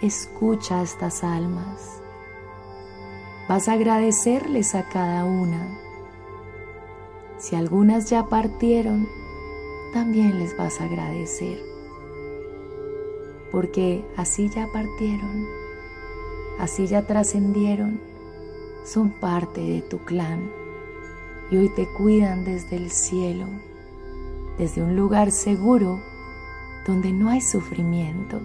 escucha 0.00 0.80
a 0.80 0.82
estas 0.82 1.22
almas. 1.22 2.00
Vas 3.46 3.68
a 3.68 3.74
agradecerles 3.74 4.74
a 4.74 4.88
cada 4.88 5.26
una. 5.26 5.68
Si 7.36 7.56
algunas 7.56 8.08
ya 8.08 8.24
partieron, 8.28 9.06
también 9.92 10.38
les 10.38 10.56
vas 10.56 10.80
a 10.80 10.84
agradecer. 10.84 11.62
Porque 13.52 14.02
así 14.16 14.48
ya 14.48 14.66
partieron, 14.72 15.44
así 16.58 16.86
ya 16.86 17.06
trascendieron, 17.06 18.00
son 18.86 19.10
parte 19.10 19.60
de 19.60 19.82
tu 19.82 19.98
clan 19.98 20.50
y 21.50 21.58
hoy 21.58 21.68
te 21.68 21.86
cuidan 21.86 22.46
desde 22.46 22.76
el 22.76 22.90
cielo, 22.90 23.44
desde 24.56 24.82
un 24.82 24.96
lugar 24.96 25.30
seguro 25.32 26.00
donde 26.88 27.12
no 27.12 27.28
hay 27.28 27.42
sufrimiento. 27.42 28.40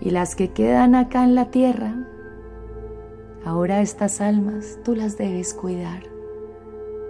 Y 0.00 0.08
las 0.08 0.34
que 0.34 0.52
quedan 0.52 0.94
acá 0.94 1.22
en 1.22 1.34
la 1.34 1.50
tierra, 1.50 2.08
ahora 3.44 3.82
estas 3.82 4.22
almas 4.22 4.78
tú 4.84 4.96
las 4.96 5.18
debes 5.18 5.52
cuidar. 5.52 6.04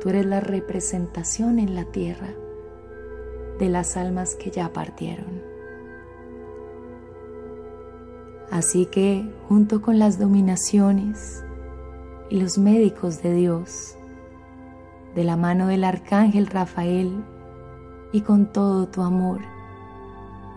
Tú 0.03 0.09
eres 0.09 0.27
la 0.27 0.41
representación 0.41 1.61
en 1.61 1.77
la 1.77 1.85
tierra 1.85 2.35
de 3.61 3.69
las 3.69 3.97
almas 3.97 4.35
que 4.35 4.51
ya 4.51 4.73
partieron. 4.73 5.43
Así 8.51 8.87
que 8.87 9.33
junto 9.49 9.81
con 9.81 10.01
las 10.01 10.19
dominaciones 10.19 11.45
y 12.31 12.41
los 12.41 12.59
médicos 12.59 13.23
de 13.23 13.33
Dios, 13.33 13.97
de 15.15 15.23
la 15.23 15.37
mano 15.37 15.69
del 15.69 15.85
arcángel 15.85 16.49
Rafael 16.49 17.25
y 18.11 18.23
con 18.23 18.53
todo 18.53 18.89
tu 18.89 19.03
amor. 19.03 19.58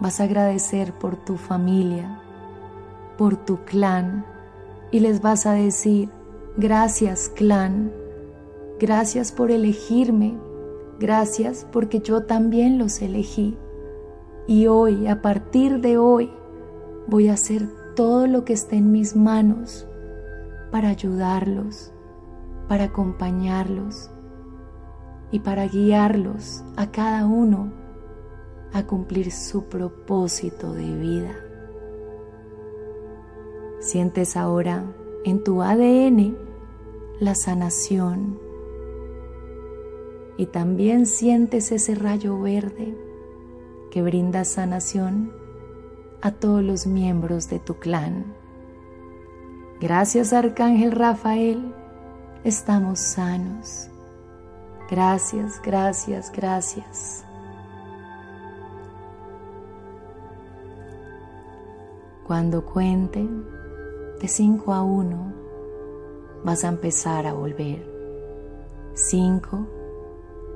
Vas 0.02 0.20
a 0.20 0.26
agradecer 0.26 0.92
por 0.92 1.16
tu 1.16 1.38
familia, 1.38 2.20
por 3.18 3.38
tu 3.38 3.64
clan 3.64 4.26
y 4.92 5.00
les 5.00 5.22
vas 5.22 5.46
a 5.46 5.54
decir, 5.54 6.10
gracias 6.58 7.30
clan, 7.30 7.94
Gracias 8.82 9.32
por 9.32 9.52
elegirme. 9.52 10.36
Gracias 11.00 11.68
porque 11.72 12.00
yo 12.00 12.24
también 12.24 12.80
los 12.80 13.04
elegí. 13.04 13.56
Y 14.48 14.66
hoy, 14.66 15.06
a 15.06 15.22
partir 15.22 15.82
de 15.82 16.00
hoy, 16.00 16.32
voy 17.06 17.28
a 17.28 17.34
hacer 17.34 17.70
todo 17.96 18.26
lo 18.26 18.44
que 18.44 18.54
esté 18.54 18.78
en 18.78 18.92
mis 18.92 19.16
manos 19.16 19.88
para 20.72 20.90
ayudarlos, 20.90 21.94
para 22.68 22.86
acompañarlos 22.86 24.10
y 25.30 25.42
para 25.42 25.68
guiarlos 25.68 26.64
a 26.76 26.90
cada 26.90 27.28
uno 27.28 27.72
a 28.74 28.86
cumplir 28.86 29.32
su 29.32 29.66
propósito 29.66 30.74
de 30.74 30.96
vida. 30.96 31.36
Sientes 33.80 34.38
ahora 34.38 34.86
en 35.26 35.44
tu 35.44 35.62
ADN 35.62 36.38
la 37.20 37.36
sanación 37.36 38.40
y 40.38 40.46
también 40.48 41.06
sientes 41.06 41.72
ese 41.72 41.96
rayo 41.96 42.40
verde 42.40 42.98
que 43.92 44.02
brinda 44.02 44.46
sanación 44.46 45.32
a 46.22 46.32
todos 46.32 46.64
los 46.64 46.88
miembros 46.88 47.50
de 47.50 47.60
tu 47.60 47.76
clan. 47.76 48.34
Gracias 49.80 50.34
Arcángel 50.34 50.92
Rafael, 50.92 51.74
estamos 52.44 53.00
sanos. 53.00 53.90
Gracias, 54.90 55.62
gracias, 55.64 56.32
gracias. 56.32 57.26
Cuando 62.32 62.64
cuente 62.64 63.28
de 64.22 64.28
5 64.30 64.74
a 64.74 64.84
1, 64.84 65.34
vas 66.46 66.64
a 66.64 66.70
empezar 66.70 67.28
a 67.28 67.34
volver. 67.34 67.86
5, 68.94 69.68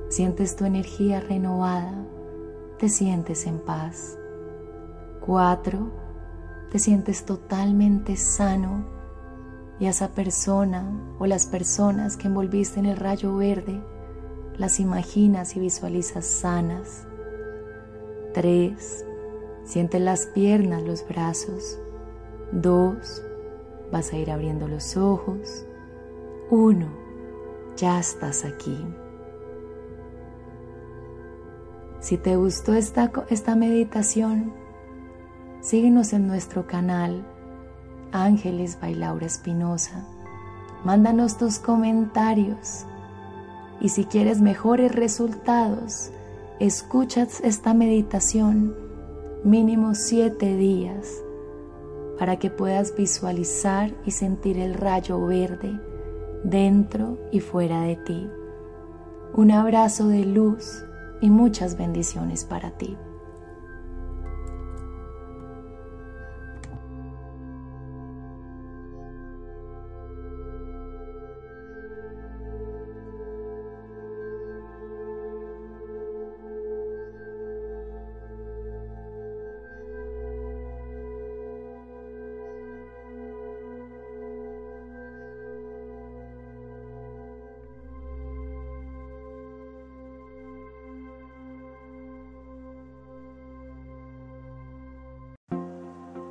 sientes 0.08 0.56
tu 0.56 0.64
energía 0.64 1.20
renovada, 1.20 1.92
te 2.78 2.88
sientes 2.88 3.46
en 3.46 3.58
paz. 3.58 4.18
4, 5.26 5.90
te 6.70 6.78
sientes 6.78 7.26
totalmente 7.26 8.16
sano 8.16 8.86
y 9.78 9.84
a 9.84 9.90
esa 9.90 10.08
persona 10.14 10.90
o 11.18 11.26
las 11.26 11.44
personas 11.44 12.16
que 12.16 12.28
envolviste 12.28 12.80
en 12.80 12.86
el 12.86 12.96
rayo 12.96 13.36
verde 13.36 13.84
las 14.56 14.80
imaginas 14.80 15.56
y 15.56 15.60
visualizas 15.60 16.24
sanas. 16.24 17.06
3, 18.32 19.05
siente 19.66 19.98
las 19.98 20.26
piernas, 20.26 20.82
los 20.82 21.06
brazos. 21.06 21.78
2, 22.52 23.22
vas 23.92 24.12
a 24.12 24.16
ir 24.16 24.30
abriendo 24.30 24.68
los 24.68 24.96
ojos. 24.96 25.66
Uno, 26.50 26.88
ya 27.76 27.98
estás 27.98 28.44
aquí. 28.44 28.86
Si 32.00 32.16
te 32.16 32.36
gustó 32.36 32.74
esta, 32.74 33.10
esta 33.28 33.56
meditación, 33.56 34.52
síguenos 35.60 36.12
en 36.12 36.28
nuestro 36.28 36.68
canal 36.68 37.26
Ángeles 38.12 38.78
Bailaura 38.80 39.26
Espinosa. 39.26 40.06
Mándanos 40.84 41.36
tus 41.36 41.58
comentarios 41.58 42.86
y 43.80 43.88
si 43.88 44.04
quieres 44.04 44.40
mejores 44.40 44.94
resultados, 44.94 46.12
escuchas 46.60 47.40
esta 47.40 47.74
meditación 47.74 48.85
mínimo 49.46 49.94
siete 49.94 50.56
días 50.56 51.22
para 52.18 52.36
que 52.36 52.50
puedas 52.50 52.96
visualizar 52.96 53.94
y 54.04 54.10
sentir 54.10 54.58
el 54.58 54.74
rayo 54.74 55.24
verde 55.24 55.80
dentro 56.42 57.16
y 57.30 57.38
fuera 57.38 57.82
de 57.82 57.94
ti. 57.94 58.28
Un 59.34 59.52
abrazo 59.52 60.08
de 60.08 60.24
luz 60.24 60.84
y 61.20 61.30
muchas 61.30 61.78
bendiciones 61.78 62.44
para 62.44 62.72
ti. 62.72 62.96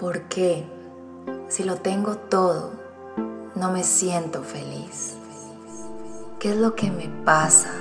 ¿Por 0.06 0.22
qué, 0.26 0.64
si 1.50 1.64
lo 1.64 1.78
tengo 1.78 2.16
todo, 2.16 2.74
no 3.56 3.72
me 3.72 3.84
siento 3.84 4.44
feliz? 4.44 5.16
¿Qué 6.38 6.52
es 6.52 6.58
lo 6.58 6.76
que 6.76 6.92
me 6.92 7.10
pasa? 7.26 7.72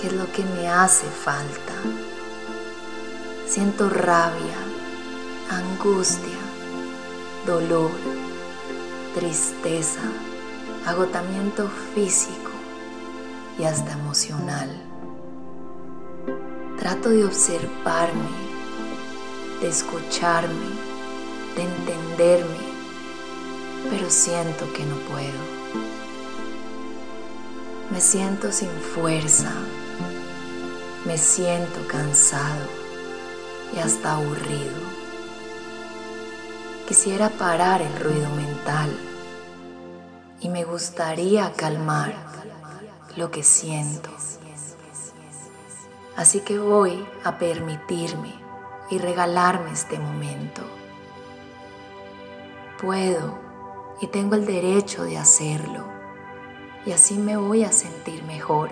¿Qué 0.00 0.06
es 0.06 0.12
lo 0.12 0.30
que 0.30 0.44
me 0.44 0.68
hace 0.68 1.06
falta? 1.06 1.72
Siento 3.44 3.90
rabia, 3.90 4.54
angustia, 5.50 6.38
dolor, 7.44 7.90
tristeza, 9.16 10.02
agotamiento 10.86 11.68
físico 11.92 12.52
y 13.58 13.64
hasta 13.64 13.94
emocional. 13.94 14.70
Trato 16.78 17.08
de 17.08 17.24
observarme 17.24 18.51
de 19.62 19.68
escucharme, 19.68 20.66
de 21.54 21.62
entenderme, 21.62 22.72
pero 23.88 24.10
siento 24.10 24.70
que 24.72 24.84
no 24.84 24.96
puedo. 25.08 25.62
Me 27.92 28.00
siento 28.00 28.50
sin 28.50 28.70
fuerza, 28.70 29.52
me 31.04 31.16
siento 31.16 31.86
cansado 31.86 32.66
y 33.72 33.78
hasta 33.78 34.14
aburrido. 34.14 34.82
Quisiera 36.88 37.30
parar 37.30 37.82
el 37.82 38.00
ruido 38.00 38.28
mental 38.30 38.90
y 40.40 40.48
me 40.48 40.64
gustaría 40.64 41.52
calmar 41.52 42.16
lo 43.16 43.30
que 43.30 43.44
siento. 43.44 44.10
Así 46.16 46.40
que 46.40 46.58
voy 46.58 47.06
a 47.22 47.38
permitirme 47.38 48.41
y 48.92 48.98
regalarme 48.98 49.72
este 49.72 49.98
momento. 49.98 50.60
Puedo 52.78 53.38
y 54.02 54.08
tengo 54.08 54.34
el 54.34 54.44
derecho 54.44 55.04
de 55.04 55.16
hacerlo 55.16 55.86
y 56.84 56.92
así 56.92 57.14
me 57.14 57.38
voy 57.38 57.64
a 57.64 57.72
sentir 57.72 58.22
mejor 58.24 58.70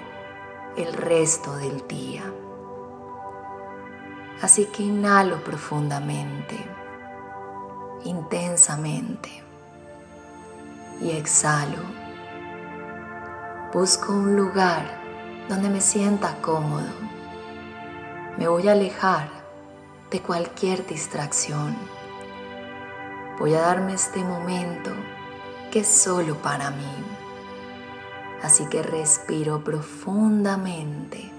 el 0.76 0.92
resto 0.92 1.56
del 1.56 1.88
día. 1.88 2.22
Así 4.42 4.66
que 4.66 4.82
inhalo 4.82 5.42
profundamente, 5.42 6.58
intensamente 8.04 9.30
y 11.00 11.12
exhalo. 11.12 11.78
Busco 13.72 14.12
un 14.12 14.36
lugar 14.36 15.00
donde 15.48 15.70
me 15.70 15.80
sienta 15.80 16.42
cómodo. 16.42 16.92
Me 18.36 18.48
voy 18.48 18.68
a 18.68 18.72
alejar 18.72 19.39
de 20.11 20.20
cualquier 20.20 20.86
distracción. 20.86 21.76
Voy 23.38 23.54
a 23.54 23.61
darme 23.61 23.94
este 23.94 24.22
momento 24.24 24.90
que 25.70 25.80
es 25.80 25.88
solo 25.88 26.36
para 26.36 26.70
mí. 26.70 26.94
Así 28.42 28.66
que 28.66 28.82
respiro 28.82 29.62
profundamente, 29.62 31.30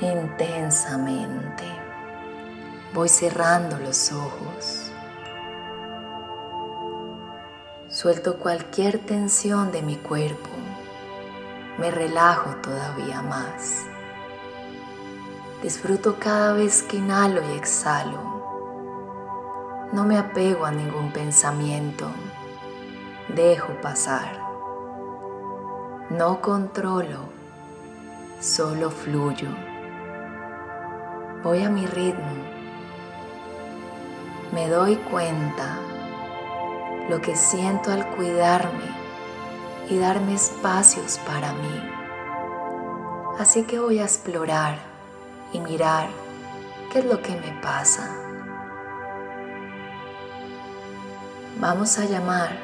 intensamente. 0.00 1.64
Voy 2.92 3.08
cerrando 3.08 3.78
los 3.78 4.10
ojos. 4.12 4.90
Suelto 7.88 8.38
cualquier 8.38 8.98
tensión 8.98 9.70
de 9.70 9.82
mi 9.82 9.96
cuerpo. 9.96 10.50
Me 11.78 11.90
relajo 11.90 12.56
todavía 12.56 13.22
más. 13.22 13.86
Disfruto 15.62 16.18
cada 16.18 16.52
vez 16.52 16.82
que 16.82 16.98
inhalo 16.98 17.40
y 17.42 17.56
exhalo. 17.56 18.36
No 19.90 20.04
me 20.04 20.18
apego 20.18 20.66
a 20.66 20.70
ningún 20.70 21.12
pensamiento. 21.12 22.06
Dejo 23.34 23.72
pasar. 23.80 24.38
No 26.10 26.42
controlo, 26.42 27.20
solo 28.38 28.90
fluyo. 28.90 29.48
Voy 31.42 31.62
a 31.64 31.70
mi 31.70 31.86
ritmo. 31.86 32.36
Me 34.52 34.68
doy 34.68 34.96
cuenta 34.96 35.78
lo 37.08 37.22
que 37.22 37.34
siento 37.34 37.90
al 37.90 38.06
cuidarme 38.10 38.94
y 39.88 39.96
darme 39.96 40.34
espacios 40.34 41.18
para 41.26 41.54
mí. 41.54 41.82
Así 43.38 43.62
que 43.62 43.78
voy 43.78 44.00
a 44.00 44.04
explorar 44.04 44.95
y 45.52 45.60
mirar 45.60 46.08
qué 46.92 47.00
es 47.00 47.04
lo 47.04 47.20
que 47.22 47.34
me 47.36 47.52
pasa. 47.62 48.08
Vamos 51.58 51.98
a 51.98 52.04
llamar 52.04 52.56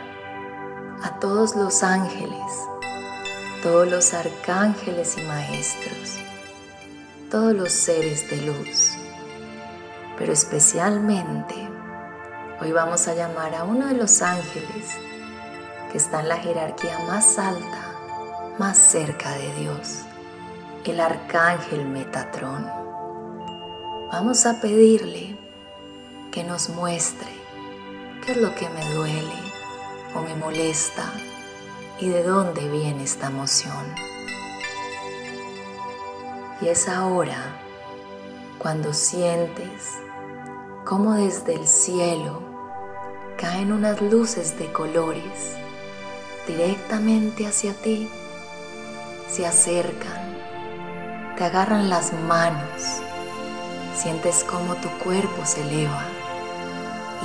a 1.03 1.19
todos 1.19 1.57
los 1.57 1.83
ángeles, 1.83 2.53
todos 3.63 3.89
los 3.89 4.13
arcángeles 4.15 5.17
y 5.19 5.23
maestros, 5.23 6.19
todos 7.31 7.55
los 7.55 7.73
seres 7.73 8.29
de 8.31 8.43
luz, 8.43 8.93
pero 10.19 10.33
especialmente 10.33 11.55
hoy 12.61 12.71
vamos 12.73 13.09
a 13.09 13.15
llamar 13.15 13.55
a 13.55 13.65
uno 13.65 13.87
de 13.87 13.95
los 13.95 14.23
ángeles 14.23 14.91
que 15.91 15.99
está 15.99 16.21
en 16.21 16.29
la 16.29 16.37
jerarquía 16.37 16.99
más 17.01 17.39
alta, 17.39 17.95
más 18.59 18.77
cerca 18.77 19.31
de 19.31 19.55
Dios, 19.55 20.03
el 20.91 21.01
arcángel 21.01 21.87
Metatrón. 21.87 22.69
Vamos 24.11 24.45
a 24.47 24.61
pedirle 24.61 25.37
que 26.33 26.45
nos 26.45 26.69
muestre 26.71 27.31
qué 28.25 28.33
es 28.33 28.39
lo 28.39 28.55
que 28.55 28.69
me 28.69 28.85
duele 28.95 29.35
o 30.15 30.23
me 30.23 30.35
molesta 30.35 31.13
y 32.01 32.09
de 32.09 32.23
dónde 32.25 32.69
viene 32.69 33.05
esta 33.05 33.29
emoción. 33.29 33.95
Y 36.61 36.69
es 36.69 36.89
ahora 36.89 37.61
cuando 38.59 38.93
sientes 38.93 39.99
como 40.85 41.15
desde 41.15 41.55
el 41.55 41.67
cielo 41.67 42.43
caen 43.37 43.73
unas 43.73 44.01
luces 44.01 44.59
de 44.59 44.71
colores 44.73 45.57
directamente 46.47 47.47
hacia 47.47 47.73
ti, 47.75 48.09
se 49.29 49.47
acercan, 49.47 50.22
te 51.37 51.45
agarran 51.45 51.89
las 51.89 52.13
manos, 52.13 53.01
sientes 53.95 54.45
como 54.45 54.75
tu 54.77 54.89
cuerpo 54.99 55.45
se 55.45 55.63
eleva 55.63 56.05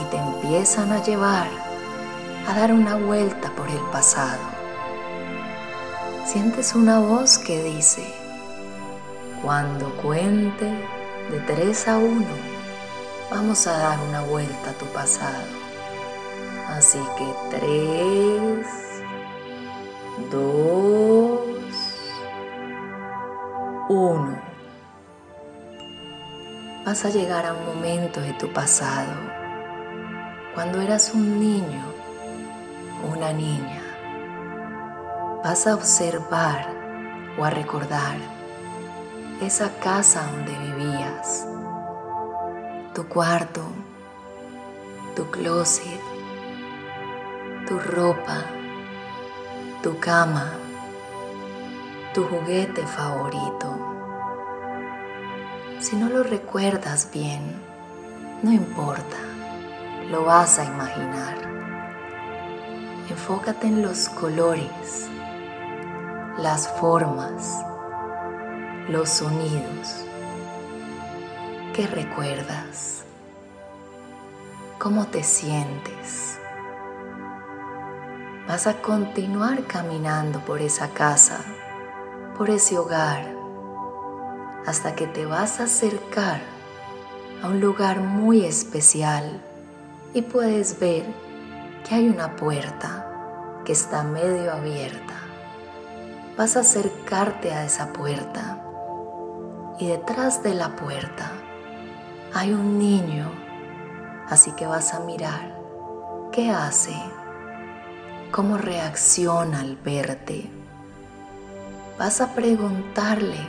y 0.01 0.05
te 0.05 0.17
empiezan 0.17 0.91
a 0.91 1.03
llevar 1.03 1.47
a 2.47 2.53
dar 2.53 2.71
una 2.71 2.95
vuelta 2.95 3.51
por 3.55 3.69
el 3.69 3.81
pasado. 3.91 4.41
Sientes 6.25 6.75
una 6.75 6.99
voz 6.99 7.37
que 7.37 7.63
dice, 7.63 8.13
cuando 9.41 9.93
cuente 9.97 10.65
de 11.29 11.39
3 11.45 11.87
a 11.89 11.97
1, 11.97 12.25
vamos 13.29 13.67
a 13.67 13.77
dar 13.77 13.99
una 14.07 14.21
vuelta 14.21 14.69
a 14.69 14.73
tu 14.73 14.85
pasado. 14.87 15.45
Así 16.69 16.99
que 17.17 17.57
3, 17.57 18.67
dos, 20.31 21.16
uno. 23.89 24.37
Vas 26.85 27.05
a 27.05 27.09
llegar 27.09 27.45
a 27.45 27.53
un 27.53 27.65
momento 27.65 28.21
de 28.21 28.33
tu 28.33 28.51
pasado, 28.53 29.13
cuando 30.53 30.81
eras 30.81 31.13
un 31.13 31.39
niño, 31.39 31.83
una 33.11 33.33
niña. 33.33 33.81
Vas 35.43 35.67
a 35.67 35.75
observar 35.75 36.67
o 37.37 37.43
a 37.45 37.49
recordar 37.49 38.17
esa 39.41 39.69
casa 39.79 40.23
donde 40.31 40.57
vivías, 40.57 41.47
tu 42.93 43.07
cuarto, 43.07 43.61
tu 45.15 45.29
closet, 45.29 46.01
tu 47.67 47.77
ropa 47.79 48.43
tu 49.83 49.97
cama, 49.99 50.51
tu 52.13 52.23
juguete 52.23 52.85
favorito. 52.85 53.77
Si 55.79 55.95
no 55.95 56.09
lo 56.09 56.23
recuerdas 56.23 57.09
bien, 57.13 57.41
no 58.41 58.51
importa, 58.51 59.17
lo 60.09 60.25
vas 60.25 60.59
a 60.59 60.65
imaginar. 60.65 61.37
Enfócate 63.09 63.67
en 63.67 63.81
los 63.81 64.09
colores, 64.09 65.09
las 66.37 66.67
formas, 66.79 67.63
los 68.89 69.09
sonidos. 69.09 70.05
¿Qué 71.73 71.87
recuerdas? 71.87 73.03
¿Cómo 74.79 75.05
te 75.07 75.23
sientes? 75.23 76.37
vas 78.47 78.65
a 78.65 78.81
continuar 78.81 79.65
caminando 79.65 80.39
por 80.39 80.61
esa 80.61 80.89
casa, 80.89 81.41
por 82.37 82.49
ese 82.51 82.77
hogar, 82.77 83.25
hasta 84.65 84.95
que 84.95 85.07
te 85.07 85.25
vas 85.25 85.59
a 85.59 85.63
acercar 85.63 86.41
a 87.41 87.47
un 87.47 87.59
lugar 87.59 87.99
muy 87.99 88.45
especial 88.45 89.41
y 90.13 90.21
puedes 90.21 90.79
ver 90.79 91.05
que 91.87 91.95
hay 91.95 92.09
una 92.09 92.35
puerta 92.35 93.61
que 93.65 93.71
está 93.71 94.03
medio 94.03 94.51
abierta. 94.51 95.15
Vas 96.37 96.55
a 96.57 96.59
acercarte 96.59 97.53
a 97.53 97.65
esa 97.65 97.91
puerta 97.91 98.63
y 99.79 99.87
detrás 99.87 100.43
de 100.43 100.53
la 100.53 100.75
puerta 100.75 101.31
hay 102.33 102.53
un 102.53 102.77
niño, 102.77 103.31
así 104.29 104.51
que 104.51 104.67
vas 104.67 104.93
a 104.93 104.99
mirar 104.99 105.57
qué 106.31 106.51
hace 106.51 106.95
cómo 108.31 108.57
reacciona 108.57 109.61
al 109.61 109.77
verte. 109.77 110.56
Vas 111.97 112.21
a 112.21 112.35
preguntarle 112.35 113.39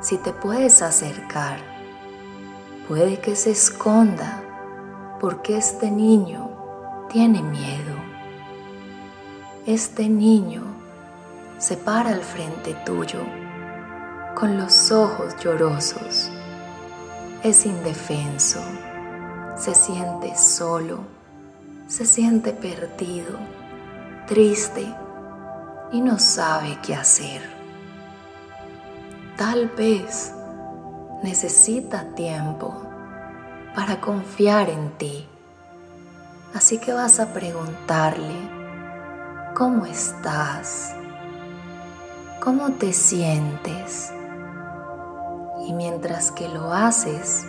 si 0.00 0.16
te 0.16 0.32
puedes 0.32 0.80
acercar. 0.80 1.58
Puede 2.88 3.20
que 3.20 3.36
se 3.36 3.50
esconda 3.50 4.42
porque 5.20 5.58
este 5.58 5.90
niño 5.90 6.50
tiene 7.10 7.42
miedo. 7.42 7.94
Este 9.66 10.08
niño 10.08 10.62
se 11.58 11.76
para 11.76 12.12
al 12.12 12.22
frente 12.22 12.72
tuyo 12.86 13.20
con 14.34 14.56
los 14.56 14.90
ojos 14.90 15.36
llorosos. 15.36 16.30
Es 17.42 17.66
indefenso, 17.66 18.60
se 19.56 19.74
siente 19.74 20.38
solo, 20.38 21.00
se 21.86 22.06
siente 22.06 22.54
perdido 22.54 23.36
triste 24.26 24.86
y 25.92 26.00
no 26.00 26.18
sabe 26.18 26.78
qué 26.82 26.94
hacer. 26.94 27.42
Tal 29.36 29.68
vez 29.68 30.32
necesita 31.22 32.04
tiempo 32.14 32.74
para 33.74 34.00
confiar 34.00 34.70
en 34.70 34.90
ti. 34.96 35.28
Así 36.54 36.78
que 36.78 36.92
vas 36.92 37.20
a 37.20 37.32
preguntarle, 37.32 38.34
¿cómo 39.54 39.86
estás? 39.86 40.94
¿Cómo 42.40 42.72
te 42.72 42.92
sientes? 42.92 44.12
Y 45.66 45.74
mientras 45.74 46.32
que 46.32 46.48
lo 46.48 46.72
haces, 46.72 47.44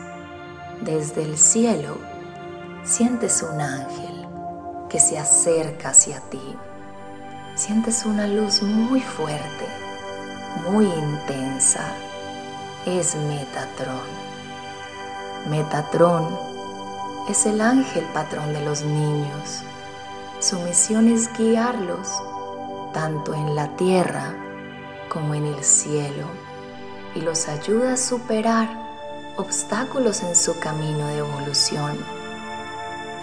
desde 0.82 1.24
el 1.24 1.38
cielo, 1.38 1.98
sientes 2.84 3.42
un 3.42 3.60
ángel 3.62 4.28
que 4.90 5.00
se 5.00 5.18
acerca 5.18 5.90
hacia 5.90 6.20
ti 6.30 6.56
sientes 7.56 8.06
una 8.06 8.28
luz 8.28 8.64
muy 8.64 9.00
fuerte, 9.00 9.68
muy 10.70 10.86
intensa. 10.86 11.94
Es 12.86 13.16
Metatrón. 13.16 14.24
Metatrón 15.50 16.28
es 17.30 17.46
el 17.46 17.62
ángel 17.62 18.04
patrón 18.14 18.54
de 18.54 18.66
los 18.66 18.82
niños. 18.84 19.62
Su 20.40 20.60
misión 20.60 21.08
es 21.08 21.32
guiarlos 21.38 22.10
tanto 22.94 23.34
en 23.34 23.56
la 23.56 23.68
tierra 23.76 24.34
como 25.10 25.36
en 25.36 25.46
el 25.46 25.64
cielo 25.64 26.26
y 27.16 27.22
los 27.22 27.48
ayuda 27.48 27.94
a 27.94 27.98
superar 27.98 28.68
obstáculos 29.38 30.24
en 30.24 30.36
su 30.36 30.60
camino 30.60 31.08
de 31.08 31.20
evolución. 31.20 31.98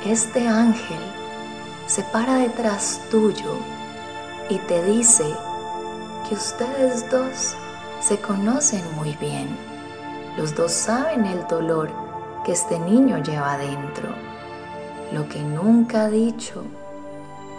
Este 0.04 0.48
ángel 0.48 1.00
se 1.86 2.02
para 2.04 2.36
detrás 2.36 3.00
tuyo 3.10 3.58
y 4.50 4.58
te 4.58 4.82
dice 4.82 5.24
que 6.28 6.34
ustedes 6.34 7.08
dos 7.08 7.54
se 8.00 8.18
conocen 8.18 8.82
muy 8.96 9.14
bien. 9.20 9.48
Los 10.36 10.56
dos 10.56 10.72
saben 10.72 11.24
el 11.24 11.46
dolor 11.46 11.90
que 12.44 12.52
este 12.52 12.78
niño 12.80 13.22
lleva 13.22 13.56
dentro, 13.58 14.08
lo 15.12 15.28
que 15.28 15.40
nunca 15.40 16.04
ha 16.04 16.10
dicho, 16.10 16.64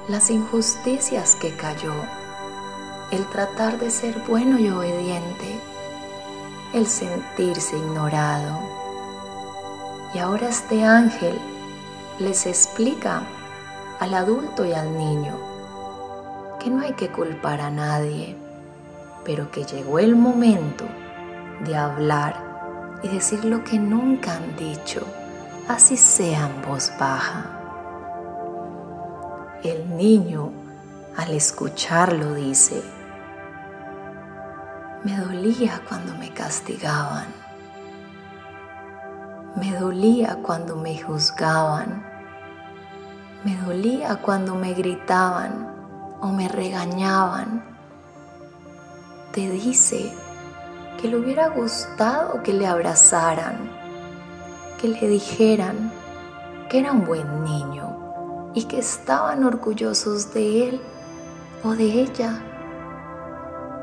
las 0.09 0.29
injusticias 0.29 1.35
que 1.35 1.55
cayó, 1.55 1.93
el 3.11 3.25
tratar 3.27 3.79
de 3.79 3.89
ser 3.89 4.21
bueno 4.27 4.59
y 4.59 4.69
obediente, 4.69 5.59
el 6.73 6.87
sentirse 6.87 7.77
ignorado. 7.77 8.59
Y 10.13 10.19
ahora 10.19 10.49
este 10.49 10.83
ángel 10.83 11.39
les 12.19 12.45
explica 12.45 13.23
al 14.01 14.13
adulto 14.13 14.65
y 14.65 14.73
al 14.73 14.97
niño 14.97 15.50
que 16.61 16.69
no 16.69 16.83
hay 16.83 16.93
que 16.93 17.09
culpar 17.09 17.59
a 17.59 17.71
nadie, 17.71 18.35
pero 19.25 19.49
que 19.49 19.63
llegó 19.63 19.97
el 19.97 20.15
momento 20.15 20.85
de 21.65 21.75
hablar 21.75 22.99
y 23.01 23.07
decir 23.07 23.43
lo 23.45 23.63
que 23.63 23.79
nunca 23.79 24.35
han 24.35 24.55
dicho, 24.57 25.01
así 25.67 25.97
sea 25.97 26.47
en 26.47 26.61
voz 26.61 26.93
baja. 26.99 27.45
El 29.63 29.97
niño 29.97 30.51
al 31.17 31.31
escucharlo 31.31 32.35
dice, 32.35 32.83
me 35.03 35.17
dolía 35.17 35.81
cuando 35.89 36.13
me 36.13 36.29
castigaban, 36.29 37.25
me 39.55 39.73
dolía 39.73 40.37
cuando 40.43 40.75
me 40.75 41.01
juzgaban, 41.01 42.05
me 43.43 43.55
dolía 43.57 44.17
cuando 44.17 44.53
me 44.53 44.73
gritaban 44.75 45.70
o 46.21 46.27
me 46.27 46.47
regañaban. 46.47 47.63
Te 49.33 49.49
dice 49.49 50.13
que 51.01 51.07
le 51.07 51.17
hubiera 51.17 51.49
gustado 51.49 52.43
que 52.43 52.53
le 52.53 52.67
abrazaran, 52.67 53.57
que 54.79 54.87
le 54.87 55.07
dijeran 55.07 55.91
que 56.69 56.79
era 56.79 56.91
un 56.91 57.05
buen 57.05 57.43
niño 57.43 58.51
y 58.53 58.65
que 58.65 58.79
estaban 58.79 59.43
orgullosos 59.43 60.33
de 60.33 60.69
él 60.69 60.81
o 61.63 61.71
de 61.71 61.85
ella. 61.85 62.43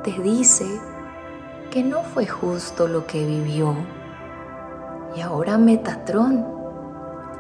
Te 0.05 0.13
dice 0.23 0.67
que 1.71 1.83
no 1.83 2.03
fue 2.03 2.27
justo 2.27 2.87
lo 2.87 3.07
que 3.07 3.27
vivió. 3.27 3.75
Y 5.17 5.21
ahora 5.21 5.59
Metatrón 5.59 6.47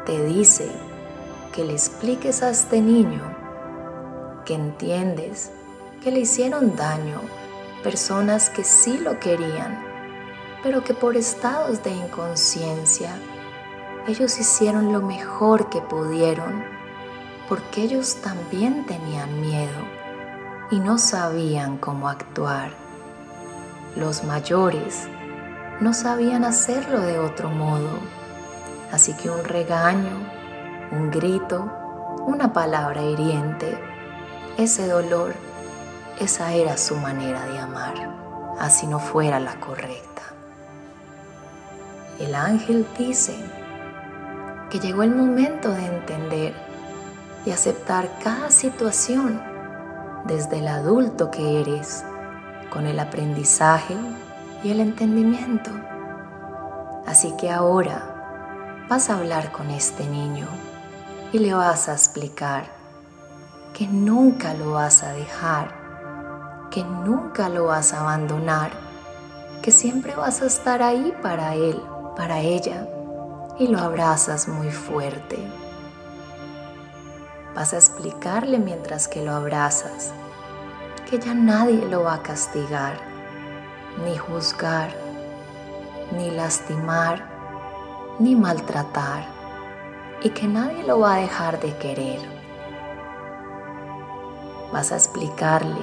te 0.04 0.24
dice 0.24 0.70
que 1.52 1.64
le 1.64 1.74
expliques 1.74 2.42
a 2.42 2.50
este 2.50 2.80
niño 2.80 3.37
que 4.48 4.54
entiendes 4.54 5.50
que 6.02 6.10
le 6.10 6.20
hicieron 6.20 6.74
daño 6.74 7.20
personas 7.84 8.48
que 8.48 8.64
sí 8.64 8.96
lo 8.96 9.20
querían, 9.20 9.78
pero 10.62 10.82
que 10.82 10.94
por 10.94 11.18
estados 11.18 11.84
de 11.84 11.90
inconsciencia 11.90 13.10
ellos 14.06 14.40
hicieron 14.40 14.90
lo 14.90 15.02
mejor 15.02 15.68
que 15.68 15.82
pudieron, 15.82 16.64
porque 17.46 17.82
ellos 17.82 18.22
también 18.22 18.86
tenían 18.86 19.38
miedo 19.42 19.84
y 20.70 20.80
no 20.80 20.96
sabían 20.96 21.76
cómo 21.76 22.08
actuar. 22.08 22.70
Los 23.96 24.24
mayores 24.24 25.08
no 25.78 25.92
sabían 25.92 26.46
hacerlo 26.46 27.00
de 27.00 27.18
otro 27.18 27.50
modo, 27.50 27.98
así 28.92 29.12
que 29.12 29.28
un 29.28 29.44
regaño, 29.44 30.26
un 30.90 31.10
grito, 31.10 31.70
una 32.26 32.54
palabra 32.54 33.02
hiriente, 33.02 33.97
ese 34.58 34.88
dolor, 34.88 35.34
esa 36.18 36.52
era 36.52 36.76
su 36.76 36.96
manera 36.96 37.46
de 37.46 37.60
amar, 37.60 37.94
así 38.58 38.88
no 38.88 38.98
fuera 38.98 39.38
la 39.38 39.54
correcta. 39.60 40.22
El 42.18 42.34
ángel 42.34 42.84
dice 42.98 43.36
que 44.68 44.80
llegó 44.80 45.04
el 45.04 45.14
momento 45.14 45.70
de 45.70 45.86
entender 45.86 46.54
y 47.46 47.52
aceptar 47.52 48.10
cada 48.24 48.50
situación 48.50 49.40
desde 50.24 50.58
el 50.58 50.66
adulto 50.66 51.30
que 51.30 51.60
eres, 51.60 52.02
con 52.68 52.88
el 52.88 52.98
aprendizaje 52.98 53.94
y 54.64 54.72
el 54.72 54.80
entendimiento. 54.80 55.70
Así 57.06 57.32
que 57.38 57.48
ahora 57.48 58.84
vas 58.88 59.08
a 59.08 59.18
hablar 59.18 59.52
con 59.52 59.70
este 59.70 60.04
niño 60.04 60.48
y 61.32 61.38
le 61.38 61.54
vas 61.54 61.88
a 61.88 61.92
explicar 61.92 62.77
que 63.78 63.86
nunca 63.86 64.54
lo 64.54 64.72
vas 64.72 65.04
a 65.04 65.12
dejar, 65.12 65.72
que 66.68 66.82
nunca 66.82 67.48
lo 67.48 67.66
vas 67.66 67.92
a 67.92 68.00
abandonar, 68.00 68.72
que 69.62 69.70
siempre 69.70 70.16
vas 70.16 70.42
a 70.42 70.46
estar 70.46 70.82
ahí 70.82 71.14
para 71.22 71.54
él, 71.54 71.80
para 72.16 72.40
ella, 72.40 72.88
y 73.56 73.68
lo 73.68 73.78
abrazas 73.78 74.48
muy 74.48 74.72
fuerte. 74.72 75.38
Vas 77.54 77.72
a 77.72 77.76
explicarle 77.76 78.58
mientras 78.58 79.06
que 79.06 79.24
lo 79.24 79.32
abrazas 79.32 80.12
que 81.08 81.20
ya 81.20 81.32
nadie 81.32 81.86
lo 81.86 82.02
va 82.02 82.14
a 82.14 82.22
castigar, 82.22 82.98
ni 84.04 84.18
juzgar, 84.18 84.90
ni 86.16 86.32
lastimar, 86.32 87.24
ni 88.18 88.34
maltratar, 88.34 89.24
y 90.20 90.30
que 90.30 90.48
nadie 90.48 90.82
lo 90.82 90.98
va 90.98 91.14
a 91.14 91.18
dejar 91.18 91.60
de 91.60 91.76
querer 91.76 92.37
vas 94.72 94.92
a 94.92 94.96
explicarle 94.96 95.80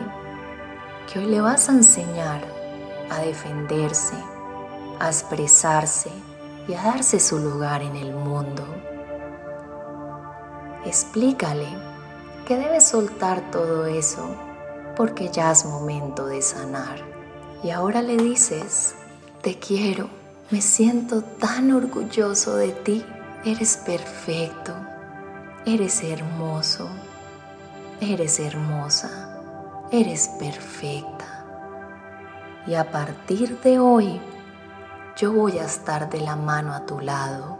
que 1.11 1.19
hoy 1.19 1.25
le 1.25 1.41
vas 1.41 1.69
a 1.69 1.73
enseñar 1.73 2.41
a 3.09 3.19
defenderse, 3.19 4.15
a 4.99 5.07
expresarse 5.07 6.09
y 6.67 6.73
a 6.73 6.81
darse 6.81 7.19
su 7.19 7.37
lugar 7.39 7.81
en 7.81 7.95
el 7.95 8.13
mundo. 8.13 8.63
Explícale 10.85 11.67
que 12.47 12.57
debe 12.57 12.81
soltar 12.81 13.51
todo 13.51 13.85
eso 13.85 14.35
porque 14.95 15.29
ya 15.29 15.51
es 15.51 15.65
momento 15.65 16.25
de 16.27 16.41
sanar. 16.41 16.99
Y 17.63 17.71
ahora 17.71 18.01
le 18.01 18.17
dices, 18.17 18.95
te 19.41 19.57
quiero, 19.57 20.09
me 20.51 20.61
siento 20.61 21.21
tan 21.21 21.71
orgulloso 21.71 22.55
de 22.55 22.71
ti, 22.71 23.05
eres 23.43 23.77
perfecto, 23.77 24.73
eres 25.65 26.03
hermoso, 26.03 26.87
Eres 28.01 28.41
hermosa, 28.41 29.39
eres 29.89 30.27
perfecta. 30.37 31.45
Y 32.67 32.73
a 32.73 32.91
partir 32.91 33.57
de 33.61 33.79
hoy, 33.79 34.19
yo 35.15 35.31
voy 35.31 35.59
a 35.59 35.63
estar 35.63 36.09
de 36.09 36.19
la 36.19 36.35
mano 36.35 36.73
a 36.73 36.85
tu 36.85 36.99
lado. 36.99 37.57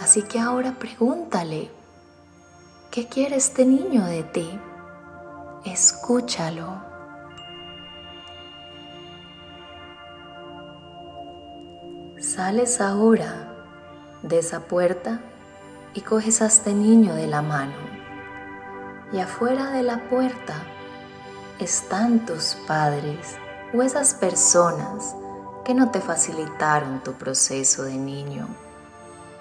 Así 0.00 0.22
que 0.22 0.40
ahora 0.40 0.72
pregúntale, 0.80 1.70
¿qué 2.90 3.06
quiere 3.06 3.36
este 3.36 3.64
niño 3.64 4.04
de 4.04 4.24
ti? 4.24 4.58
Escúchalo. 5.64 6.82
Sales 12.18 12.80
ahora 12.80 13.54
de 14.22 14.40
esa 14.40 14.58
puerta 14.58 15.20
y 15.94 16.00
coges 16.00 16.42
a 16.42 16.46
este 16.46 16.74
niño 16.74 17.14
de 17.14 17.28
la 17.28 17.42
mano 17.42 17.87
y 19.12 19.20
afuera 19.20 19.70
de 19.70 19.82
la 19.82 20.08
puerta 20.08 20.54
están 21.58 22.26
tus 22.26 22.56
padres 22.66 23.36
o 23.74 23.82
esas 23.82 24.14
personas 24.14 25.14
que 25.64 25.74
no 25.74 25.90
te 25.90 26.00
facilitaron 26.00 27.02
tu 27.02 27.12
proceso 27.12 27.82
de 27.82 27.94
niño. 27.94 28.46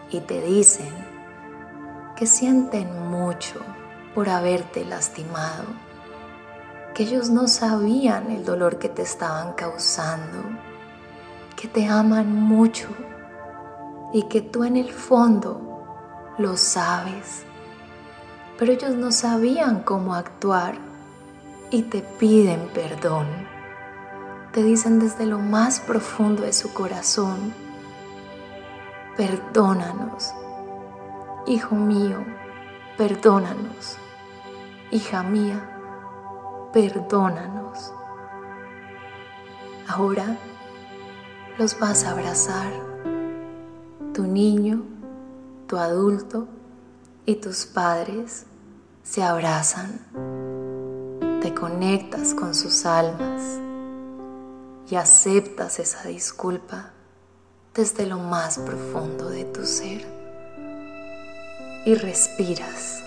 Y 0.09 0.21
te 0.21 0.41
dicen 0.41 0.93
que 2.15 2.25
sienten 2.25 3.09
mucho 3.09 3.59
por 4.15 4.29
haberte 4.29 4.83
lastimado, 4.85 5.65
que 6.93 7.03
ellos 7.03 7.29
no 7.29 7.47
sabían 7.47 8.31
el 8.31 8.43
dolor 8.43 8.79
que 8.79 8.89
te 8.89 9.03
estaban 9.03 9.53
causando, 9.53 10.43
que 11.55 11.67
te 11.67 11.87
aman 11.87 12.33
mucho 12.33 12.87
y 14.13 14.23
que 14.23 14.41
tú 14.41 14.63
en 14.63 14.77
el 14.77 14.91
fondo 14.91 16.35
lo 16.37 16.55
sabes 16.55 17.46
pero 18.57 18.71
ellos 18.71 18.95
no 18.95 19.11
sabían 19.11 19.81
cómo 19.81 20.15
actuar 20.15 20.75
y 21.69 21.83
te 21.83 22.01
piden 22.01 22.69
perdón. 22.73 23.27
Te 24.51 24.63
dicen 24.63 24.99
desde 24.99 25.25
lo 25.25 25.39
más 25.39 25.79
profundo 25.79 26.43
de 26.43 26.53
su 26.53 26.73
corazón, 26.73 27.53
perdónanos, 29.15 30.33
hijo 31.45 31.75
mío, 31.75 32.17
perdónanos, 32.97 33.97
hija 34.89 35.21
mía, 35.21 35.61
perdónanos. 36.73 37.93
Ahora 39.87 40.37
los 41.59 41.77
vas 41.79 42.03
a 42.03 42.11
abrazar, 42.11 42.71
tu 44.13 44.23
niño, 44.23 44.81
tu 45.67 45.77
adulto, 45.77 46.47
y 47.27 47.35
tus 47.35 47.65
padres 47.65 48.45
se 49.03 49.21
abrazan, 49.21 49.99
te 51.41 51.53
conectas 51.53 52.33
con 52.33 52.55
sus 52.55 52.85
almas 52.85 53.41
y 54.89 54.95
aceptas 54.95 55.79
esa 55.79 56.07
disculpa 56.07 56.91
desde 57.75 58.05
lo 58.05 58.17
más 58.17 58.57
profundo 58.59 59.29
de 59.29 59.43
tu 59.43 59.65
ser 59.65 60.07
y 61.85 61.95
respiras. 61.95 63.03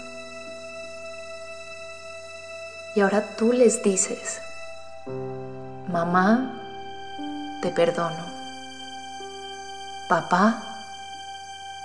Y 2.94 3.00
ahora 3.00 3.36
tú 3.36 3.54
les 3.54 3.82
dices, 3.82 4.42
mamá, 5.90 6.60
te 7.62 7.70
perdono, 7.70 8.26
papá, 10.10 10.62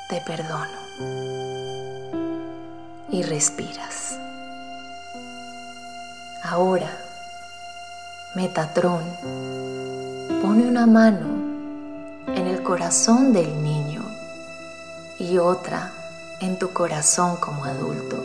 te 0.10 0.20
perdono 0.20 1.35
y 3.16 3.24
respiras. 3.24 4.20
Ahora, 6.44 6.92
Metatrón 8.36 9.04
pone 10.42 10.68
una 10.68 10.86
mano 10.86 11.28
en 12.28 12.48
el 12.48 12.62
corazón 12.62 13.32
del 13.32 13.64
niño 13.64 14.04
y 15.18 15.38
otra 15.38 15.94
en 16.42 16.60
tu 16.60 16.74
corazón 16.74 17.38
como 17.38 17.64
adulto 17.64 18.22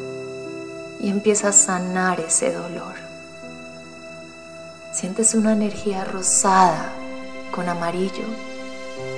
y 0.98 1.08
empieza 1.08 1.50
a 1.50 1.52
sanar 1.52 2.18
ese 2.18 2.52
dolor. 2.52 2.94
Sientes 4.92 5.34
una 5.34 5.52
energía 5.52 6.04
rosada 6.04 6.90
con 7.52 7.68
amarillo 7.68 8.24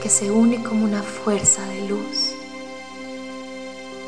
que 0.03 0.11
se 0.11 0.31
une 0.31 0.63
como 0.63 0.85
una 0.85 1.03
fuerza 1.03 1.63
de 1.67 1.89
luz. 1.89 2.22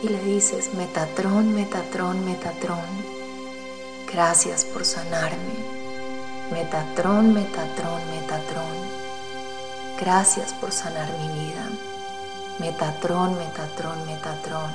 Y 0.04 0.08
le 0.10 0.22
dices, 0.22 0.74
Metatrón, 0.74 1.54
Metatrón, 1.54 2.26
Metatrón, 2.26 2.84
gracias 4.12 4.66
por 4.66 4.84
sanarme. 4.84 5.54
Metatrón, 6.52 7.32
Metatrón, 7.32 8.10
Metatrón, 8.10 8.76
gracias 9.98 10.52
por 10.52 10.72
sanar 10.72 11.10
mi 11.18 11.28
vida. 11.28 11.70
Metatrón, 12.58 13.38
Metatrón, 13.38 14.04
Metatrón, 14.04 14.74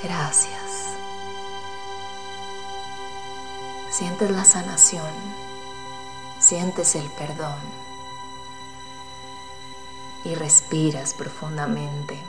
gracias. 0.00 0.92
Sientes 3.90 4.30
la 4.30 4.44
sanación, 4.44 5.10
sientes 6.38 6.94
el 6.94 7.10
perdón 7.10 7.58
y 10.24 10.36
respiras 10.36 11.12
profundamente, 11.12 12.22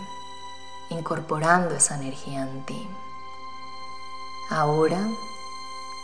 incorporando 0.90 1.76
esa 1.76 1.96
energía 1.96 2.44
en 2.44 2.66
ti. 2.66 2.88
Ahora, 4.50 5.00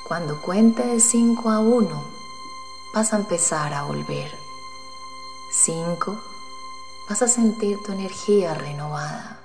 cuando 0.08 0.42
cuente 0.42 0.86
de 0.86 1.00
5 1.00 1.50
a 1.50 1.60
1, 1.60 2.04
vas 2.94 3.14
a 3.14 3.18
empezar 3.18 3.74
a 3.74 3.84
volver. 3.84 4.32
5, 5.52 6.20
vas 7.10 7.22
a 7.22 7.28
sentir 7.28 7.82
tu 7.84 7.94
energía 7.94 8.54
renovada, 8.54 9.40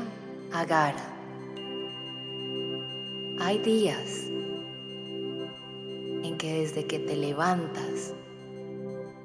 Agara 0.52 1.16
hay 3.40 3.58
días 3.58 4.28
en 6.22 6.38
que 6.38 6.60
desde 6.60 6.86
que 6.86 6.98
te 6.98 7.16
levantas 7.16 8.14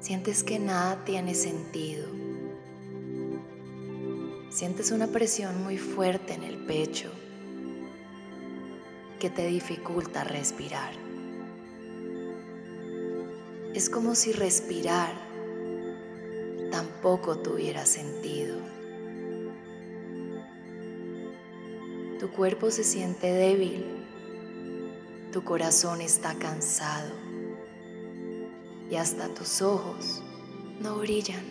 sientes 0.02 0.42
que 0.42 0.58
nada 0.58 1.04
tiene 1.04 1.34
sentido. 1.34 2.08
Sientes 4.50 4.90
una 4.90 5.06
presión 5.06 5.62
muy 5.62 5.78
fuerte 5.78 6.34
en 6.34 6.42
el 6.42 6.66
pecho 6.66 7.10
que 9.20 9.30
te 9.30 9.46
dificulta 9.46 10.24
respirar. 10.24 10.92
Es 13.74 13.88
como 13.88 14.16
si 14.16 14.32
respirar 14.32 15.14
tampoco 16.72 17.38
tuviera 17.38 17.86
sentido. 17.86 18.58
Tu 22.18 22.28
cuerpo 22.32 22.70
se 22.70 22.84
siente 22.84 23.28
débil 23.32 24.02
tu 25.32 25.42
corazón 25.44 26.02
está 26.02 26.34
cansado 26.34 27.21
y 28.92 28.96
hasta 28.96 29.32
tus 29.32 29.62
ojos 29.62 30.20
no 30.78 30.98
brillan. 30.98 31.42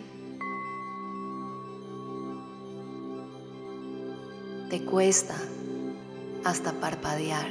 Te 4.70 4.84
cuesta 4.84 5.36
hasta 6.44 6.72
parpadear. 6.78 7.48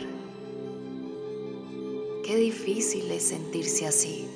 Qué 2.24 2.38
difícil 2.38 3.12
es 3.12 3.24
sentirse 3.24 3.86
así. 3.86 4.30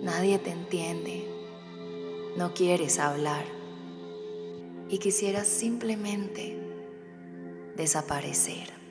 Nadie 0.00 0.38
te 0.38 0.50
entiende, 0.50 1.26
no 2.36 2.54
quieres 2.54 3.00
hablar 3.00 3.44
y 4.88 4.98
quisieras 4.98 5.48
simplemente 5.48 6.56
desaparecer. 7.76 8.83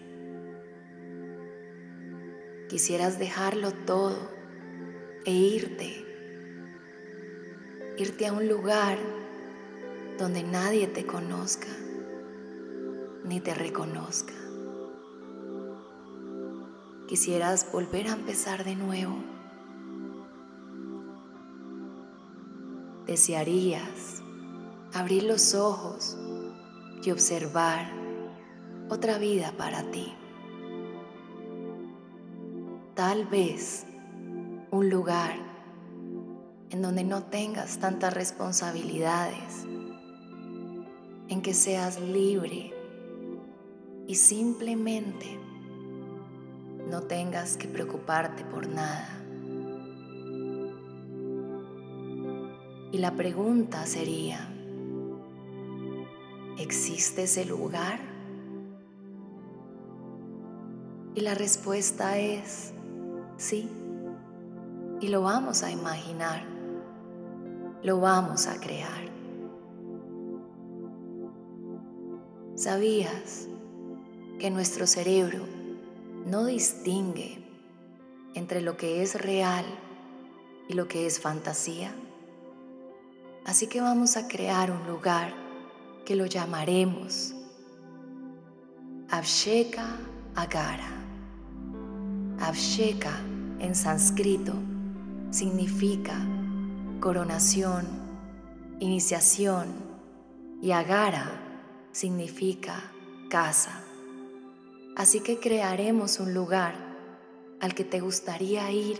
Quisieras 2.70 3.20
dejarlo 3.20 3.72
todo 3.72 4.18
e 5.26 5.32
irte, 5.32 6.06
irte 7.98 8.28
a 8.28 8.34
un 8.34 8.48
lugar 8.48 8.98
donde 10.18 10.44
nadie 10.44 10.88
te 10.88 11.06
conozca 11.06 11.68
ni 13.24 13.40
te 13.40 13.54
reconozca. 13.54 14.34
Quisieras 17.08 17.72
volver 17.72 18.08
a 18.08 18.14
empezar 18.14 18.64
de 18.64 18.76
nuevo. 18.76 19.16
Desearías 23.06 24.22
abrir 24.94 25.24
los 25.24 25.54
ojos 25.54 26.18
y 27.04 27.12
observar 27.12 27.92
otra 28.90 29.18
vida 29.18 29.54
para 29.58 29.84
ti. 29.92 30.14
Tal 32.96 33.26
vez 33.26 33.88
un 34.70 34.88
lugar 34.92 35.34
en 36.70 36.84
donde 36.84 37.04
no 37.04 37.24
tengas 37.24 37.80
tantas 37.80 38.14
responsabilidades, 38.14 39.66
en 41.28 41.42
que 41.42 41.56
seas 41.56 42.00
libre 42.00 42.72
y 44.08 44.14
simplemente 44.14 45.40
no 46.88 47.02
tengas 47.02 47.58
que 47.58 47.68
preocuparte 47.68 48.46
por 48.46 48.68
nada. 48.68 49.10
Y 52.92 53.00
la 53.00 53.16
pregunta 53.16 53.88
sería, 53.88 54.54
¿existe 56.60 57.24
ese 57.24 57.44
lugar? 57.46 58.00
Y 61.16 61.22
la 61.22 61.34
respuesta 61.34 62.20
es 62.20 62.72
sí. 63.44 63.70
Y 65.02 65.08
lo 65.10 65.22
vamos 65.22 65.64
a 65.64 65.72
imaginar. 65.72 66.44
Lo 67.84 68.00
vamos 68.00 68.48
a 68.48 68.60
crear. 68.60 69.04
¿Sabías 72.56 73.48
que 74.40 74.50
nuestro 74.50 74.88
cerebro 74.88 75.46
no 76.26 76.46
distingue 76.46 77.44
entre 78.34 78.62
lo 78.62 78.78
que 78.78 79.02
es 79.02 79.16
real 79.16 79.66
y 80.68 80.74
lo 80.74 80.88
que 80.88 81.06
es 81.06 81.20
fantasía. 81.20 81.94
Así 83.46 83.68
que 83.68 83.82
vamos 83.82 84.18
a 84.18 84.28
crear 84.28 84.72
un 84.72 84.88
lugar 84.88 85.34
que 86.06 86.16
lo 86.16 86.26
llamaremos 86.26 87.36
Absheka 89.10 89.98
Agara. 90.36 90.90
Absheka 92.40 93.20
en 93.64 93.76
sánscrito 93.76 94.54
significa 95.32 96.16
coronación, 97.00 97.88
iniciación 98.80 99.68
y 100.62 100.72
Agara 100.72 101.32
significa 101.94 102.92
casa. 103.30 103.82
Así 104.98 105.22
que 105.22 105.40
crearemos 105.40 106.20
un 106.20 106.34
lugar 106.34 106.76
al 107.62 107.74
que 107.74 107.86
te 107.86 108.02
gustaría 108.02 108.70
ir 108.70 109.00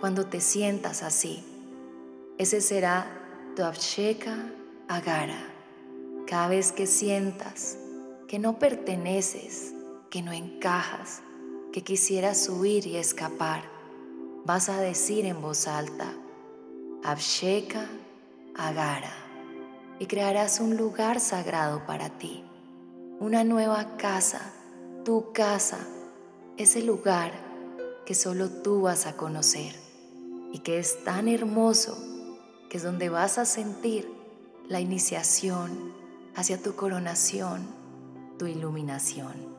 cuando 0.00 0.26
te 0.26 0.40
sientas 0.40 1.04
así. 1.04 1.44
Ese 2.36 2.60
será 2.60 3.06
tu 3.54 3.62
Absheka 3.62 4.52
Agara. 4.88 5.52
Cada 6.26 6.48
vez 6.48 6.72
que 6.72 6.88
sientas 6.88 7.78
que 8.26 8.40
no 8.40 8.58
perteneces, 8.58 9.72
que 10.10 10.20
no 10.20 10.32
encajas, 10.32 11.22
que 11.72 11.82
quisieras 11.82 12.48
huir 12.48 12.86
y 12.86 12.96
escapar, 12.96 13.73
vas 14.44 14.68
a 14.68 14.78
decir 14.78 15.24
en 15.24 15.40
voz 15.40 15.66
alta, 15.66 16.12
Absheka 17.02 17.88
Agara, 18.54 19.12
y 19.98 20.06
crearás 20.06 20.60
un 20.60 20.76
lugar 20.76 21.18
sagrado 21.20 21.86
para 21.86 22.10
ti, 22.10 22.44
una 23.20 23.42
nueva 23.44 23.96
casa, 23.96 24.52
tu 25.04 25.32
casa, 25.32 25.78
ese 26.56 26.82
lugar 26.82 27.32
que 28.04 28.14
solo 28.14 28.50
tú 28.50 28.82
vas 28.82 29.06
a 29.06 29.16
conocer 29.16 29.74
y 30.52 30.58
que 30.58 30.78
es 30.78 31.02
tan 31.04 31.28
hermoso 31.28 31.96
que 32.68 32.76
es 32.76 32.82
donde 32.82 33.08
vas 33.08 33.38
a 33.38 33.46
sentir 33.46 34.12
la 34.68 34.80
iniciación 34.80 35.94
hacia 36.36 36.60
tu 36.60 36.74
coronación, 36.74 37.66
tu 38.38 38.46
iluminación. 38.46 39.53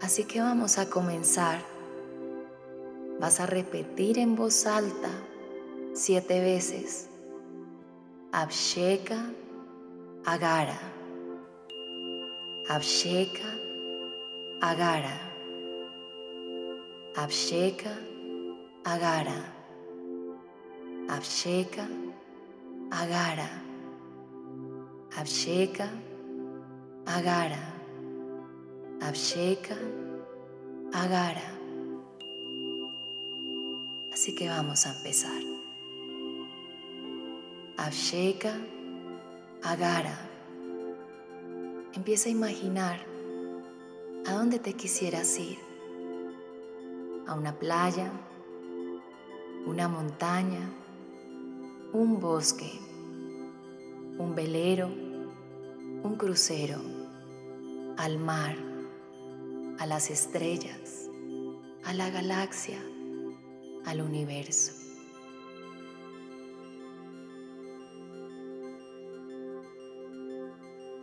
Así 0.00 0.24
que 0.24 0.40
vamos 0.40 0.78
a 0.78 0.88
comenzar. 0.88 1.60
Vas 3.20 3.38
a 3.38 3.46
repetir 3.46 4.18
en 4.18 4.34
voz 4.34 4.66
alta 4.66 5.10
siete 5.92 6.40
veces. 6.40 7.08
Absheka 8.32 9.30
Agara. 10.24 10.78
Absheka 12.68 13.50
Agara. 14.62 15.20
Absheka 17.16 17.92
Agara. 18.84 19.54
Absheka 21.08 21.86
Agara. 22.90 23.50
Absheka 25.16 25.88
Agara. 27.04 27.69
Absheka, 29.02 29.76
Agara. 30.92 31.58
Así 34.12 34.34
que 34.34 34.46
vamos 34.46 34.86
a 34.86 34.94
empezar. 34.94 35.42
Absheka, 37.78 38.52
Agara. 39.62 40.18
Empieza 41.94 42.28
a 42.28 42.32
imaginar 42.32 43.00
a 44.26 44.34
dónde 44.34 44.58
te 44.58 44.74
quisieras 44.74 45.38
ir. 45.38 45.58
A 47.26 47.34
una 47.34 47.58
playa, 47.58 48.12
una 49.64 49.88
montaña, 49.88 50.70
un 51.94 52.20
bosque, 52.20 52.70
un 54.18 54.34
velero, 54.34 54.88
un 54.88 56.16
crucero, 56.18 56.82
al 57.96 58.18
mar 58.18 58.69
a 59.80 59.86
las 59.86 60.10
estrellas, 60.10 61.08
a 61.84 61.94
la 61.94 62.10
galaxia, 62.10 62.78
al 63.86 64.02
universo. 64.02 64.72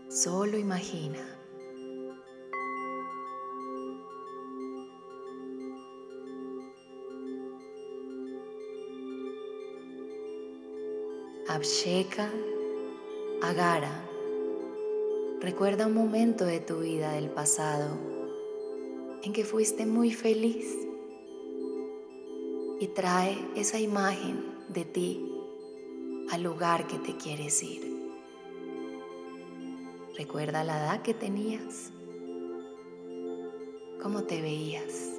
Solo 0.10 0.60
imagina. 0.60 1.18
Absheka 11.48 12.30
Agara. 13.42 14.04
Recuerda 15.42 15.88
un 15.88 15.96
momento 15.96 16.46
de 16.46 16.60
tu 16.60 16.82
vida 16.82 17.14
del 17.14 17.32
pasado 17.32 18.17
en 19.24 19.34
que 19.34 19.44
fuiste 19.44 19.86
muy 19.86 20.12
feliz 20.12 20.66
y 22.80 22.88
trae 22.88 23.38
esa 23.56 23.80
imagen 23.80 24.44
de 24.70 24.86
ti 24.86 25.32
al 26.32 26.44
lugar 26.44 26.88
que 26.88 27.00
te 27.00 27.16
quieres 27.18 27.62
ir. 27.64 27.88
Recuerda 30.18 30.64
la 30.64 30.78
edad 30.78 31.02
que 31.02 31.14
tenías, 31.14 31.92
cómo 34.02 34.24
te 34.24 34.42
veías. 34.42 35.14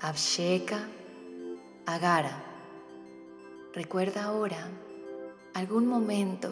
Absheka 0.00 0.86
Agara 1.84 2.55
Recuerda 3.76 4.24
ahora 4.24 4.70
algún 5.52 5.86
momento 5.86 6.50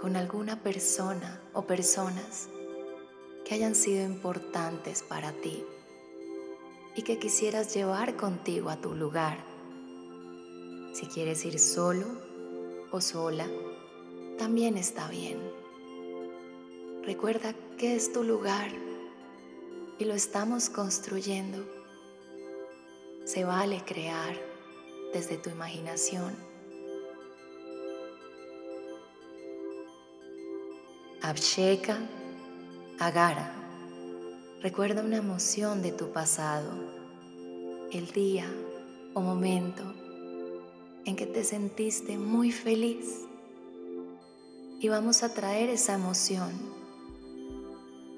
con 0.00 0.16
alguna 0.16 0.62
persona 0.62 1.42
o 1.52 1.66
personas 1.66 2.48
que 3.44 3.54
hayan 3.54 3.74
sido 3.74 4.06
importantes 4.06 5.02
para 5.02 5.32
ti 5.32 5.62
y 6.96 7.02
que 7.02 7.18
quisieras 7.18 7.74
llevar 7.74 8.16
contigo 8.16 8.70
a 8.70 8.80
tu 8.80 8.94
lugar. 8.94 9.36
Si 10.94 11.06
quieres 11.08 11.44
ir 11.44 11.58
solo 11.58 12.06
o 12.90 13.02
sola, 13.02 13.46
también 14.38 14.78
está 14.78 15.10
bien. 15.10 15.38
Recuerda 17.04 17.52
que 17.76 17.96
es 17.96 18.14
tu 18.14 18.24
lugar 18.24 18.70
y 19.98 20.06
lo 20.06 20.14
estamos 20.14 20.70
construyendo. 20.70 21.66
Se 23.26 23.44
vale 23.44 23.82
crear 23.84 24.47
desde 25.12 25.36
tu 25.36 25.50
imaginación. 25.50 26.34
Absheka, 31.22 31.98
Agara. 32.98 33.54
Recuerda 34.62 35.02
una 35.02 35.18
emoción 35.18 35.82
de 35.82 35.92
tu 35.92 36.10
pasado, 36.10 36.72
el 37.92 38.10
día 38.12 38.46
o 39.14 39.20
momento 39.20 39.84
en 41.04 41.16
que 41.16 41.26
te 41.26 41.44
sentiste 41.44 42.18
muy 42.18 42.52
feliz. 42.52 43.26
Y 44.80 44.88
vamos 44.88 45.22
a 45.22 45.32
traer 45.32 45.70
esa 45.70 45.94
emoción, 45.94 46.52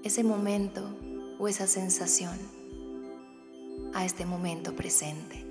ese 0.03 0.25
momento 0.25 0.97
o 1.39 1.49
esa 1.49 1.67
sensación 1.67 2.39
a 3.95 4.05
este 4.05 4.27
momento 4.27 4.75
presente. 4.75 5.50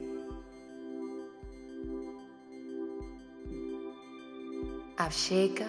Absheka, 4.99 5.65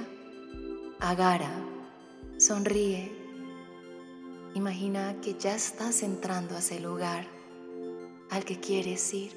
Agara, 0.99 1.53
sonríe. 2.37 3.13
Imagina 4.55 5.21
que 5.23 5.35
ya 5.35 5.55
estás 5.55 6.03
entrando 6.03 6.57
a 6.57 6.59
ese 6.59 6.81
lugar 6.81 7.29
al 8.31 8.45
que 8.45 8.59
quieres 8.59 9.15
ir, 9.15 9.31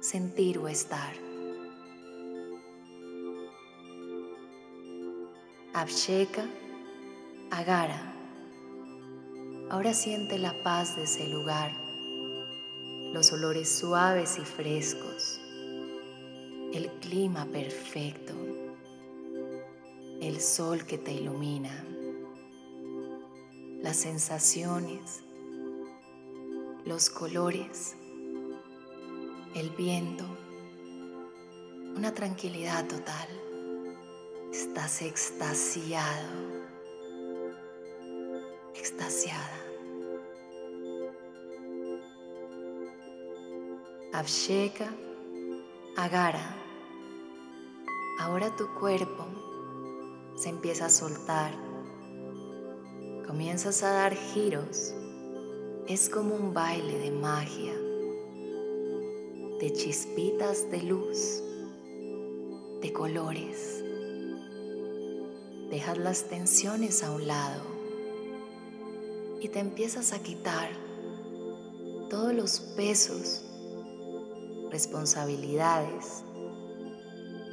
sentir 0.00 0.58
o 0.58 0.68
estar. 0.68 1.14
Absheka, 5.72 6.44
Agara. 7.50 8.12
Ahora 9.70 9.94
siente 9.94 10.38
la 10.38 10.62
paz 10.62 10.94
de 10.96 11.04
ese 11.04 11.26
lugar, 11.28 11.72
los 13.14 13.32
olores 13.32 13.78
suaves 13.78 14.38
y 14.38 14.44
frescos, 14.44 15.40
el 16.74 16.90
clima 17.00 17.46
perfecto 17.46 18.41
el 20.22 20.40
sol 20.40 20.86
que 20.86 20.98
te 20.98 21.12
ilumina, 21.12 21.84
las 23.82 23.96
sensaciones 23.96 25.22
los 26.84 27.10
colores, 27.10 27.96
el 29.54 29.70
viento, 29.70 30.24
una 31.96 32.12
tranquilidad 32.12 32.86
total. 32.86 33.28
Estás 34.52 35.02
extasiado, 35.02 36.28
extasiada. 38.74 39.58
Absheka, 44.12 44.92
Agara. 45.96 46.56
Ahora 48.18 48.54
tu 48.56 48.68
cuerpo 48.74 49.26
se 50.42 50.48
empieza 50.48 50.86
a 50.86 50.90
soltar. 50.90 51.52
Comienzas 53.28 53.84
a 53.84 53.92
dar 53.92 54.12
giros. 54.12 54.92
Es 55.86 56.08
como 56.08 56.34
un 56.34 56.52
baile 56.52 56.98
de 56.98 57.12
magia, 57.12 57.72
de 59.60 59.72
chispitas 59.72 60.68
de 60.68 60.82
luz, 60.82 61.44
de 62.80 62.92
colores. 62.92 63.84
Dejas 65.70 65.98
las 65.98 66.24
tensiones 66.24 67.04
a 67.04 67.12
un 67.12 67.28
lado 67.28 67.62
y 69.40 69.48
te 69.48 69.60
empiezas 69.60 70.12
a 70.12 70.24
quitar 70.24 70.70
todos 72.10 72.34
los 72.34 72.58
pesos 72.76 73.44
responsabilidades, 74.72 76.24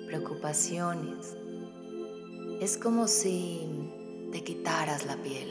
preocupaciones. 0.08 1.39
Es 2.60 2.78
como 2.78 3.08
si 3.08 3.62
te 4.34 4.44
quitaras 4.44 5.06
la 5.06 5.16
piel. 5.16 5.48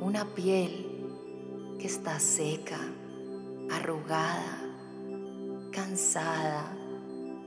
Una 0.00 0.34
piel 0.34 0.86
que 1.78 1.86
está 1.86 2.18
seca, 2.20 2.80
arrugada, 3.70 4.62
cansada 5.72 6.74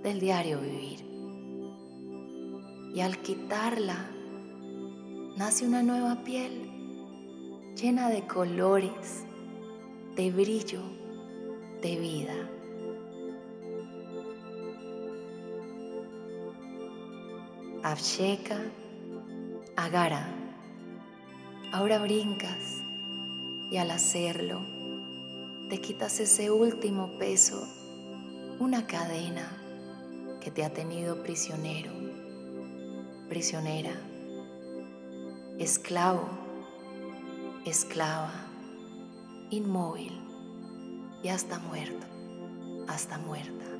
del 0.03 0.19
diario 0.19 0.59
vivir. 0.61 1.03
Y 2.93 3.01
al 3.01 3.19
quitarla, 3.23 4.11
nace 5.35 5.65
una 5.65 5.81
nueva 5.81 6.23
piel 6.23 6.69
llena 7.75 8.09
de 8.09 8.27
colores, 8.27 9.25
de 10.15 10.29
brillo 10.31 10.83
de 11.81 11.97
vida. 11.97 12.35
Absheka, 17.89 18.59
Agara. 19.75 20.27
Ahora 21.71 21.97
brincas 21.97 22.83
y 23.71 23.77
al 23.77 23.89
hacerlo 23.89 24.61
te 25.71 25.81
quitas 25.81 26.19
ese 26.19 26.51
último 26.51 27.17
peso, 27.17 27.67
una 28.59 28.85
cadena 28.85 30.37
que 30.39 30.51
te 30.51 30.63
ha 30.63 30.71
tenido 30.71 31.23
prisionero, 31.23 31.91
prisionera, 33.27 33.99
esclavo, 35.57 36.29
esclava, 37.65 38.33
inmóvil 39.49 40.21
y 41.23 41.29
hasta 41.29 41.57
muerto, 41.57 42.05
hasta 42.87 43.17
muerta. 43.17 43.78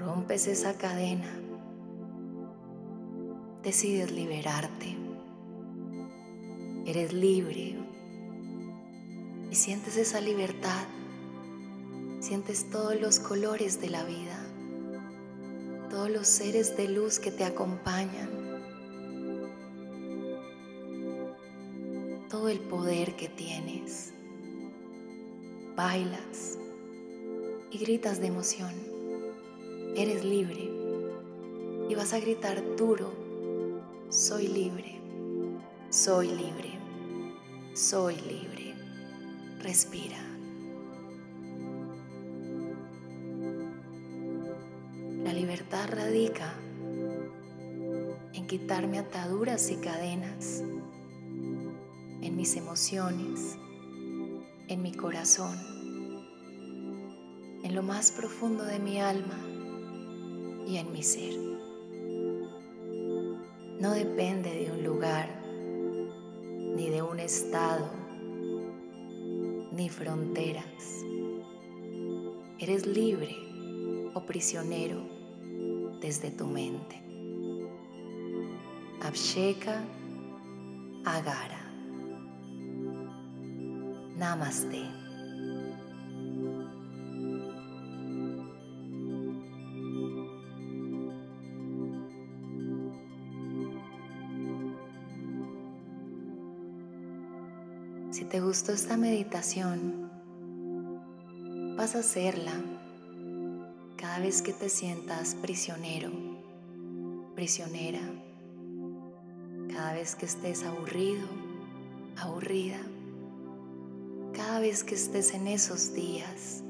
Rompes 0.00 0.46
esa 0.46 0.78
cadena, 0.78 1.30
decides 3.62 4.10
liberarte, 4.10 4.96
eres 6.86 7.12
libre 7.12 7.76
y 9.50 9.54
sientes 9.54 9.98
esa 9.98 10.22
libertad, 10.22 10.86
sientes 12.20 12.70
todos 12.70 12.98
los 12.98 13.20
colores 13.20 13.78
de 13.82 13.90
la 13.90 14.02
vida, 14.04 14.42
todos 15.90 16.08
los 16.08 16.26
seres 16.26 16.78
de 16.78 16.88
luz 16.88 17.18
que 17.18 17.30
te 17.30 17.44
acompañan. 17.44 18.40
todo 22.30 22.48
el 22.48 22.60
poder 22.60 23.16
que 23.16 23.28
tienes 23.28 24.14
bailas 25.76 26.58
y 27.72 27.78
gritas 27.78 28.20
de 28.20 28.28
emoción. 28.28 28.99
Eres 29.96 30.24
libre 30.24 30.70
y 31.88 31.94
vas 31.94 32.12
a 32.12 32.20
gritar 32.20 32.62
duro, 32.76 33.12
soy 34.08 34.48
libre, 34.48 35.00
soy 35.90 36.28
libre, 36.28 36.78
soy 37.74 38.16
libre. 38.16 38.74
Respira. 39.60 40.16
La 45.24 45.32
libertad 45.32 45.88
radica 45.90 46.54
en 48.32 48.46
quitarme 48.46 48.98
ataduras 48.98 49.70
y 49.70 49.76
cadenas 49.76 50.62
en 52.22 52.36
mis 52.36 52.56
emociones 52.56 53.58
en 54.70 54.82
mi 54.82 54.92
corazón, 54.92 55.58
en 57.64 57.74
lo 57.74 57.82
más 57.82 58.12
profundo 58.12 58.62
de 58.62 58.78
mi 58.78 59.00
alma 59.00 59.49
y 60.70 60.76
en 60.76 60.92
mi 60.92 61.02
ser. 61.02 61.34
No 63.80 63.90
depende 63.90 64.50
de 64.54 64.70
un 64.70 64.84
lugar, 64.84 65.28
ni 66.76 66.88
de 66.90 67.02
un 67.02 67.18
estado, 67.18 67.90
ni 69.72 69.88
fronteras. 69.88 71.04
Eres 72.60 72.86
libre 72.86 73.34
o 74.14 74.24
prisionero 74.24 75.02
desde 76.00 76.30
tu 76.30 76.46
mente. 76.46 77.02
Absheka 79.02 79.82
Agara. 81.04 81.66
Namaste. 84.16 85.09
Te 98.30 98.40
gustó 98.40 98.72
esta 98.72 98.96
meditación, 98.96 100.08
vas 101.76 101.96
a 101.96 101.98
hacerla 101.98 102.54
cada 103.96 104.20
vez 104.20 104.40
que 104.40 104.52
te 104.52 104.68
sientas 104.68 105.34
prisionero, 105.34 106.10
prisionera, 107.34 108.00
cada 109.72 109.94
vez 109.94 110.14
que 110.14 110.26
estés 110.26 110.64
aburrido, 110.64 111.26
aburrida 112.16 112.78
cada 114.32 114.60
vez 114.60 114.84
que 114.84 114.94
estés 114.94 115.34
en 115.34 115.48
esos 115.48 115.92
días 115.92 116.62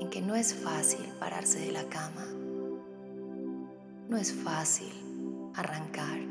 en 0.00 0.08
que 0.08 0.20
no 0.22 0.34
es 0.34 0.54
fácil 0.54 1.04
pararse 1.18 1.60
de 1.60 1.72
la 1.72 1.84
cama, 1.84 2.26
no 4.08 4.16
es 4.16 4.32
fácil 4.32 4.92
arrancar. 5.54 6.29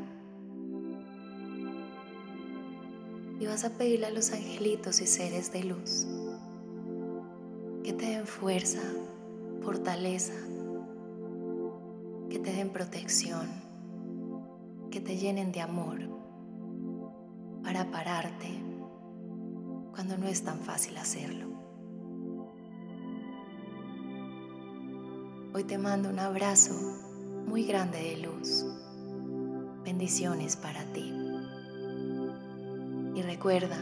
Y 3.40 3.46
vas 3.46 3.64
a 3.64 3.70
pedirle 3.70 4.06
a 4.06 4.10
los 4.10 4.32
angelitos 4.32 5.00
y 5.00 5.06
seres 5.06 5.50
de 5.50 5.64
luz 5.64 6.06
que 7.82 7.92
te 7.94 8.06
den 8.06 8.26
fuerza, 8.26 8.82
fortaleza, 9.62 10.34
que 12.28 12.38
te 12.38 12.52
den 12.52 12.70
protección, 12.70 13.48
que 14.90 15.00
te 15.00 15.16
llenen 15.16 15.52
de 15.52 15.62
amor 15.62 16.00
para 17.64 17.90
pararte 17.90 18.62
cuando 19.92 20.18
no 20.18 20.28
es 20.28 20.44
tan 20.44 20.60
fácil 20.60 20.96
hacerlo. 20.98 21.46
Hoy 25.52 25.64
te 25.64 25.78
mando 25.78 26.10
un 26.10 26.18
abrazo 26.18 26.74
muy 27.46 27.64
grande 27.64 27.98
de 27.98 28.16
luz. 28.18 28.66
Bendiciones 29.82 30.56
para 30.56 30.84
ti. 30.92 31.19
Y 33.14 33.22
recuerda 33.22 33.78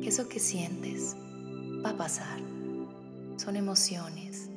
que 0.00 0.08
eso 0.08 0.28
que 0.28 0.38
sientes 0.38 1.16
va 1.84 1.90
a 1.90 1.96
pasar. 1.96 2.38
Son 3.36 3.56
emociones. 3.56 4.48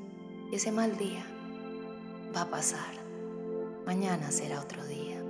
Y 0.52 0.56
ese 0.56 0.72
mal 0.72 0.96
día 0.98 1.26
va 2.36 2.42
a 2.42 2.50
pasar. 2.50 2.94
Mañana 3.86 4.32
será 4.32 4.60
otro 4.62 4.84
día. 4.86 5.22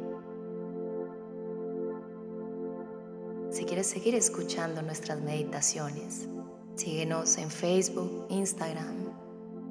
Si 3.51 3.65
quieres 3.65 3.87
seguir 3.87 4.15
escuchando 4.15 4.81
nuestras 4.81 5.21
meditaciones, 5.21 6.29
síguenos 6.75 7.37
en 7.37 7.51
Facebook, 7.51 8.25
Instagram, 8.29 9.11